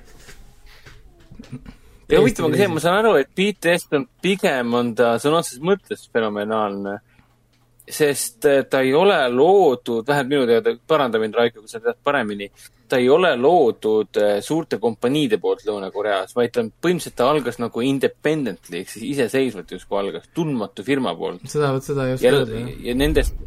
[2.09, 5.43] ja huvitav on ka see, ma saan aru, et BTS on pigem on ta sõna
[5.43, 6.99] otseses mõttes fenomenaalne.
[7.89, 11.97] Sest äh, ta ei ole loodud, vähemalt minu teada, paranda mind, Raiko, kui sa tead
[12.03, 12.49] paremini.
[12.89, 17.59] ta ei ole loodud äh, suurte kompaniide poolt Lõuna-Koreas, vaid ta on, põhimõtteliselt ta algas
[17.61, 21.45] nagu independently ehk siis iseseisvalt justkui algas, tundmatu firma poolt.
[21.49, 22.71] seda, seda ei oska öelda, jah.
[22.87, 23.37] ja nendest,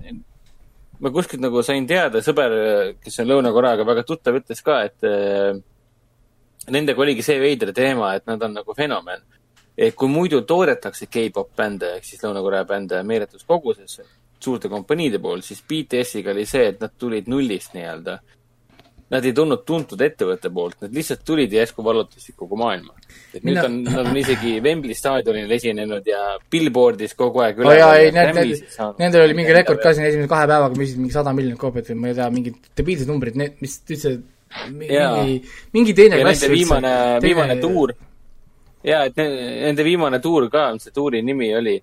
[1.02, 2.54] ma kuskilt nagu sain teada, sõber,
[3.02, 5.58] kes on Lõuna-Koreaga väga tuttav, ütles ka, et äh,
[6.70, 9.26] nendega oligi see veider teema, et nad on nagu fenomen.
[9.74, 14.02] et kui muidu toodetakse K-pop bände ehk siis Lõuna-Korea bände meeletus koguses
[14.42, 18.18] suurte kompaniide pool, siis BTS-iga oli see, et nad tulid nullist nii-öelda.
[19.12, 22.94] Nad ei tulnud tuntud ettevõtte poolt, nad lihtsalt tulid ja järsku vallutasid kogu maailma.
[23.34, 27.74] et Mina- nüüd on, nad on isegi Wembley staadionil esinenud ja Billboardis kogu aeg oo
[27.76, 28.62] jaa, ei, need, need,
[28.98, 31.98] nendel oli mingi rekord ka siin esimese kahe päevaga müüsid mingi sada miljonit koopiat või
[32.00, 34.14] ma ei tea, mingid debiilsed numbrid, need, mis üldse
[34.88, 35.12] Jaa.
[35.20, 35.38] mingi,
[35.76, 36.94] mingi teine klass nende viimane,
[37.24, 37.92] viimane tuur
[38.84, 41.76] ja et ne- nende viimane tuur ka, see tuuri nimi oli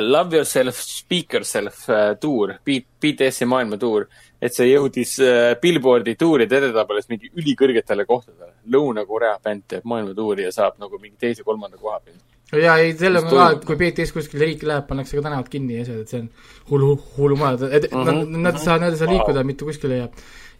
[0.00, 4.06] Love Yourself, Speak Yourself uh, tuur, BTS-i maailmatuur.
[4.42, 8.52] et see jõudis uh, Billboardi tuuride edetabelis mingi ülikõrgetele kohtadele.
[8.70, 12.18] Lõuna-Korea bänd teeb maailmatuuri ja saab nagu mingi teise-kolmanda koha peal.
[12.62, 15.74] jaa, ei, selle on ka, et kui BTS kuskile riiki läheb, pannakse ka tänavad kinni
[15.76, 16.28] ja asjad, et see on
[16.70, 18.04] hullu, hullumaja, et Mhm.
[18.06, 20.08] nad, nad ei saa, nad ei saa liikuda mitte kuskile ja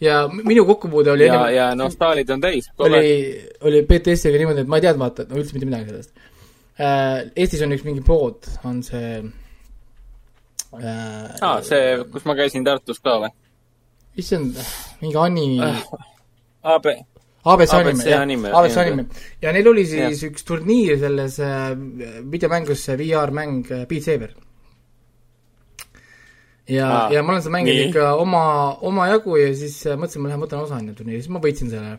[0.01, 2.69] ja minu kokkupuude oli ja, ja nostaalid on täis.
[2.79, 6.13] oli, oli BTS-iga niimoodi, et ma ei teadnud vaata no üldse mitte midagi sellest.
[6.79, 9.19] Eestis on üks mingi pood, on see
[10.79, 13.33] äh, aa, see, kus ma käisin Tartus ka või?
[14.19, 14.59] issand,
[15.03, 16.87] mingi animi Äh, AB,
[17.45, 18.23] abc anime, jah,
[18.59, 19.07] abc anime.
[19.43, 21.73] ja neil oli siis üks turniir selles äh,
[22.31, 24.35] videomängus, see VR-mäng äh, Beat Saber.
[26.69, 28.43] ja ah,, ja ma olen seda mänginud ikka oma,
[28.85, 31.97] omajagu ja siis äh, mõtlesin, ma lähen võtan osa enne turniiri, siis ma võitsin selle.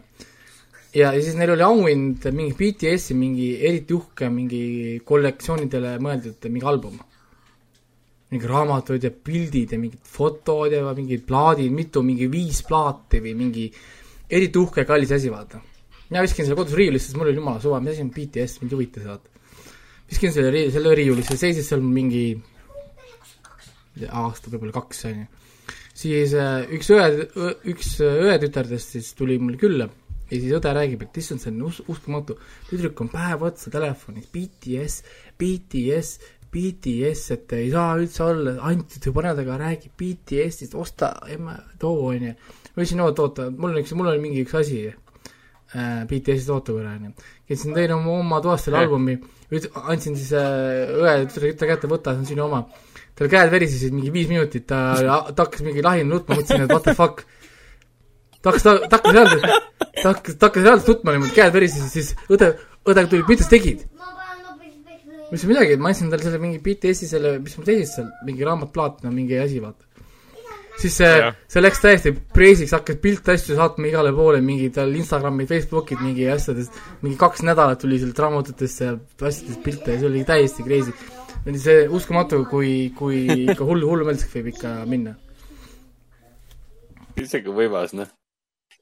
[0.94, 4.64] ja, ja siis neil oli auhind mingi BTS-i mingi eriti uhke mingi
[5.06, 6.98] kollektsioonidele mõeldud mingi album.
[8.30, 13.34] mingi raamatud ja pildid ja mingid fotod ja mingid plaadid, mitu, mingi viis plaati või
[13.38, 13.66] mingi
[14.30, 15.62] eriti uhke ja kallis asi, vaata.
[16.10, 18.72] mina viskasin selle kodus riiulisse, sest mul oli jumala suva, mis asi on BTS, mind
[18.74, 19.30] ei huvita see, vaata.
[20.12, 22.26] viskasin selle rii-, selle riiulisse, seisis seal mingi
[24.10, 25.26] aasta, võib-olla kaks, on ju.
[26.06, 27.10] siis äh, üks õe,
[27.74, 29.90] üks äh, õetütardest siis tuli mulle külla
[30.30, 32.38] ja siis õde räägib, et issand, see on us-, uskumatu.
[32.70, 35.02] tüdruk on päev otsa telefonis, BTS,
[35.40, 36.20] BTS,
[36.50, 42.34] BTS, et ei saa üldse olla, ainult sõbradega räägib BTS-ist, osta, emme, too, on ju.
[42.74, 46.74] ma ütlesin, oot, oota, mul on üks, mul oli mingi üks asi äh, BTS-ist oota
[46.74, 47.28] korra, on ju.
[47.52, 49.20] käisin tõin oma, oma toast selle albumi,
[49.86, 52.64] andsin siis äh, õe tütre tütre kätte, võta, see on sinu oma.
[53.20, 54.82] tal käed verisesid mingi viis minutit, ta,
[55.36, 57.26] ta hakkas mingi lahina nutma, mõtlesin, et what the fuck.
[58.42, 59.48] Ta hakkas, ta hakkas reaalselt,
[60.02, 62.54] ta hakkas, ta hakkas reaalselt nutma niimoodi, käed verisesid, siis õde,
[62.88, 63.86] õde tuli, mida sa tegid?
[65.30, 68.48] ma ütlesin midagi, ma andsin talle selle mingi BTS-i selle, mis mul seisis seal, mingi
[68.48, 69.86] raamatplaat, no mingi asi, vaata.
[70.80, 75.46] siis see see läks täiesti preesiks, hakkas pilte asju saatma igale poole, mingi tal Instagrami,
[75.50, 80.26] Facebookid, mingi asjadest, mingi kaks nädalat tuli sealt raamatutest ja asjadest pilte ja see oli
[80.26, 80.96] täiesti crazy.
[81.46, 85.18] oli see uskumatu, kui, kui ikka hullu, hullumeelseks võib ikka minna.
[87.20, 88.19] isegi võimas, noh.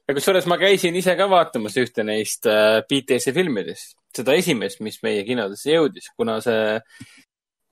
[0.08, 5.02] Ja kusjuures ma käisin ise ka vaatamas ühte neist äh, BTS-i filmidest, seda esimest, mis
[5.04, 6.78] meie kinodesse jõudis, kuna see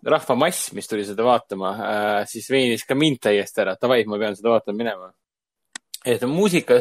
[0.06, 4.36] rahvamass, mis tuli seda vaatama äh,, siis veenis ka mind täiesti ära, davai, ma pean
[4.36, 5.10] seda vaatama minema.
[6.06, 6.76] et muusika,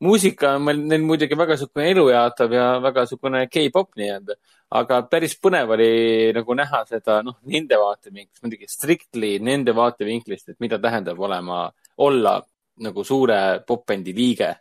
[0.00, 4.38] muusika on meil neil muidugi väga niisugune elujaatav ja väga niisugune K-pop nii-öelda,
[4.78, 5.90] aga päris põnev oli
[6.32, 11.66] nagu näha seda, noh, nende vaatevinklist, muidugi strictly nende vaatevinklist, et mida tähendab olema,
[12.06, 12.38] olla
[12.80, 14.54] nagu suure popbändi liige.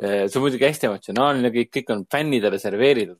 [0.00, 3.18] See on muidugi hästi emotsionaalne kõik, kõik on fännidele serveeritud,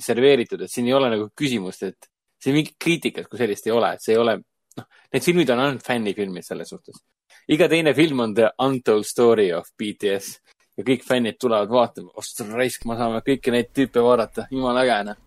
[0.00, 2.10] serveeritud, et siin ei ole nagu küsimust, et
[2.42, 4.36] siin mingit kriitikat kui sellist ei ole, et see ei ole,
[4.78, 7.02] noh, need filmid on ainult fännifilmid selles suhtes.
[7.50, 10.38] iga teine film on The Untold Story of BTS
[10.78, 15.00] ja kõik fännid tulevad vaatama, osta raisk, me saame kõiki neid tüüpe vaadata, jumala äge,
[15.10, 15.20] noh.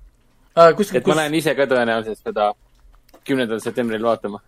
[0.78, 2.52] kus, et ma lähen ise ka tõenäoliselt seda
[3.28, 4.42] kümnendal septembril vaatama.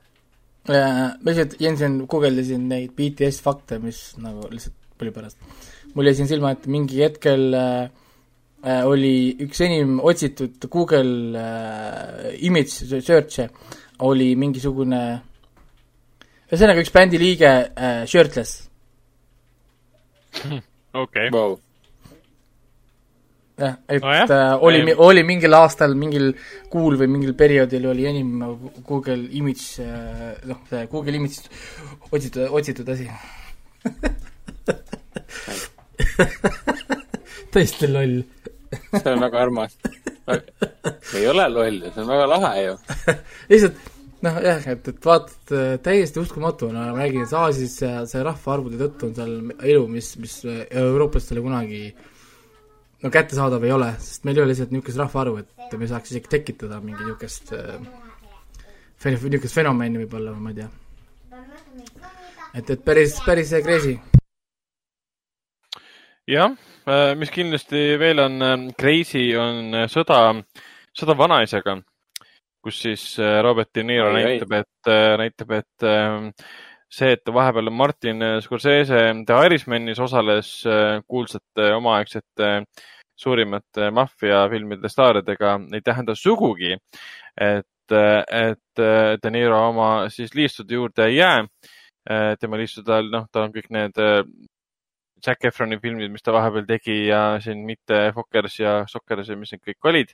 [0.67, 5.37] ma lihtsalt Jensen guugeldasin neid BTS fakte, mis nagu lihtsalt palju pärast.
[5.95, 7.89] Mul jäi siin silma, et mingi hetkel äh,
[8.65, 13.49] äh, oli üks enim otsitud Google äh, image search'e
[14.03, 15.01] oli mingisugune,
[16.51, 18.65] ühesõnaga üks bändi liige äh, shirtless.
[21.05, 21.55] okei, Wow.
[23.55, 24.27] jah, et Nojah.
[24.35, 26.33] äh, oli oli mingil aastal, mingil
[26.73, 31.47] kuul või mingil perioodil oli enim nagu Google image äh,, noh, see Google image
[32.11, 33.07] otsitud, otsitud asi.
[37.53, 38.21] täiesti loll.
[38.75, 39.75] see on väga armas.
[41.15, 42.79] ei ole loll, see on väga lahe ju.
[43.51, 43.93] lihtsalt
[44.25, 45.55] noh, jah, et, et vaatad
[45.85, 50.15] täiesti uskumatu, no ma räägin, et Aasias see, see rahvaarvude tõttu on seal elu, mis,
[50.21, 51.83] mis eurooplastele kunagi
[53.03, 56.31] no kättesaadav ei ole, sest meil ei ole lihtsalt niisugust rahvaarvu, et me saaks isegi
[56.31, 57.77] tekitada mingi niisugust äh,
[59.05, 60.69] niisugust fenomeni võib-olla, ma ei tea.
[62.55, 63.99] et, et päris, päris crazy.
[66.29, 66.53] jah,
[67.17, 70.21] mis kindlasti veel on äh, crazy, on äh, sõda
[70.95, 71.73] Sõda vanaisaga,
[72.63, 74.89] kus siis äh, Robert De Niro Oi, näitab, et,
[75.19, 76.29] näitab, et ähm,
[76.87, 82.51] see, et vahepeal Martin Scorsese The Irishmanis osales äh, kuulsate omaaegsete
[83.19, 86.71] suurimate maffiafilmide staaridega, ei tähenda sugugi,
[87.35, 88.81] et, et
[89.23, 91.45] De Niro oma siis liistude juurde ei jää.
[92.39, 94.23] tema liistude all, noh, tal on kõik need äh,
[95.25, 99.53] Zac Efroni filmid, mis ta vahepeal tegi ja siin mitte Fokkers ja Sokkers ja mis
[99.53, 100.13] need kõik olid.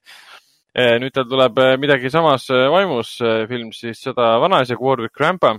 [1.03, 3.17] nüüd tal tuleb äh, midagi samas äh, vaimus
[3.49, 5.57] film siis Sõda vanaisaga Warwick Rampa,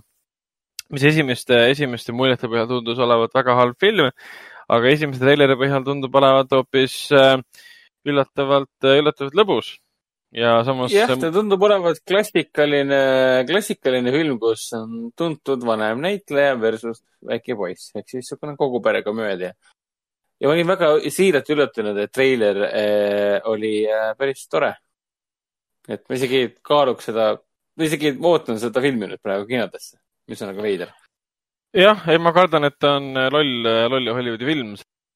[0.88, 4.08] mis esimeste, esimeste muljete põhjal tundus olevat väga halb film,
[4.72, 6.96] aga esimese treileri põhjal tundub olevat hoopis
[8.08, 9.74] üllatavalt, üllatavalt lõbus
[10.32, 10.92] ja samas.
[10.94, 13.00] jah, ta tundub olevat klassikaline,
[13.48, 19.02] klassikaline film, kus on tuntud vanem näitleja versus väike poiss ehk siis niisugune kogu pere
[19.04, 19.52] komöödia.
[20.40, 24.74] ja ma olin väga siiralt üllatunud, et treiler äh, oli äh, päris tore.
[25.88, 27.34] et ma isegi kaaluks seda,
[27.76, 29.98] ma isegi ootan seda filmi nüüd praegu kinodesse,
[30.28, 30.94] mis on nagu veider.
[31.76, 34.72] jah, ei ma kardan, et ta on loll, loll Hollywoodi film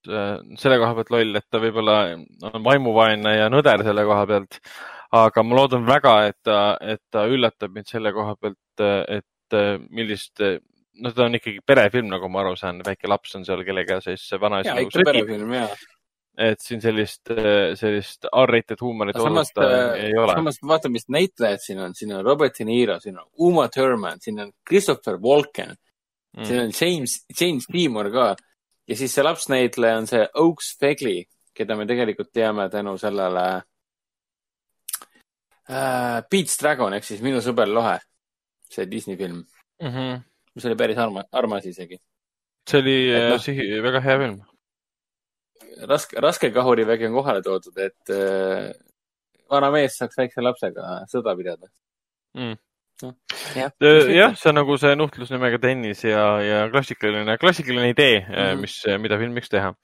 [0.06, 4.60] selle koha pealt loll, et ta võib-olla on vaimuvaene ja nõder selle koha pealt
[5.26, 8.84] aga ma loodan väga, et ta, et ta üllatab mind selle koha pealt,
[9.16, 9.56] et
[9.94, 10.43] millist,
[11.02, 14.24] no ta on ikkagi perefilm, nagu ma aru saan, väike laps on seal, kellega siis
[14.40, 15.68] vanaisa ja, ikka perefilm, jaa.
[16.48, 17.32] et siin sellist,
[17.80, 19.52] sellist R-rated huumorit samas,
[19.97, 20.34] ei ole.
[20.40, 24.20] samas vaata, mis näitlejad siin on, siin on Robert De Niro, siin on Uma Thurman,
[24.24, 25.72] siin on Christopher Walken
[26.36, 28.34] mm., siin on James, James Seymour ka
[28.88, 31.24] ja siis see lapsnäitleja on see Oaks Fegley,
[31.56, 33.47] keda me tegelikult teame tänu sellele
[35.68, 37.98] äh, Pete's Dragon ehk siis Minu sõber Lohe,
[38.70, 39.44] see Disney film
[39.82, 39.88] mm.
[39.88, 40.20] -hmm.
[40.55, 41.98] mis oli päris arma, armas isegi.
[42.70, 42.98] see oli
[43.30, 44.43] no, sihi, väga hea film.
[45.88, 48.70] raske, raske kahurivägi on kohale toodud, et äh,
[49.51, 51.68] vana mees saaks väikse lapsega sõda pidada
[52.34, 52.56] mm
[53.02, 53.12] no,.
[53.55, 53.72] jah,
[54.12, 58.60] jah, see on nagu see nuhtlus nimega tennis ja, ja klassikaline, klassikaline idee mm, -hmm.
[58.60, 59.74] mis, mida filmiks teha.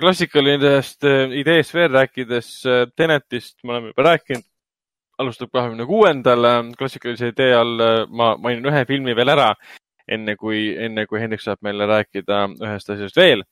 [0.00, 1.04] klassikalisest
[1.42, 2.50] ideest veel rääkides,
[2.96, 4.47] Tenetist me oleme juba rääkinud
[5.18, 6.46] alustab kahekümne kuuendal
[6.78, 7.82] klassikalise idee all.
[8.08, 9.48] ma mainin ühe filmi veel ära,
[10.08, 13.42] enne kui, enne kui Hendrik saab meile rääkida ühest asjast veel.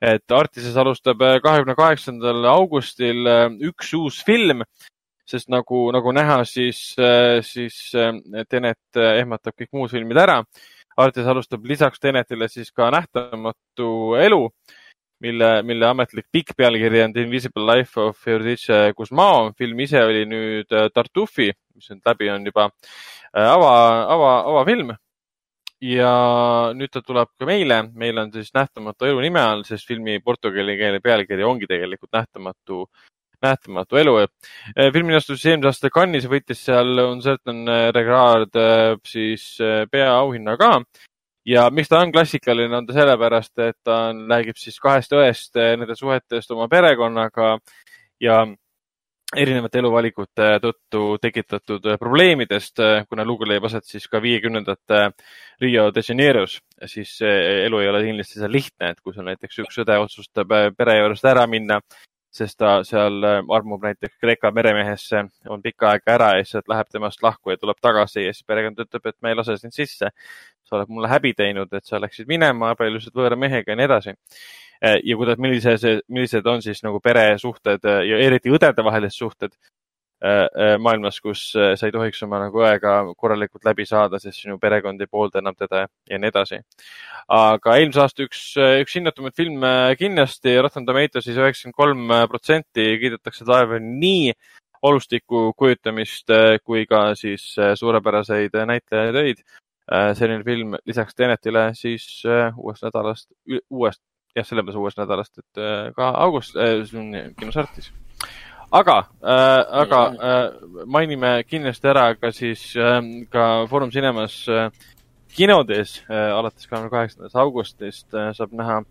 [0.00, 3.28] et Artises alustab kahekümne kaheksandal augustil
[3.70, 4.64] üks uus film,
[5.28, 6.82] sest nagu, nagu näha, siis,
[7.46, 7.80] siis
[8.48, 10.40] Tenet ehmatab kõik muud filmid ära.
[11.00, 14.48] Artis alustab lisaks Tenetile siis ka Nähtamatu elu
[15.20, 19.52] mille, mille ametlik pikk pealkiri on The Invisible Life of Eurydice Guzmao.
[19.58, 23.74] film ise oli nüüd äh, Tartufi, mis nüüd läbi on juba äh, ava,
[24.16, 24.94] ava, avafilm.
[25.80, 26.10] ja
[26.76, 30.76] nüüd ta tuleb ka meile, meil on siis Nähtamatu elu nime all, sest filmi portugali
[30.76, 32.86] keele pealkiri ongi tegelikult Nähtamatu
[33.40, 34.18] nähtamatu elu.
[34.20, 37.64] Äh, filmi astus eelmise aasta Cannes'is, võitis seal Un certain
[37.96, 38.56] regard
[39.08, 39.54] siis
[39.90, 40.74] peaauhinna ka
[41.50, 45.54] ja miks ta on klassikaline, on ta sellepärast, et ta on, räägib siis kahest õest,
[45.58, 47.56] eh, nende suhetest oma perekonnaga
[48.22, 48.42] ja
[49.36, 55.02] erinevate eluvalikute tõttu tekitatud probleemidest, eh, kuna lugu leiab aset siis ka viiekümnendate
[55.62, 59.82] Rio de Janeiros, siis elu ei ole kindlasti seal lihtne, et kui sul näiteks üks
[59.84, 61.80] õde otsustab eh, pere juurest ära minna,
[62.30, 67.22] sest ta seal armub näiteks Kreeka meremehesse, on pikka aega ära ja siis läheb temast
[67.22, 70.12] lahku ja tuleb tagasi ja siis perekond ütleb, et me ei lase sind sisse
[70.70, 74.14] sa oled mulle häbi teinud, et sa läksid minema, abiellusid võõra mehega ja nii edasi.
[74.80, 75.74] Eh, ja kuidas, millise,
[76.08, 79.72] millised on siis nagu peresuhted eh, ja eriti õdedevahelised suhted eh,
[80.20, 85.08] maailmas, kus sa ei tohiks oma nagu õega korralikult läbi saada, sest sinu perekond ei
[85.08, 86.58] poolda enam teda ja nii edasi.
[87.32, 88.42] aga eelmise aasta üks,
[88.82, 94.34] üks hinnatumaid filme kindlasti, Rotten Tomatoes'is üheksakümmend kolm protsenti kiidetakse taeva nii
[94.84, 96.28] olustiku kujutamist
[96.64, 99.40] kui ka siis suurepäraseid näitlejatöid.
[99.90, 103.32] Äh, selline film lisaks Tenetile siis äh, uuest nädalast,
[103.74, 103.98] uuest,
[104.38, 106.84] jah, sellepärast uuest nädalast, et äh, ka august äh,,
[107.38, 107.90] kinos Artis.
[108.70, 114.70] Aga äh,, aga äh, mainime kindlasti ära ka siis äh, ka Foorum Cinemas äh,
[115.34, 118.82] kinodes äh, alates kahekümne kaheksandast augustist äh, saab näha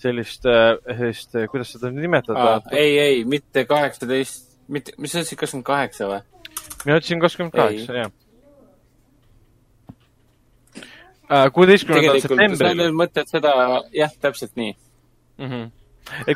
[0.00, 2.60] sellist äh,, sellist äh,, kuidas seda nimetada?
[2.72, 6.24] ei, ei, mitte kaheksateist, mitte, mis sa ütlesid, kakskümmend kaheksa või?
[6.86, 8.18] mina ütlesin kakskümmend kaheksa, jah
[11.30, 12.88] Äh, kuueteistkümnendal septembril.
[12.98, 13.52] mõtled seda,
[13.94, 15.46] jah, täpselt nii mm.
[15.46, 15.68] -hmm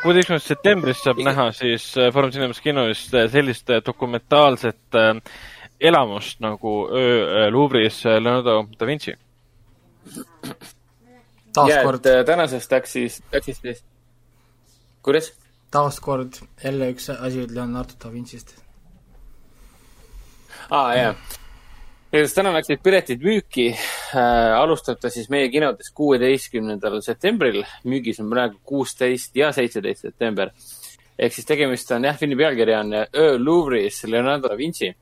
[0.03, 5.15] kuueteistkümnendast septembrist saab näha siis äh, Foorum Cinemas kinos äh, sellist dokumentaalset äh,
[5.81, 9.17] elamust nagu Öö Louvre'is Leonardo da Vinci.
[11.53, 12.07] taaskord.
[12.27, 13.85] tänasest siis, läks siis,
[15.03, 15.33] kuidas?
[15.71, 18.55] taaskord jälle üks asi Leonardo da Vincist
[20.71, 21.15] aa ah,, jaa.
[22.15, 24.53] Igatahes täna läksid piletid müüki äh,.
[24.55, 27.65] alustab ta siis meie kinodes kuueteistkümnendal septembril.
[27.91, 30.53] müügis on praegu kuusteist ja seitseteist september.
[31.19, 34.95] ehk siis tegemist on jah, filmi pealkiri on Öö Louvre'is Leonardo da Vinci.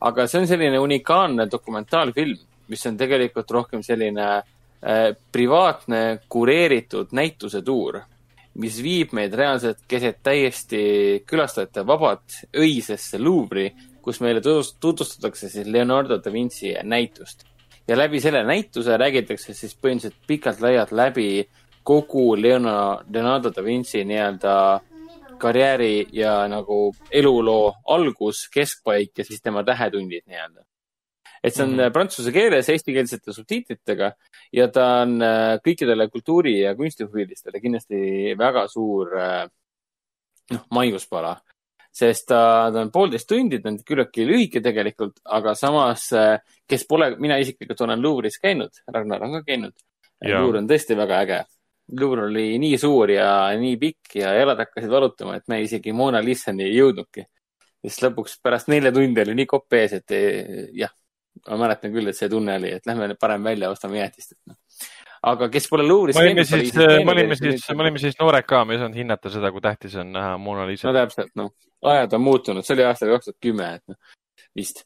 [0.00, 2.38] aga see on selline unikaalne dokumentaalfilm,
[2.68, 8.00] mis on tegelikult rohkem selline äh, privaatne kureeritud näitusetuur
[8.54, 13.74] mis viib meid reaalselt keset täiesti külastajate vabat öisesse Louvre'i,
[14.04, 17.44] kus meile tutvustatakse siis Leonardo da Vinci näitust.
[17.88, 21.48] ja läbi selle näituse räägitakse siis põhimõtteliselt pikalt-laialt läbi
[21.82, 24.54] kogu Leonardo, Leonardo da Vinci nii-öelda
[25.38, 30.64] karjääri ja nagu eluloo algus, keskpaik ja siis tema tähetundid nii-öelda
[31.44, 31.92] et see on mm -hmm.
[31.92, 34.12] prantsuse keeles eestikeelsete subtiitritega
[34.52, 37.98] ja ta on äh, kõikidele kultuuri ja kunstihuvilistele kindlasti
[38.38, 39.48] väga suur äh,
[40.52, 41.36] noh, maiuspala.
[41.94, 42.40] Sest ta,
[42.74, 46.08] ta on poolteist tundi, ta on küllaltki lühike tegelikult, aga samas,
[46.66, 49.76] kes pole, mina isiklikult olen Louvre'is käinud, Ragnar on ka käinud.
[50.24, 51.38] Louvre on tõesti väga äge.
[52.00, 53.28] Louvre oli nii suur ja
[53.60, 57.26] nii pikk ja jalad hakkasid valutama, et me isegi Mona Lisani ei jõudnudki.
[57.84, 60.14] sest lõpuks pärast nelja tundi oli nii kopp ees, et
[60.72, 60.92] jah
[61.50, 64.58] ma mäletan küll, et see tunne oli, et lähme parem välja, ostame jäätist, et noh.
[65.24, 68.64] Aga kes pole Louvre'is me olime siis, me olime siis, me olime siis noored ka,
[68.68, 70.88] me ei saanud hinnata seda, kui tähtis on näha Mona Lisa.
[70.88, 71.54] no täpselt, noh,
[71.94, 73.98] ajad on muutunud, see oli aastal kaks tuhat kümme, et noh,
[74.58, 74.84] vist.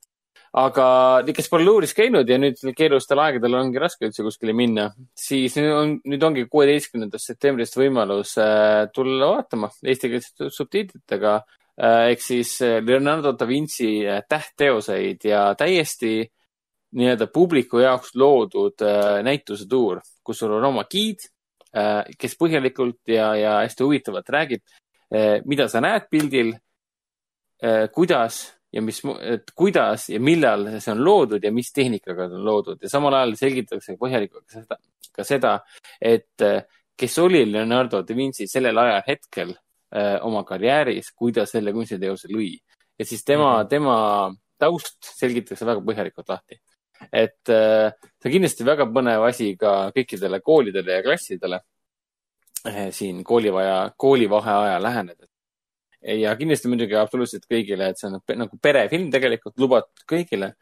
[0.59, 0.87] aga
[1.35, 4.89] kes pole Louvre'is käinud ja nüüd keerulistel aegadel ongi raske üldse kuskile minna,
[5.19, 12.25] siis nüüd on, nüüd ongi kuueteistkümnendast septembrist võimalus äh, tulla vaatama eestikeelsete subtiitritega äh, ehk
[12.25, 16.21] siis äh, Leonardo da Vinci äh, tähtteoseid ja täiesti
[16.97, 21.27] nii-öelda publiku jaoks loodud äh, näitusetuur, kus sul on oma giid
[21.77, 24.63] äh,, kes põhjalikult ja, ja hästi huvitavalt räägib
[25.13, 26.57] äh,, mida sa näed pildil
[27.91, 28.37] kuidas
[28.71, 32.85] ja mis, et kuidas ja millal see on loodud ja mis tehnikaga see on loodud
[32.85, 34.79] ja samal ajal selgitatakse põhjalikult ka seda,
[35.11, 35.55] ka seda,
[35.99, 36.47] et
[36.99, 39.51] kes oli Leonardo da Vinci sellel ajahetkel
[40.23, 42.53] oma karjääris, kui ta selle kunstiteose lõi.
[42.99, 43.69] et siis tema mm, -hmm.
[43.69, 43.97] tema
[44.59, 46.61] taust selgitatakse väga põhjalikult lahti
[47.13, 51.61] et äh, see on kindlasti väga põnev asi ka kõikidele koolidele ja klassidele
[52.67, 55.29] äh, siin koolivaja, koolivaheaja lähenedes.
[56.03, 60.55] ja kindlasti muidugi absoluutselt kõigile, et see on nagu perefilm tegelikult lubatud kõigile.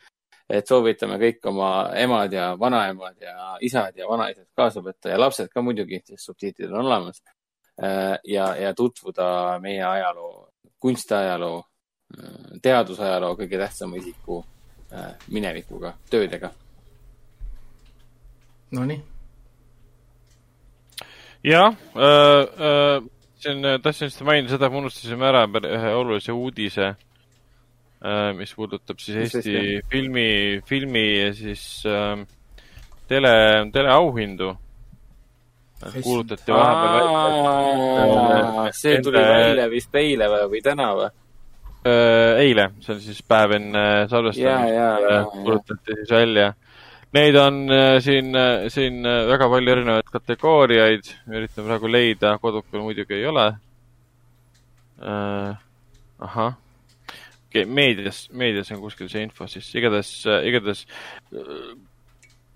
[0.49, 5.49] et soovitame kõik oma emad ja vanaemad ja isad ja vanaisad kaasa võtta ja lapsed
[5.51, 7.23] ka muidugi, sest subtiitrid on olemas.
[7.83, 10.49] Äh, ja, ja tutvuda meie ajaloo,
[10.81, 11.65] kunstiajaloo,
[12.63, 14.56] teadusajaloo kõige tähtsama isiku Äh,
[15.29, 16.51] minevikuga, töödega.
[18.71, 19.01] Nonii.
[21.45, 23.03] jah äh,, äh,
[23.39, 26.87] siin tahtsin just mainida seda, et me unustasime ära ühe olulise uudise
[28.03, 32.25] äh,, mis puudutab siis Eesti Sest, filmi, filmi ja siis äh,
[33.09, 33.35] tele,
[33.73, 34.57] teleauhindu
[36.03, 38.73] kuulutati vahepeal välja.
[38.73, 41.11] see tuli välja vist eile või täna või?
[41.87, 43.81] Äh, eile, see on siis päev enne
[44.11, 46.49] salvestamist, kuulutati siis välja.
[47.15, 53.21] Neid on äh, siin, äh, siin väga palju erinevaid kategooriaid, üritan praegu leida, kodukul muidugi
[53.21, 53.45] ei ole.
[54.97, 56.55] ahah,
[57.13, 60.13] okei okay,, meedias, meedias on kuskil see info siis, igatahes,
[60.49, 60.87] igatahes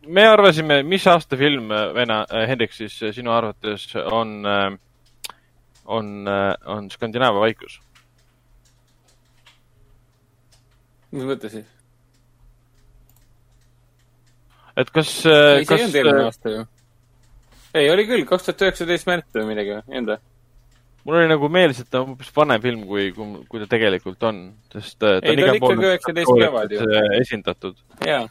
[0.08, 4.32] me arvasime, mis aasta film, Vena, Hendrik, siis sinu arvates on,
[5.84, 6.10] on,
[6.64, 7.76] on Skandinaavia vaikus
[11.14, 11.68] mis mõttes siis?
[14.80, 15.12] et kas.
[15.26, 16.66] ei, see ei olnud eelmine aasta ju.
[17.74, 20.18] ei, oli küll, kaks tuhat üheksateist märts või midagi, või?
[21.04, 24.28] mul oli nagu meeles, et ta on hoopis vanem film, kui, kui, kui ta tegelikult
[24.30, 24.42] on,
[24.74, 26.80] sest äh, ta ei, on igal pool nagu
[27.20, 27.78] esindatud.
[28.06, 28.24] jaa.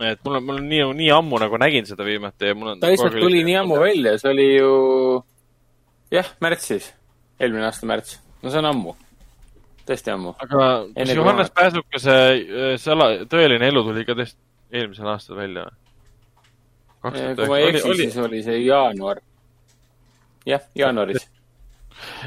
[0.00, 2.82] et mul on, mul on nii, nii ammu nagu nägin seda viimati ja mul on
[2.82, 4.72] ta lihtsalt tuli nii ammu välja, see oli ju
[6.12, 6.92] jah, märtsis,
[7.40, 8.98] eelmine aasta märts, no see on ammu
[9.90, 10.34] tõesti ammu.
[10.38, 14.38] aga kas Johannes Pääsukese äh, sala, tõeline elu tuli ka tõesti
[14.80, 15.76] eelmisel aastal välja või?
[17.00, 19.22] kui ma ei eksi, siis oli see jaanuar.
[20.46, 21.26] jah, jaanuaris.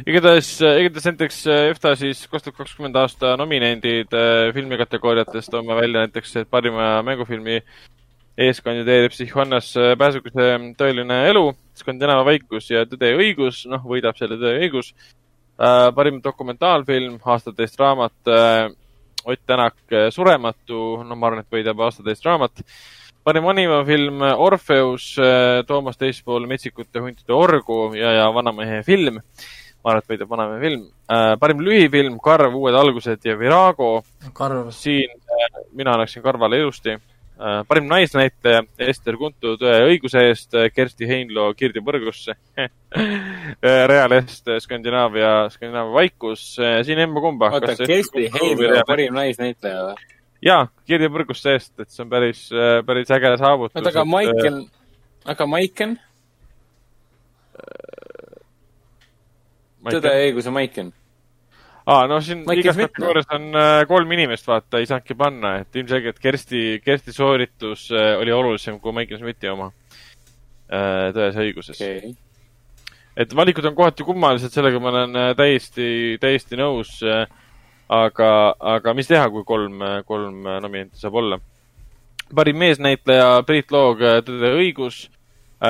[0.06, 4.14] igatahes, äh, igatahes näiteks äh, EFTA siis kaks tuhat kakskümmend aasta nominendid
[4.54, 7.62] filmikategooriates toome välja näiteks, parima mängufilmi
[8.44, 14.18] ees kandideerib siis Johannes Pääsukese Tõeline elu, Skandinaavia vaikus ja Tõde ja õigus, noh, võidab
[14.18, 15.23] selle Tõe ja õigus Äh,
[15.96, 18.72] parim dokumentaalfilm, aastateist raamat, äh,
[19.26, 22.64] Ott Tänak äh, Surematu, no ma arvan, et võidab aastateist raamat.
[23.24, 25.16] parim animafilm Orpheus,
[25.68, 29.22] Toomas teispool Metsikute huntide orgu ja, ja Vanamehe film.
[29.84, 30.84] ma arvan, et võidab Vanamehe film.
[31.40, 34.04] parim lühifilm Karv, Uued algused ja Virago.
[34.70, 35.10] siin
[35.72, 37.13] mina annaksin Karvale ilusti äh,
[37.68, 42.36] parim naisnäitleja Ester Kuntu Tõe õiguse eest, Kersti Heinlo Kirdi põrgusse
[43.92, 46.46] Rea Lest Skandinaavia, Skandinaavia vaikus,
[46.88, 47.52] siin emba-kumba.
[47.58, 50.10] oota, Kersti Heinlo parim naisnäitleja või?
[50.46, 52.48] jaa, Kirdi põrgusse eest, et see on päris,
[52.88, 53.76] päris äge saavutus.
[53.76, 54.60] oota, aga Maiken,
[55.36, 56.00] aga Maiken?
[59.84, 60.94] tõde ja õiguse Maiken
[61.86, 66.20] aa, no siin igas kategoorias on äh, kolm inimest, vaata, ei saanudki panna, et ilmselgelt
[66.24, 72.14] Kersti, Kersti sooritus äh, oli olulisem kui Michael Smithi oma äh, tões ja õiguses okay..
[73.20, 75.88] et valikud on kohati kummalised, sellega ma olen täiesti,
[76.22, 77.00] täiesti nõus.
[77.94, 81.40] aga, aga mis teha, kui kolm, kolm nominenti saab olla?
[82.34, 85.04] parim meesnäitleja Priit Loog, Tõde ja õigus.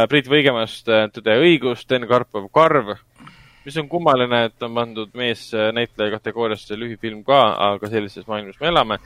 [0.09, 2.93] Priit Võigemast, Tõde ja õigus, Sten Karpov, Karv
[3.65, 7.41] mis on kummaline, et on pandud meesnäitleja kategooriasse lühifilm ka,
[7.71, 8.99] aga sellises maailmas me elame.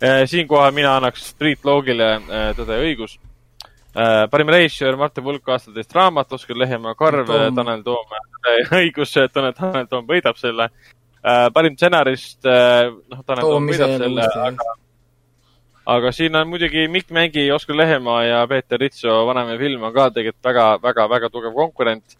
[0.00, 3.18] Eh, siinkohal mina annaks Priit Loogile eh, Tõde ja õigus.
[3.88, 9.16] Eh, parim režissöör Martin Vulk, aastateist raamat, Oskar Lehemaa, Karv, Tanel Toom, Tõde ja õigus,
[9.34, 10.70] Tanel, Tanel Toom võidab selle.
[11.54, 14.76] parim stsenarist, noh, Tanel Toom võidab selle, aga
[15.88, 20.10] aga siin on muidugi Mikk Mängi, Oskar Lehemaa ja Peeter Ritso Vanemäe film on ka
[20.12, 22.16] tegelikult väga, väga, väga tugev konkurent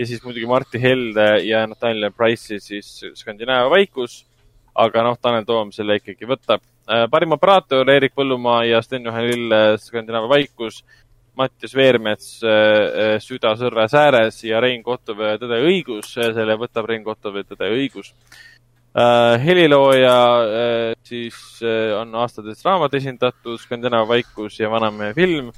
[0.00, 4.24] ja siis muidugi Martti Helde ja Natalja Price'i siis Skandinaavia vaikus.
[4.80, 6.62] aga noh, Tanel Toom selle ikkagi võtab.
[6.88, 10.78] Äh, parim operaator Eerik Põllumaa ja Sten-Juhan Lill Skandinaavia vaikus.
[11.36, 17.04] Mattias Veermets äh, äh, Süda sõrres ääres ja Rein Kottov Tõde õigus, selle võtab Rein
[17.04, 18.14] Kottov Tõde õigus.
[19.44, 20.14] helilooja
[21.06, 21.36] siis
[21.94, 25.52] on aastatest raamat esindatud, Skandinaavia vaikus ja Vanamehe film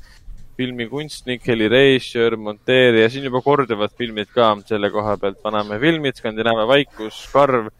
[0.56, 7.22] filmikunstnik, helirežissöör, monteerija, siin juba korduvad filmid ka selle koha pealt, Vanamäe filmid, Skandinaavia vaikus,
[7.32, 7.70] Karv,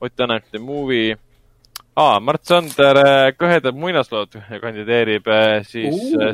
[0.00, 1.16] Ott Tänak, The Movie
[1.96, 2.18] ah,.
[2.20, 6.32] Mart Sander, äh, Kõhedad muinaslood kandideerib äh, siis uh.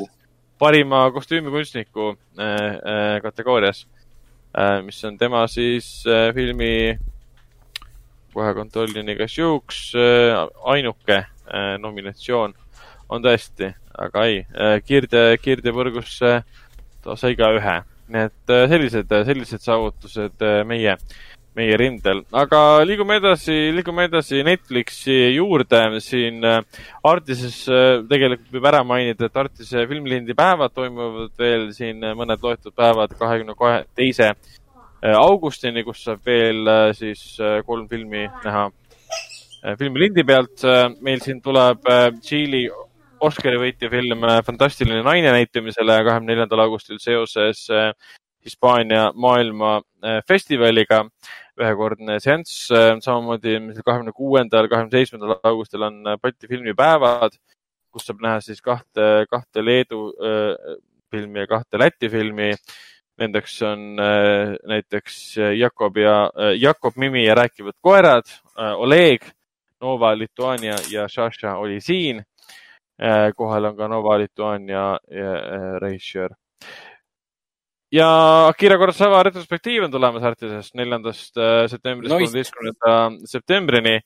[0.58, 2.16] parima kostüümikunstniku
[3.22, 3.84] kategoorias,
[4.82, 5.86] mis on tema siis
[6.34, 6.96] filmi,
[8.34, 9.78] kohe kontrollin igaks juhuks,
[10.74, 11.20] ainuke
[11.78, 12.56] nominatsioon
[13.14, 16.34] on tõesti aga ei, äh, kiirde, kiirdepõrgusse
[17.04, 17.78] ta sai ka ühe.
[18.08, 20.94] nii et äh, sellised, sellised saavutused äh, meie,
[21.58, 22.22] meie rindel.
[22.32, 25.82] aga liigume edasi, liigume edasi Netflixi juurde.
[26.04, 26.44] siin
[27.04, 27.64] Artises
[28.08, 33.58] tegelikult võib ära mainida, et Artise filmilindi päevad toimuvad veel siin mõned loetud päevad, kahekümne
[33.58, 34.32] kahe, teise
[35.02, 36.66] augustini, kus saab veel
[36.98, 38.68] siis kolm filmi näha
[39.78, 40.62] filmilindi pealt.
[41.02, 41.82] meil siin tuleb
[42.22, 42.66] Tšiili
[43.20, 47.90] Oscari võitja film äh, Fantastiline naine näitamisele kahekümne neljandal augustil seoses äh,
[48.46, 51.02] Hispaania maailmafestivaliga.
[51.04, 52.68] Äh, ühekordne seanss,
[53.02, 57.34] samamoodi kahekümne kuuendal, kahekümne seitsmendal augustil on Balti filmipäevad,
[57.90, 60.12] kus saab näha siis kahte, kahte Leedu
[61.10, 62.52] filmi ja kahte Läti filmi.
[63.18, 65.18] Nendeks on näiteks
[65.58, 68.30] Jakob ja, Jakob Mimi ja rääkivad koerad,
[68.78, 69.26] Oleg,
[69.82, 72.22] Nova Lituania ja Šaša oli siin
[73.36, 76.34] kohal on ka Nova Lituania äh, režissöör.
[77.92, 78.08] ja
[78.48, 81.38] Akira Kurosawa retrospektiiv on tulemas Artisest neljandast
[81.70, 84.00] septembrist kolmeteistkümnenda septembrini,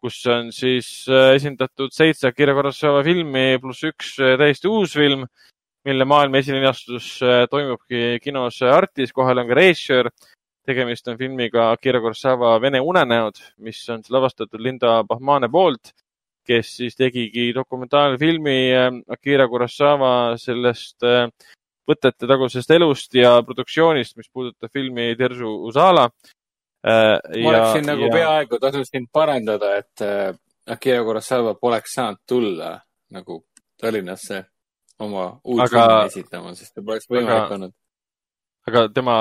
[0.00, 5.24] kus on siis esindatud seitse Akira Kurosawa filmi pluss üks täiesti uus film,
[5.84, 7.18] mille maailma esilinastus
[7.50, 10.12] toimubki kinos Artis, kohal on ka režissöör.
[10.66, 15.92] Tegemist on filmiga Akira Kurosawa Vene unenäod, mis on lavastatud Linda Bahmane poolt
[16.46, 20.10] kes siis tegigi dokumentaalfilmi äh, Akira Kurosawa
[20.40, 21.28] sellest äh,
[21.86, 26.08] võtete tagusest elust ja produktsioonist, mis puudutab filmi Tersu Usala.
[26.86, 28.12] Äh, ma oleksin nagu ja...
[28.14, 30.06] peaaegu tasus sind parandada, et
[30.70, 32.76] Akira Kurosawa poleks saanud tulla
[33.14, 33.42] nagu
[33.80, 34.44] Tallinnasse
[35.04, 35.82] oma uut aga...
[35.82, 37.58] filmi esitama, sest ta poleks võimalik aga...
[37.58, 37.76] olnud
[38.66, 39.16] aga tema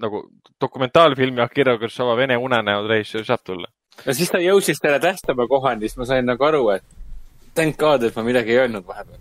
[0.00, 0.22] nagu
[0.60, 3.68] dokumentaalfilmi Akira Kurosawa Vene unenäod režissöör saab tulla
[4.06, 6.84] no siis ta jõudis selle tähtpäeva kohani, siis ma sain nagu aru, et
[7.58, 9.20] thank god, et ma midagi ei öelnud vahepeal.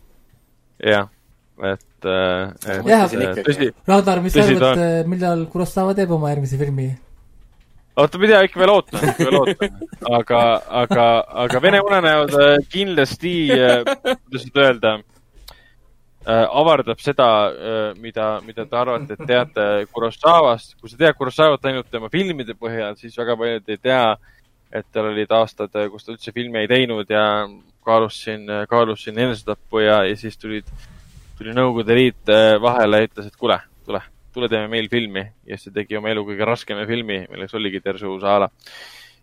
[0.93, 1.09] jah,
[1.57, 2.87] et, äh, et.
[2.91, 3.71] jah, tõsi.
[3.89, 6.91] Ragnar, mis sa arvad, äh, millal Kurosawa teeb oma järgmise filmi?
[7.97, 9.77] oota, tea, ikka veel ootan, ikka veel ootan.
[10.19, 10.41] aga,
[10.83, 11.05] aga,
[11.45, 14.97] aga Vene unenäod äh, kindlasti, kuidas nüüd öelda
[16.27, 17.25] avardab seda,
[18.03, 20.73] mida, mida te arvate, et teate Kurosawast.
[20.75, 24.01] kui sa tead Kurosawat ainult tema filmide põhjal, siis väga paljud ei tea,
[24.73, 27.23] et tal olid aastad, kus ta üldse filmi ei teinud ja
[27.87, 30.67] kaalus siin, kaalus siin enesetappu ja, ja siis tulid,
[31.37, 34.01] tuli Nõukogude Liit äh, vahele ja ütles, et kuule, tule,
[34.35, 37.81] tule teeme meil filmi ja siis ta tegi oma elu kõige raskema filmi, milleks oligi
[37.83, 38.49] Tersu Usala.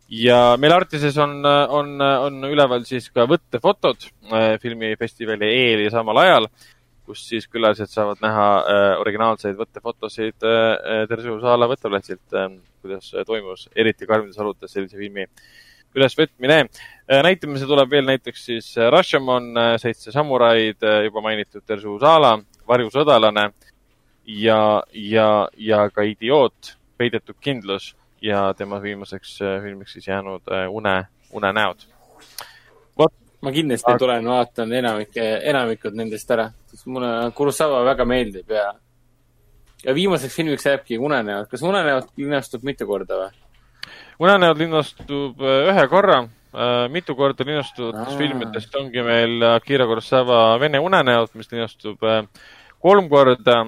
[0.09, 6.23] ja meil Artises on, on, on üleval siis ka võttefotod äh, filmifestivali eel ja samal
[6.25, 6.49] ajal,
[7.07, 12.39] kus siis külalised saavad näha äh, originaalseid võttefotosid äh, Tersu Saala võtteplatzilt,
[12.85, 15.27] kuidas toimus eriti karmides oludes sellise filmi
[15.95, 16.65] ülesvõtmine.
[17.23, 22.33] näitamise tuleb veel näiteks siis Rashomon, Seitse samuraid, juba mainitud Tersu Saala,
[22.69, 23.45] Varjusõdalane
[24.27, 27.93] ja, ja, ja ka Idioot, peidetud kindlus
[28.25, 31.87] ja tema viimaseks äh, filmiks siis jäänud äh, Une, unenäod.
[33.45, 34.01] Ma kindlasti aga...
[34.01, 38.71] tulen, vaatan enamike, enamikud nendest ära, sest mulle Kurosawa väga meeldib ja,
[39.85, 41.51] ja viimaseks filmiks jääbki Unenäod.
[41.51, 43.31] kas Unenäod linastub mitu korda või?
[44.25, 46.23] unenäod linastub äh, ühe korra,
[46.95, 52.05] mitu korda linastuvatest filmidest ongi meil Akira Kurosawa Vene unenäod, mis linastub
[52.85, 53.65] kolm korda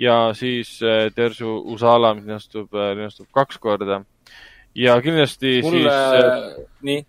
[0.00, 4.02] ja siis äh, Tersu Usala, mis linastub, äh, linastub kaks korda.
[4.74, 5.78] ja kindlasti Mulle...
[5.78, 7.06] siis äh, nii?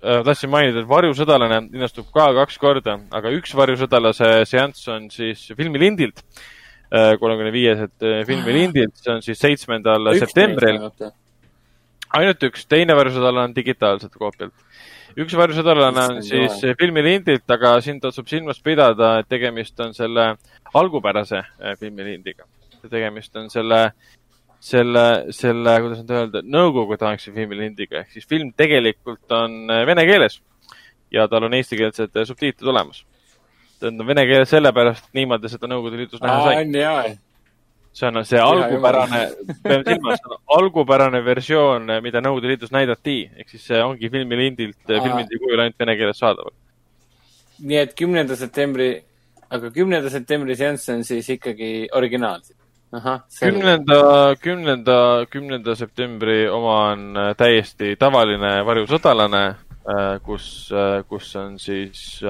[0.00, 6.22] Tahtsin mainida, et Varjusõdalane linastub ka kaks korda, aga üks Varjusõdalase seanss on siis filmilindilt,
[6.90, 10.80] kolmekümne viies, et filmilindilt, see on siis seitsmendal septembril.
[12.18, 14.56] ainult üks, teine Varjusõdalane on digitaalselt koopialt
[15.18, 20.34] üks varjusõdalane on siis filmilindilt, aga siin tasub silmas pidada, et tegemist on selle
[20.74, 22.46] algupärase äh, filmilindiga.
[22.90, 23.92] tegemist on selle,
[24.60, 30.40] selle, selle, kuidas nüüd öelda, nõukogudeaegse filmilindiga ehk siis film tegelikult on äh, vene keeles
[31.12, 33.04] ja tal on eestikeelsed äh, subtiitrid olemas.
[33.82, 37.16] on vene keeles sellepärast, et niimoodi seda Nõukogude Liidus näha sai.
[37.92, 39.22] see on see algupärane,
[39.64, 40.20] peame silmas,
[40.56, 45.96] algupärane versioon, mida Nõukogude Liidus näidati, ehk siis see ongi filmilindilt, filmilindi kujul ainult vene
[45.96, 46.52] keeles saadaval.
[47.60, 48.92] nii et kümnenda septembri
[49.50, 52.42] aga kümnenda septembri seanss on siis ikkagi originaal?
[53.40, 61.58] Kümnenda, kümnenda, kümnenda septembri oma on äh, täiesti tavaline varjusõdalane, äh, kus, äh, kus on
[61.58, 62.20] siis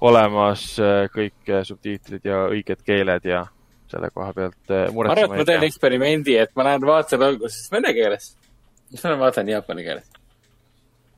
[0.00, 0.64] olemas
[1.12, 3.46] kõik subtiitrid ja õiged keeled ja
[3.88, 5.06] selle koha pealt muretsema ei pea.
[5.06, 8.34] ma arvan, et ma teen eksperimendi, et ma lähen vaatan alguses vene keeles,
[8.90, 10.15] siis ma vaatan jaapani keeles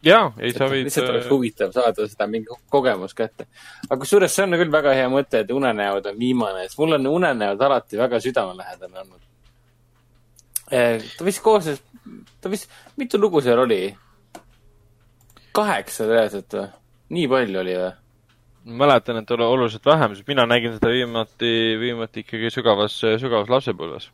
[0.06, 0.86] jaa, ei sa võid.
[0.86, 3.48] lihtsalt oleks äh, huvitav saada seda mingi kogemus kätte.
[3.88, 7.06] aga kusjuures see on küll väga hea mõte, et unenäod on viimane, sest mul on
[7.12, 9.22] unenäod alati väga südamelähedane olnud.
[10.72, 11.80] Äh, ta vist koosnes,
[12.40, 13.82] ta vist, mitu lugu seal oli?
[15.58, 16.68] kaheksa reaalselt või?
[17.16, 17.94] nii palju oli või?
[18.78, 24.10] mäletan, et oli oluliselt vähem, sest mina nägin seda viimati, viimati ikkagi sügavas, sügavas lapsepõlves.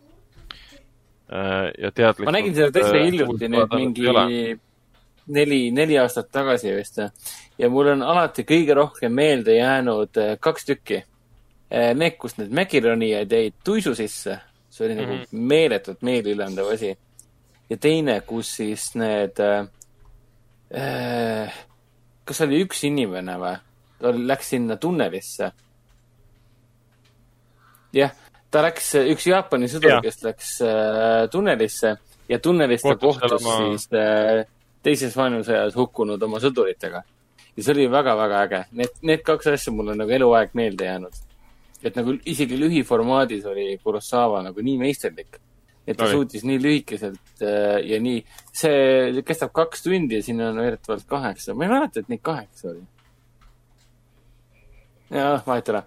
[1.32, 2.28] Äh, ja teadlikult.
[2.28, 4.06] ma nägin seda täitsa hiljuti nüüd mingi
[5.26, 6.98] neli, neli aastat tagasi vist.
[7.58, 11.04] ja mul on alati kõige rohkem meelde jäänud eh, kaks tükki.
[11.70, 14.38] Eh, need, kus need Mäkironijad jäid tuisu sisse,
[14.70, 15.06] see oli mm -hmm.
[15.06, 15.46] nagu mhm.
[15.46, 16.98] meeletult meeliülendav asi.
[17.70, 19.68] ja teine, kus siis need äh,,
[22.24, 23.56] kas oli üks inimene või?
[23.98, 25.52] ta läks sinna tunnelisse.
[27.92, 28.10] jah,
[28.50, 31.96] ta läks, üks Jaapani sõdur, kes läks äh, tunnelisse
[32.28, 33.56] ja tunnelis ta kohtus oma...
[33.56, 34.44] siis äh,
[34.84, 37.02] teises maailmasõjas hukkunud oma sõduritega.
[37.56, 38.60] ja see oli väga-väga äge.
[38.80, 41.22] Need, need kaks asja mul on nagu eluaeg meelde jäänud.
[41.84, 45.38] et nagu isegi lühiformaadis oli Kurosawa nagu nii meisterlik.
[45.86, 46.12] et ta Oli.
[46.12, 51.54] suutis nii lühikeselt äh, ja nii, see kestab kaks tundi ja siin on väidetavalt kaheksa.
[51.54, 52.84] ma ei mäleta, et neid kaheksa oli.
[55.10, 55.84] jah, vahet ei ole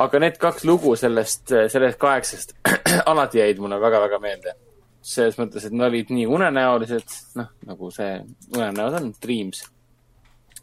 [0.00, 2.54] aga need kaks lugu sellest, sellest kaheksast
[3.12, 4.54] alati jäid mulle väga-väga meelde
[5.02, 8.18] selles mõttes, et nad olid nii unenäolised, noh, nagu see
[8.52, 9.64] unenäod on, dreams.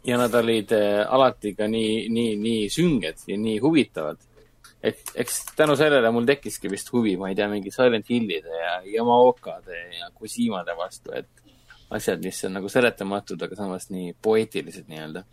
[0.06, 4.22] ja nad olid äh, alati ka nii, nii, nii sünged ja nii huvitavad.
[4.82, 8.80] et eks tänu sellele mul tekkiski vist huvi, ma ei tea, mingi Silent Hillide ja
[8.86, 11.28] Yamaokade ja Kusimade vastu, et
[11.90, 15.24] asjad, mis on nagu seletamatud, aga samas nii poeetilised nii-öelda.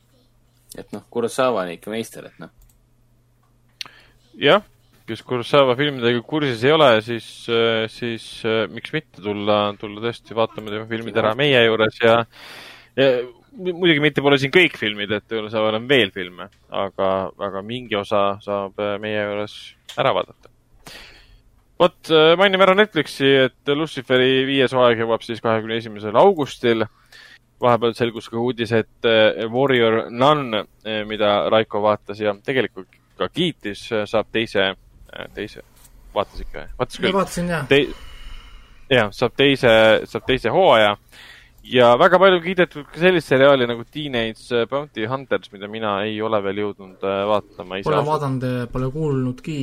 [0.77, 2.49] et noh, Kurosawa on ikka meister, et noh.
[4.33, 4.65] jah
[5.05, 10.37] kes Kurosawa filmidega kursis ei ole, siis, äh, siis äh, miks mitte tulla, tulla tõesti
[10.37, 12.15] vaatama tema filmid ära meie juures ja,
[12.97, 13.09] ja
[13.53, 17.09] muidugi mitte pole siin kõik filmid, et Kurosawal on veel filme, aga,
[17.47, 19.57] aga mingi osa saab äh, meie juures
[20.01, 20.49] ära vaadata.
[21.79, 22.09] vot,
[22.39, 26.87] mainime ära Netflixi, et Luciferi viies hooaeg jõuab siis kahekümne esimesel augustil.
[27.61, 29.07] vahepeal selgus ka uudis, et
[29.51, 30.65] Warrior Nun,
[31.07, 34.73] mida Raiko vaatas ja tegelikult ka kiitis, saab teise
[35.35, 35.63] teise,
[36.15, 37.15] vaatas ikka, vaatas küll.
[37.15, 37.85] vaatasin jah Te....
[38.89, 39.71] jah, saab teise,
[40.09, 40.95] saab teise hooaja
[41.65, 46.39] ja väga palju kiidetud ka sellist seriaali nagu Teenage Bounty Hunters, mida mina ei ole
[46.45, 47.79] veel jõudnud äh, vaatama.
[47.87, 49.57] Pole vaadanud, äh, pole kuulnudki,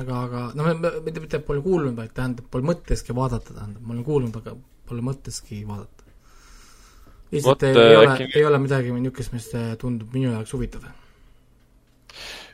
[0.00, 4.04] aga, aga no mitte, mitte pole kuulnud, vaid tähendab, pole mõtteski vaadata, tähendab, ma olen
[4.06, 6.04] kuulnud, aga pole mõtteski vaadata.
[7.32, 10.52] lihtsalt Vot, ei, äh, ei ole äkki-, ei ole midagi niisugust, mis tundub minu jaoks
[10.56, 10.84] huvitav.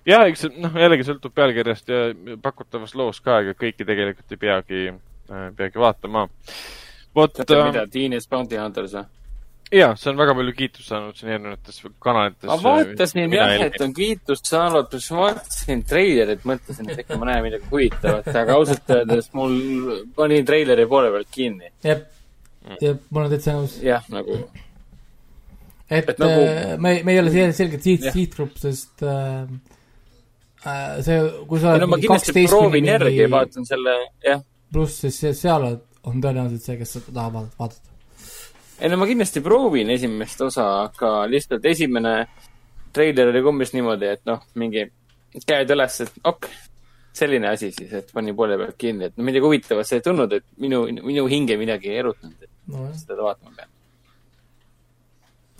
[0.08, 2.02] Ja eks see noh, jällegi sõltub pealkirjast ja
[2.42, 4.84] pakutavast loost ka, ega kõiki tegelikult ei peagi,
[5.58, 6.28] peagi vaatama.
[7.14, 9.05] vot teate äh, mida, Teenage Bounty Hunters või?
[9.72, 12.48] jaa, see on väga palju kiitust saanud siin erinevates kanalites.
[12.50, 17.31] ma vaatasin jah, et on kiitust saanud, siis ma vaatasin treilerit, mõtlesin, et äkki ma
[17.31, 19.56] näen midagi huvitavat, aga ausalt öeldes mul
[20.18, 21.72] pani treileri poole pealt kinni.
[21.84, 22.05] jep,
[22.81, 23.78] jep, ma olen täitsa nõus.
[23.86, 24.42] jah, nagu
[25.92, 28.14] et, Et nagu- äh, me, me ei ole sel- selgelt siht, Jah.
[28.14, 29.47] sihtgrupp, sest äh, äh,
[31.02, 31.18] see,
[31.49, 34.42] kui sa oled no mingi kaksteist kuni vaatan selle, jah.
[34.73, 37.91] pluss, siis seal on- on tõenäoliselt see, kes seda tahab vaadata-
[38.81, 42.26] ei no ma kindlasti proovin esimest osa, aga lihtsalt esimene
[42.92, 44.86] treiler oli umbes niimoodi, et noh, mingi
[45.47, 46.44] käed üles, et op,
[47.12, 50.32] selline asi siis, et pani poole pealt kinni, et no midagi huvitavat see ei tulnud,
[50.32, 53.68] et minu, minu hinge midagi ei erutanud, et nojah, seda vaatama pean.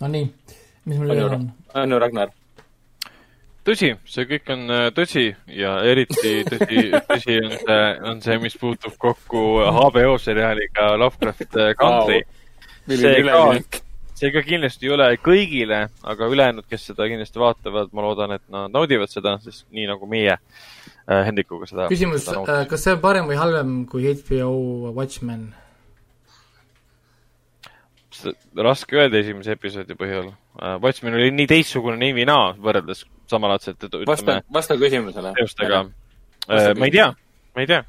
[0.01, 0.29] no nii,
[0.85, 1.35] mis mul on veel
[1.73, 2.29] on?, ju, Ragnar?
[3.67, 7.79] tõsi, see kõik on äh, tõsi ja eriti tõsi, tõsi on see,
[8.11, 12.21] on see, mis puutub kokku HBO seriaaliga Lovecraft äh, Country.
[12.87, 13.81] milline See üleminek.
[14.19, 18.45] see ka kindlasti ei ole kõigile, aga ülejäänud, kes seda kindlasti vaatavad, ma loodan, et
[18.53, 21.89] nad naudivad seda, sest nii nagu meie äh, Hendrikuga seda.
[21.91, 22.29] küsimus,
[22.69, 25.51] kas see on parem või halvem kui HBO Watchmen?
[28.55, 30.31] raske öelda esimese episoodi põhjal.
[30.61, 35.33] Watchmen oli nii teistsugune nii või naa võrreldes samalaadselt, et vasta ütleme,, vasta küsimusele.
[35.39, 35.83] teostega.
[36.47, 37.09] Vasta ma ei tea,
[37.55, 37.83] ma ei tea.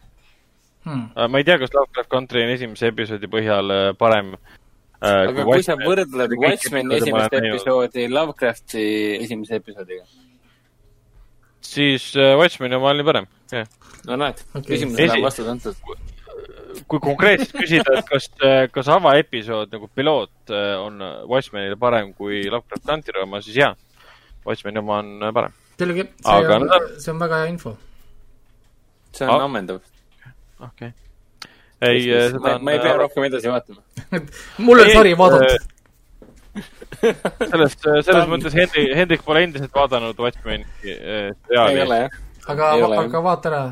[0.84, 1.08] Hmm.
[1.30, 4.34] ma ei tea, kas Lovecraft Country on esimese episoodi põhjal äh, parem.
[5.04, 8.84] aga kui sa võrdled Watchmeni esimest episoodi Lovecrafti
[9.16, 10.04] esimese episoodiga,
[11.64, 13.68] siis äh, Watchmeni oma oli parem, jah.
[14.08, 15.80] no näed okay., küsimusele on vastus antud.
[16.88, 18.28] Kui konkreetselt küsida, et kas,
[18.74, 23.74] kas avaepisood nagu piloot äh, on Watchmenile parem kui Lovecraft Country oma, siis jaa.
[24.46, 25.54] Watchmeni oma on äh, parem.
[25.78, 27.76] selge, Aga see on nad-, see on väga hea info.
[29.12, 29.44] see on Ah.
[29.44, 29.80] ammendav.
[30.60, 30.92] okei okay..
[31.80, 33.80] ei, seda ma, on ma ei pea rohkem edasi vaatama.
[34.66, 35.70] mul on sari vaadatud.
[37.04, 42.23] selles, selles mõttes Hendrik, Hendrik pole endiselt vaadanud Watchmeni äh, ei seriaali.
[42.52, 43.62] Aga aga vaata ära,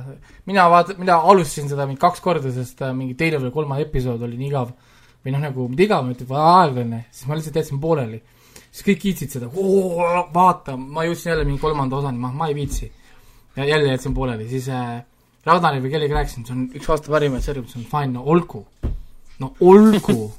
[0.48, 4.22] mina vaat-, mina alustasin seda mingi kaks korda, sest äh, mingi teine või kolmas episood
[4.24, 4.72] oli nii igav.
[5.22, 8.22] või noh, nagu mitte igav, ütleb aeglane, siis ma lihtsalt jätsin pooleli.
[8.70, 9.50] siis kõik kiitsid seda,
[10.34, 12.90] vaata, ma jõudsin jälle mingi kolmanda osani, ma, ma ei viitsi.
[13.56, 15.02] ja jälle jätsin pooleli, siis äh,
[15.44, 18.66] Ragnari või kellegagi rääkisin, see on üks aasta parimaid sarju, see on fine, no olgu.
[19.42, 20.32] no olgu.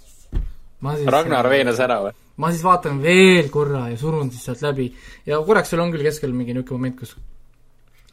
[0.84, 2.12] Ragnar veenas ära või?
[2.42, 4.88] ma siis vaatan veel korra ja surun siis sealt läbi
[5.30, 7.14] ja korraks seal on küll keskel mingi niisugune moment, kus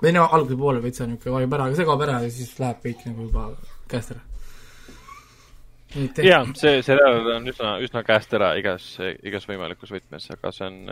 [0.01, 2.83] või no alguse poole veitsa niisugune vajub ära, aga see kaob ära ja siis läheb
[2.85, 3.47] kõik nagu juba
[3.91, 4.25] käest ära.
[6.25, 8.93] jaa, see seriaal on üsna, üsna käest ära igas,
[9.27, 10.83] igas võimalikus võtmes, aga see on,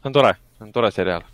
[0.00, 1.26] see on tore, see on tore seriaal.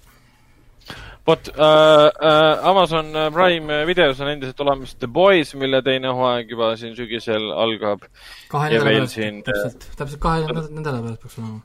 [1.26, 6.72] vot äh,, äh, Amazon Prime videos on endiselt olemas The Boys, mille teine hooaeg juba
[6.76, 8.08] siin sügisel algab.
[8.50, 11.62] kahe nädala pärast täpselt, täpselt kahe nädala nädala pärast peaks olema.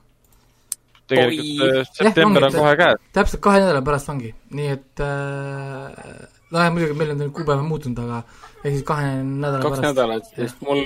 [1.07, 1.79] Tegelikult Oi.
[1.79, 3.05] äh, september on kohe käes.
[3.15, 7.99] täpselt kahe nädala pärast ongi, nii et äh, nojah, muidugi meil on nüüd kuupäev muutunud,
[8.03, 8.21] aga
[8.61, 9.89] ehk siis kahe nädala kaks pärast.
[9.89, 10.83] nädalat, sest mul,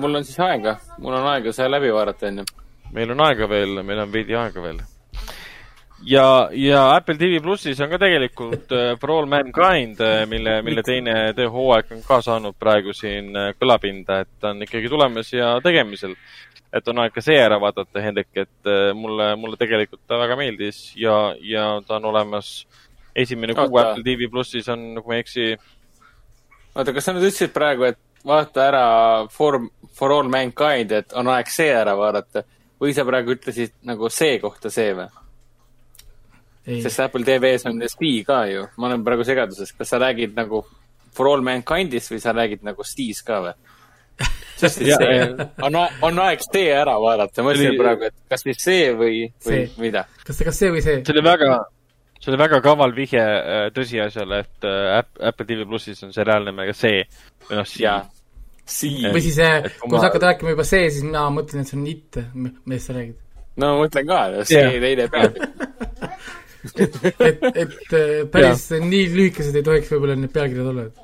[0.00, 2.48] mul on siis aega, mul on aega see läbi vaadata onju.
[2.94, 4.80] meil on aega veel, meil on veidi aega veel.
[6.14, 11.18] ja, ja Apple TV plussis on ka tegelikult äh, For All Mankind, mille, mille teine
[11.36, 15.56] töö hooaeg on ka saanud praegu siin äh, kõlapinda, et ta on ikkagi tulemas ja
[15.64, 16.18] tegemisel.
[16.74, 20.38] Et on aeg ka see ära vaadata, Hendrik, et äh, mulle, mulle tegelikult ta väga
[20.40, 22.66] meeldis ja, ja ta on olemas.
[23.14, 23.78] esimene kuu.
[23.78, 25.44] Apple TV plussis on, kui ma ei eksi,
[26.74, 28.86] oota, kas sa nüüd ütlesid praegu, et vaata ära
[29.30, 29.60] For,
[29.94, 32.42] For All Mankind, et on aeg see ära vaadata
[32.80, 35.06] või sa praegu ütlesid nagu see kohta see või?
[36.66, 40.34] ei, sest Apple TV-s on Steve ka ju, ma olen praegu segaduses, kas sa räägid
[40.36, 40.64] nagu
[41.14, 43.54] For All Mankindist või sa räägid nagu Steve's ka või?
[44.60, 45.76] sest et Ja- see on,
[46.08, 49.70] on aeg see ära vaadata, ma mõtlesin praegu, et kas siis see või, või See.
[49.82, 50.04] mida.
[50.26, 51.00] kas kas see või see?
[51.04, 51.48] see oli väga,
[52.20, 56.46] see oli väga kaval vihje äh, tõsiasjale, et äh, App- Apple TV plussis on seriaal
[56.48, 57.02] nimega See
[57.48, 57.66] või noh,
[58.64, 59.10] See.
[59.12, 61.76] Või siis, Et kui ma- sa hakkad rääkima juba see, siis mina mõtlen, et see
[61.76, 62.16] on it,
[62.64, 63.18] millest sa räägid.
[63.60, 64.78] no ma mõtlen ka, see Jah.
[64.80, 65.74] teine peatükk.
[66.80, 71.03] et, et äh, päris nii lühikesed ei tohiks võib-olla need pealkirjad olla, et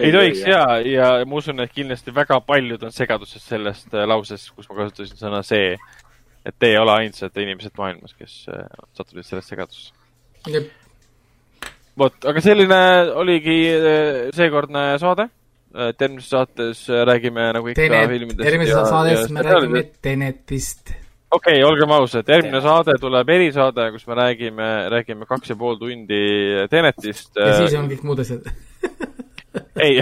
[0.00, 4.52] ei tohiks ja, ja ma usun, et kindlasti väga paljud on segaduses sellest äh, lausest,
[4.56, 5.76] kus ma kasutasin sõna see.
[6.46, 8.64] et te ei ole ainsad inimesed maailmas, kes äh,
[8.96, 9.92] sattusid sellest segadusse.
[11.98, 12.80] vot, aga selline
[13.20, 15.28] oligi äh, seekordne saade.
[15.72, 20.92] järgmises saates räägime nagu ikka Tenet, filmidest järgmises ja- saades ja me räägime Tenetist.
[21.30, 25.80] okei okay,, olgem ausad, järgmine saade tuleb erisaade, kus me räägime, räägime kaks ja pool
[25.80, 26.20] tundi
[26.70, 27.36] Tenetist.
[27.36, 28.52] ja siis on kõik muud asjad.
[29.80, 29.98] ei,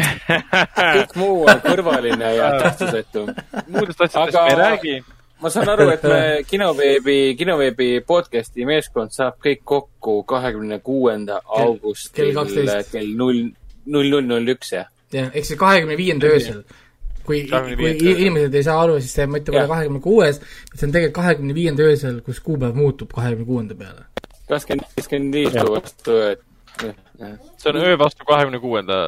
[0.76, 3.26] kõik muu on kõrvaline ja tähtsusetu.
[3.68, 4.94] muudest asjadest Aga- me ei räägi.
[5.40, 6.20] ma saan aru, et me
[6.50, 12.92] kinoveebi, kinoveebi podcast'i meeskond saab kõik kokku kahekümne kuuenda augustil kell 12.
[12.92, 13.48] kell null,
[13.86, 14.86] null, null, null üks, jah?
[15.12, 16.62] jah, ehk siis kahekümne viienda öösel.
[17.24, 18.20] kui, kui 25.
[18.20, 20.40] inimesed ei saa aru, siis see mõte pole kahekümne kuues,
[20.74, 24.06] see on tegelikult kahekümne viienda öösel, kus kuupäev muutub kahekümne kuuenda peale.
[24.48, 26.40] kakskümmend, kakskümmend viis vastu, et
[27.60, 29.00] see on öö vastu kahekümne kuuenda.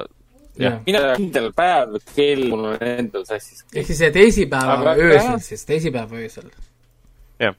[0.61, 3.65] jah, mina kindel päev, kell mul on endal sassis.
[3.73, 6.51] ehk siis see teisipäeva Aga- öösel siis, teisipäeva öösel.
[7.41, 7.55] jah,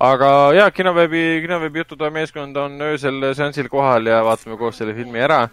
[0.00, 5.20] aga jaa, kinoveebi, kinoveebi Jututoa meeskond on öösel seansil kohal ja vaatame koos selle filmi
[5.20, 5.48] ära.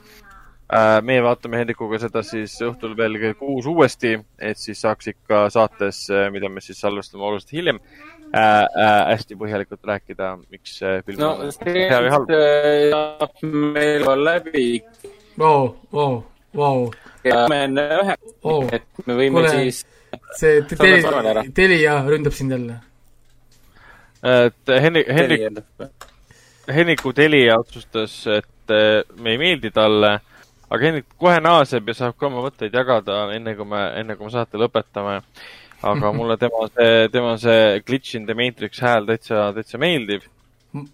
[1.05, 6.07] meie vaatame Hendrikuga seda siis õhtul veel kell kuus uuesti, et siis saaks ikka saates,
[6.33, 7.79] mida me siis salvestame oluliselt hiljem
[8.33, 12.33] äh,, äh, hästi põhjalikult rääkida, miks see film no on see hea või halb.
[12.95, 13.43] saab
[13.77, 14.65] meil ka läbi
[15.37, 16.23] Vau, vau,
[16.55, 16.91] vau,
[17.23, 19.49] ja me enne ühe, vau, et me võime Kuule.
[19.55, 19.83] siis
[20.39, 21.41] see te- Saame saame ära.
[21.43, 22.79] Teli, Telia ründab sind jälle.
[24.23, 25.59] et Henrik, Henrik,
[26.67, 30.15] Henriku Telia otsustas, et eh, me ei meeldi talle,
[30.69, 34.25] aga Henrik kohe naaseb ja saab ka oma mõtteid jagada, enne kui me, enne kui
[34.25, 35.19] me saate lõpetame.
[35.85, 40.23] aga mulle tema see, tema see Glitch in the Matrix hääl täitsa, täitsa meeldib.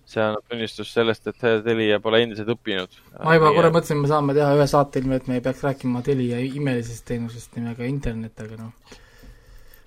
[0.09, 2.97] See annab tunnistust sellest, et Telia pole endiselt õppinud.
[3.19, 6.03] ma juba korra mõtlesin, me saame teha ühe saate ilma, et me ei peaks rääkima
[6.05, 8.97] Telia imelisest teenusest nimega internet, aga noh,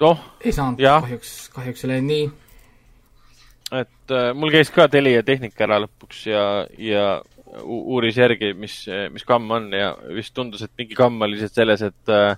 [0.02, 2.32] noh, ei saanud kahjuks, kahjuks ei läinud nii.
[3.82, 6.44] et äh, mul käis ka Telia tehnika ära lõpuks ja,
[6.78, 7.06] ja
[7.62, 8.80] uuris järgi, mis,
[9.12, 12.36] mis kamm on ja vist tundus, et mingi kamm oli lihtsalt selles, et äh,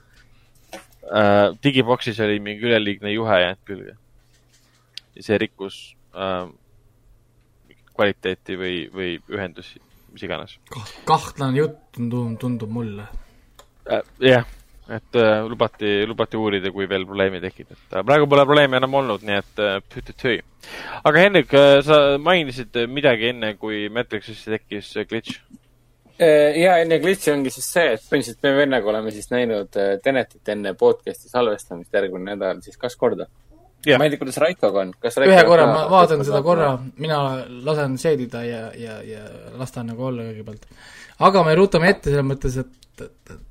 [1.08, 3.96] äh, digiboxis oli mingi üleliigne juhe jäänud külge.
[5.20, 6.48] see rikkus äh,
[7.96, 9.80] kvaliteeti või, või ühendusi,
[10.12, 10.58] mis iganes
[11.08, 13.08] kahtlane jutt tundub, tundub mulle.
[13.90, 14.04] äh,.
[14.20, 14.46] jah,
[14.88, 18.94] et äh, lubati, lubati uurida, kui veel probleemi tekib, et äh, praegu pole probleemi enam
[19.00, 20.38] olnud, nii et äh, pütütüü.
[21.02, 25.40] aga Hendrik äh,, sa mainisid midagi enne, kui Matrixisse tekkis glitch.
[26.16, 30.72] ja enne glitch'i ongi siis see, et põhimõtteliselt me vennaga oleme siis näinud Tenetit enne
[30.78, 33.26] podcast'i salvestamist järgmine nädal siis kaks korda.
[33.84, 33.98] Jah.
[33.98, 37.18] ma ei tea, kuidas Raikoga on, kas ühe korra ma vaatan seda korra, mina
[37.66, 39.22] lasen seedida ja, ja, ja
[39.58, 40.62] las ta nagu olla kõigepealt.
[41.28, 42.70] aga me rutame ette selles mõttes, et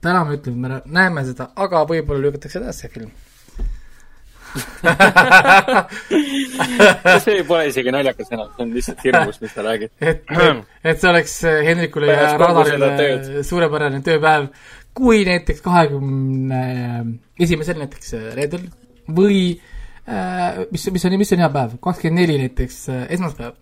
[0.04, 3.12] täna me ütleme, me näeme seda, aga võib-olla lükatakse edasi see film.
[7.26, 9.92] see pole isegi naljakas enam, see on lihtsalt hirmus, mis sa räägid.
[10.10, 10.20] et,
[10.84, 11.34] et see oleks
[11.70, 12.90] Hendrikule ja Radarile
[13.48, 14.44] suurepärane tööpäev,
[14.96, 16.62] kui näiteks kahekümne
[17.40, 18.64] esimesel näiteks reedel
[19.16, 19.60] või äh,
[20.72, 23.56] mis, mis on, mis on hea päev, kakskümmend neli näiteks äh, esmaspäev,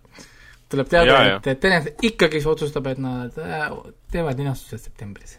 [0.72, 3.68] tuleb teada et, et Tenet ikkagi otsustab, et nad äh,
[4.12, 5.38] teevad linastused septembris.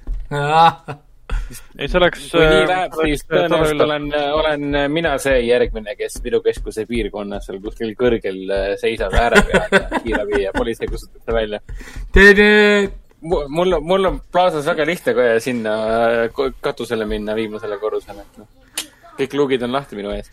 [1.80, 2.28] ei, see oleks.
[2.32, 4.08] kui nii läheb, siis tõenäoliselt olen,
[4.40, 9.80] olen mina see järgmine, kes Viru keskuse piirkonnas seal kuskil kõrgel äh, seisab ääre peal
[9.80, 11.62] ja kiirabi ja politsei kutsutakse välja.
[13.26, 15.76] Mul, mul on plaasas väga lihtne kohe sinna
[16.28, 18.84] äh, katusele minna, viimasele korrusele, et noh,
[19.18, 20.30] kõik lugid on lahti minu ees.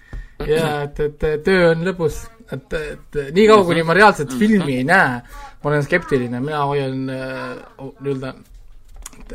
[0.49, 2.23] jaa, et, et töö on lõbus,
[2.53, 5.19] et, et niikaua, kuni ma reaalselt filmi ei näe,
[5.63, 8.35] ma olen skeptiline, mina hoian äh, nii-öelda,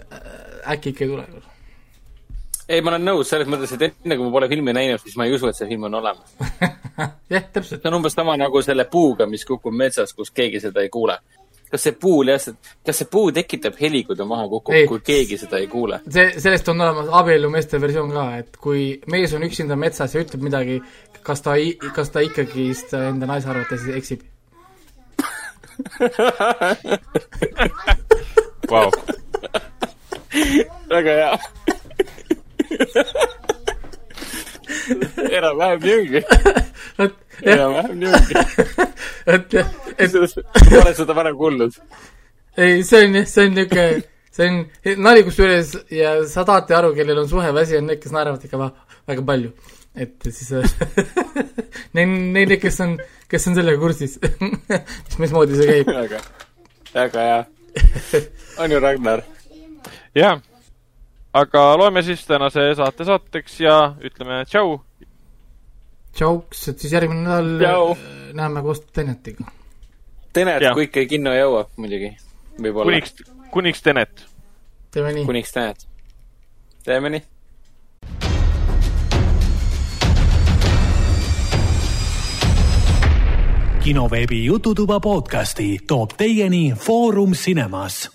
[0.01, 0.25] äh,
[0.73, 1.27] äkki ikka ei tule.
[2.67, 5.27] ei, ma olen nõus selles mõttes, et enne kui ma pole filmi näinud, siis ma
[5.27, 6.35] ei usu, et see film on olemas.
[7.33, 7.81] jah, täpselt.
[7.81, 11.19] see on umbes sama nagu selle puuga, mis kukub metsas, kus keegi seda ei kuule.
[11.71, 15.37] Kas see puu lihtsalt, kas see puu tekitab heli, kui ta maha kukub kui keegi
[15.41, 15.99] seda ei kuule?
[16.09, 18.81] see, sellest on olemas abielumeeste versioon ka, et kui
[19.11, 20.75] mees on üksinda metsas ja ütleb midagi,
[21.27, 21.51] kas ta,
[21.95, 24.21] kas ta ikkagist enda naise arvates eksib?
[28.71, 28.91] Vau,
[30.89, 31.33] väga hea.
[35.37, 37.11] enam-vähem jah,
[37.43, 38.33] enam-vähem ongi.
[39.27, 39.53] et,
[39.97, 40.13] et
[40.71, 41.77] ma olen seda varem kuulnud.
[42.57, 44.03] ei, see on jah, see on niisugune,
[44.37, 48.43] see on nali kusjuures ja sa tahate aru, kellel on suheväsi, on need, kes naeravad
[48.47, 48.73] ikka va-
[49.07, 49.53] väga palju.
[49.95, 50.51] et siis
[51.97, 52.97] neil, neil, kes on,
[53.29, 55.93] kes on sellega kursis, mis, mismoodi see käib.
[56.01, 56.21] väga,
[56.93, 57.41] väga hea.
[58.63, 59.25] on ju, Ragnar?
[60.17, 60.39] jah
[61.33, 64.79] aga loeme siis tänase saate saateks ja ütleme tšau.
[66.13, 69.45] tšauks, et siis järgmine nädal äh, näeme koos Tenetiga.
[70.33, 72.11] Tenet, kui ikka kinno jõuab muidugi,
[72.61, 72.91] võib-olla.
[72.91, 73.15] kuniks,
[73.51, 74.25] kuniks Tenet.
[74.91, 75.25] teeme nii.
[75.25, 75.87] kuniks Tenet.
[76.83, 77.23] teeme nii.
[83.87, 88.09] kinoveebi Jututuba podcasti toob teieni Foorum Cinemas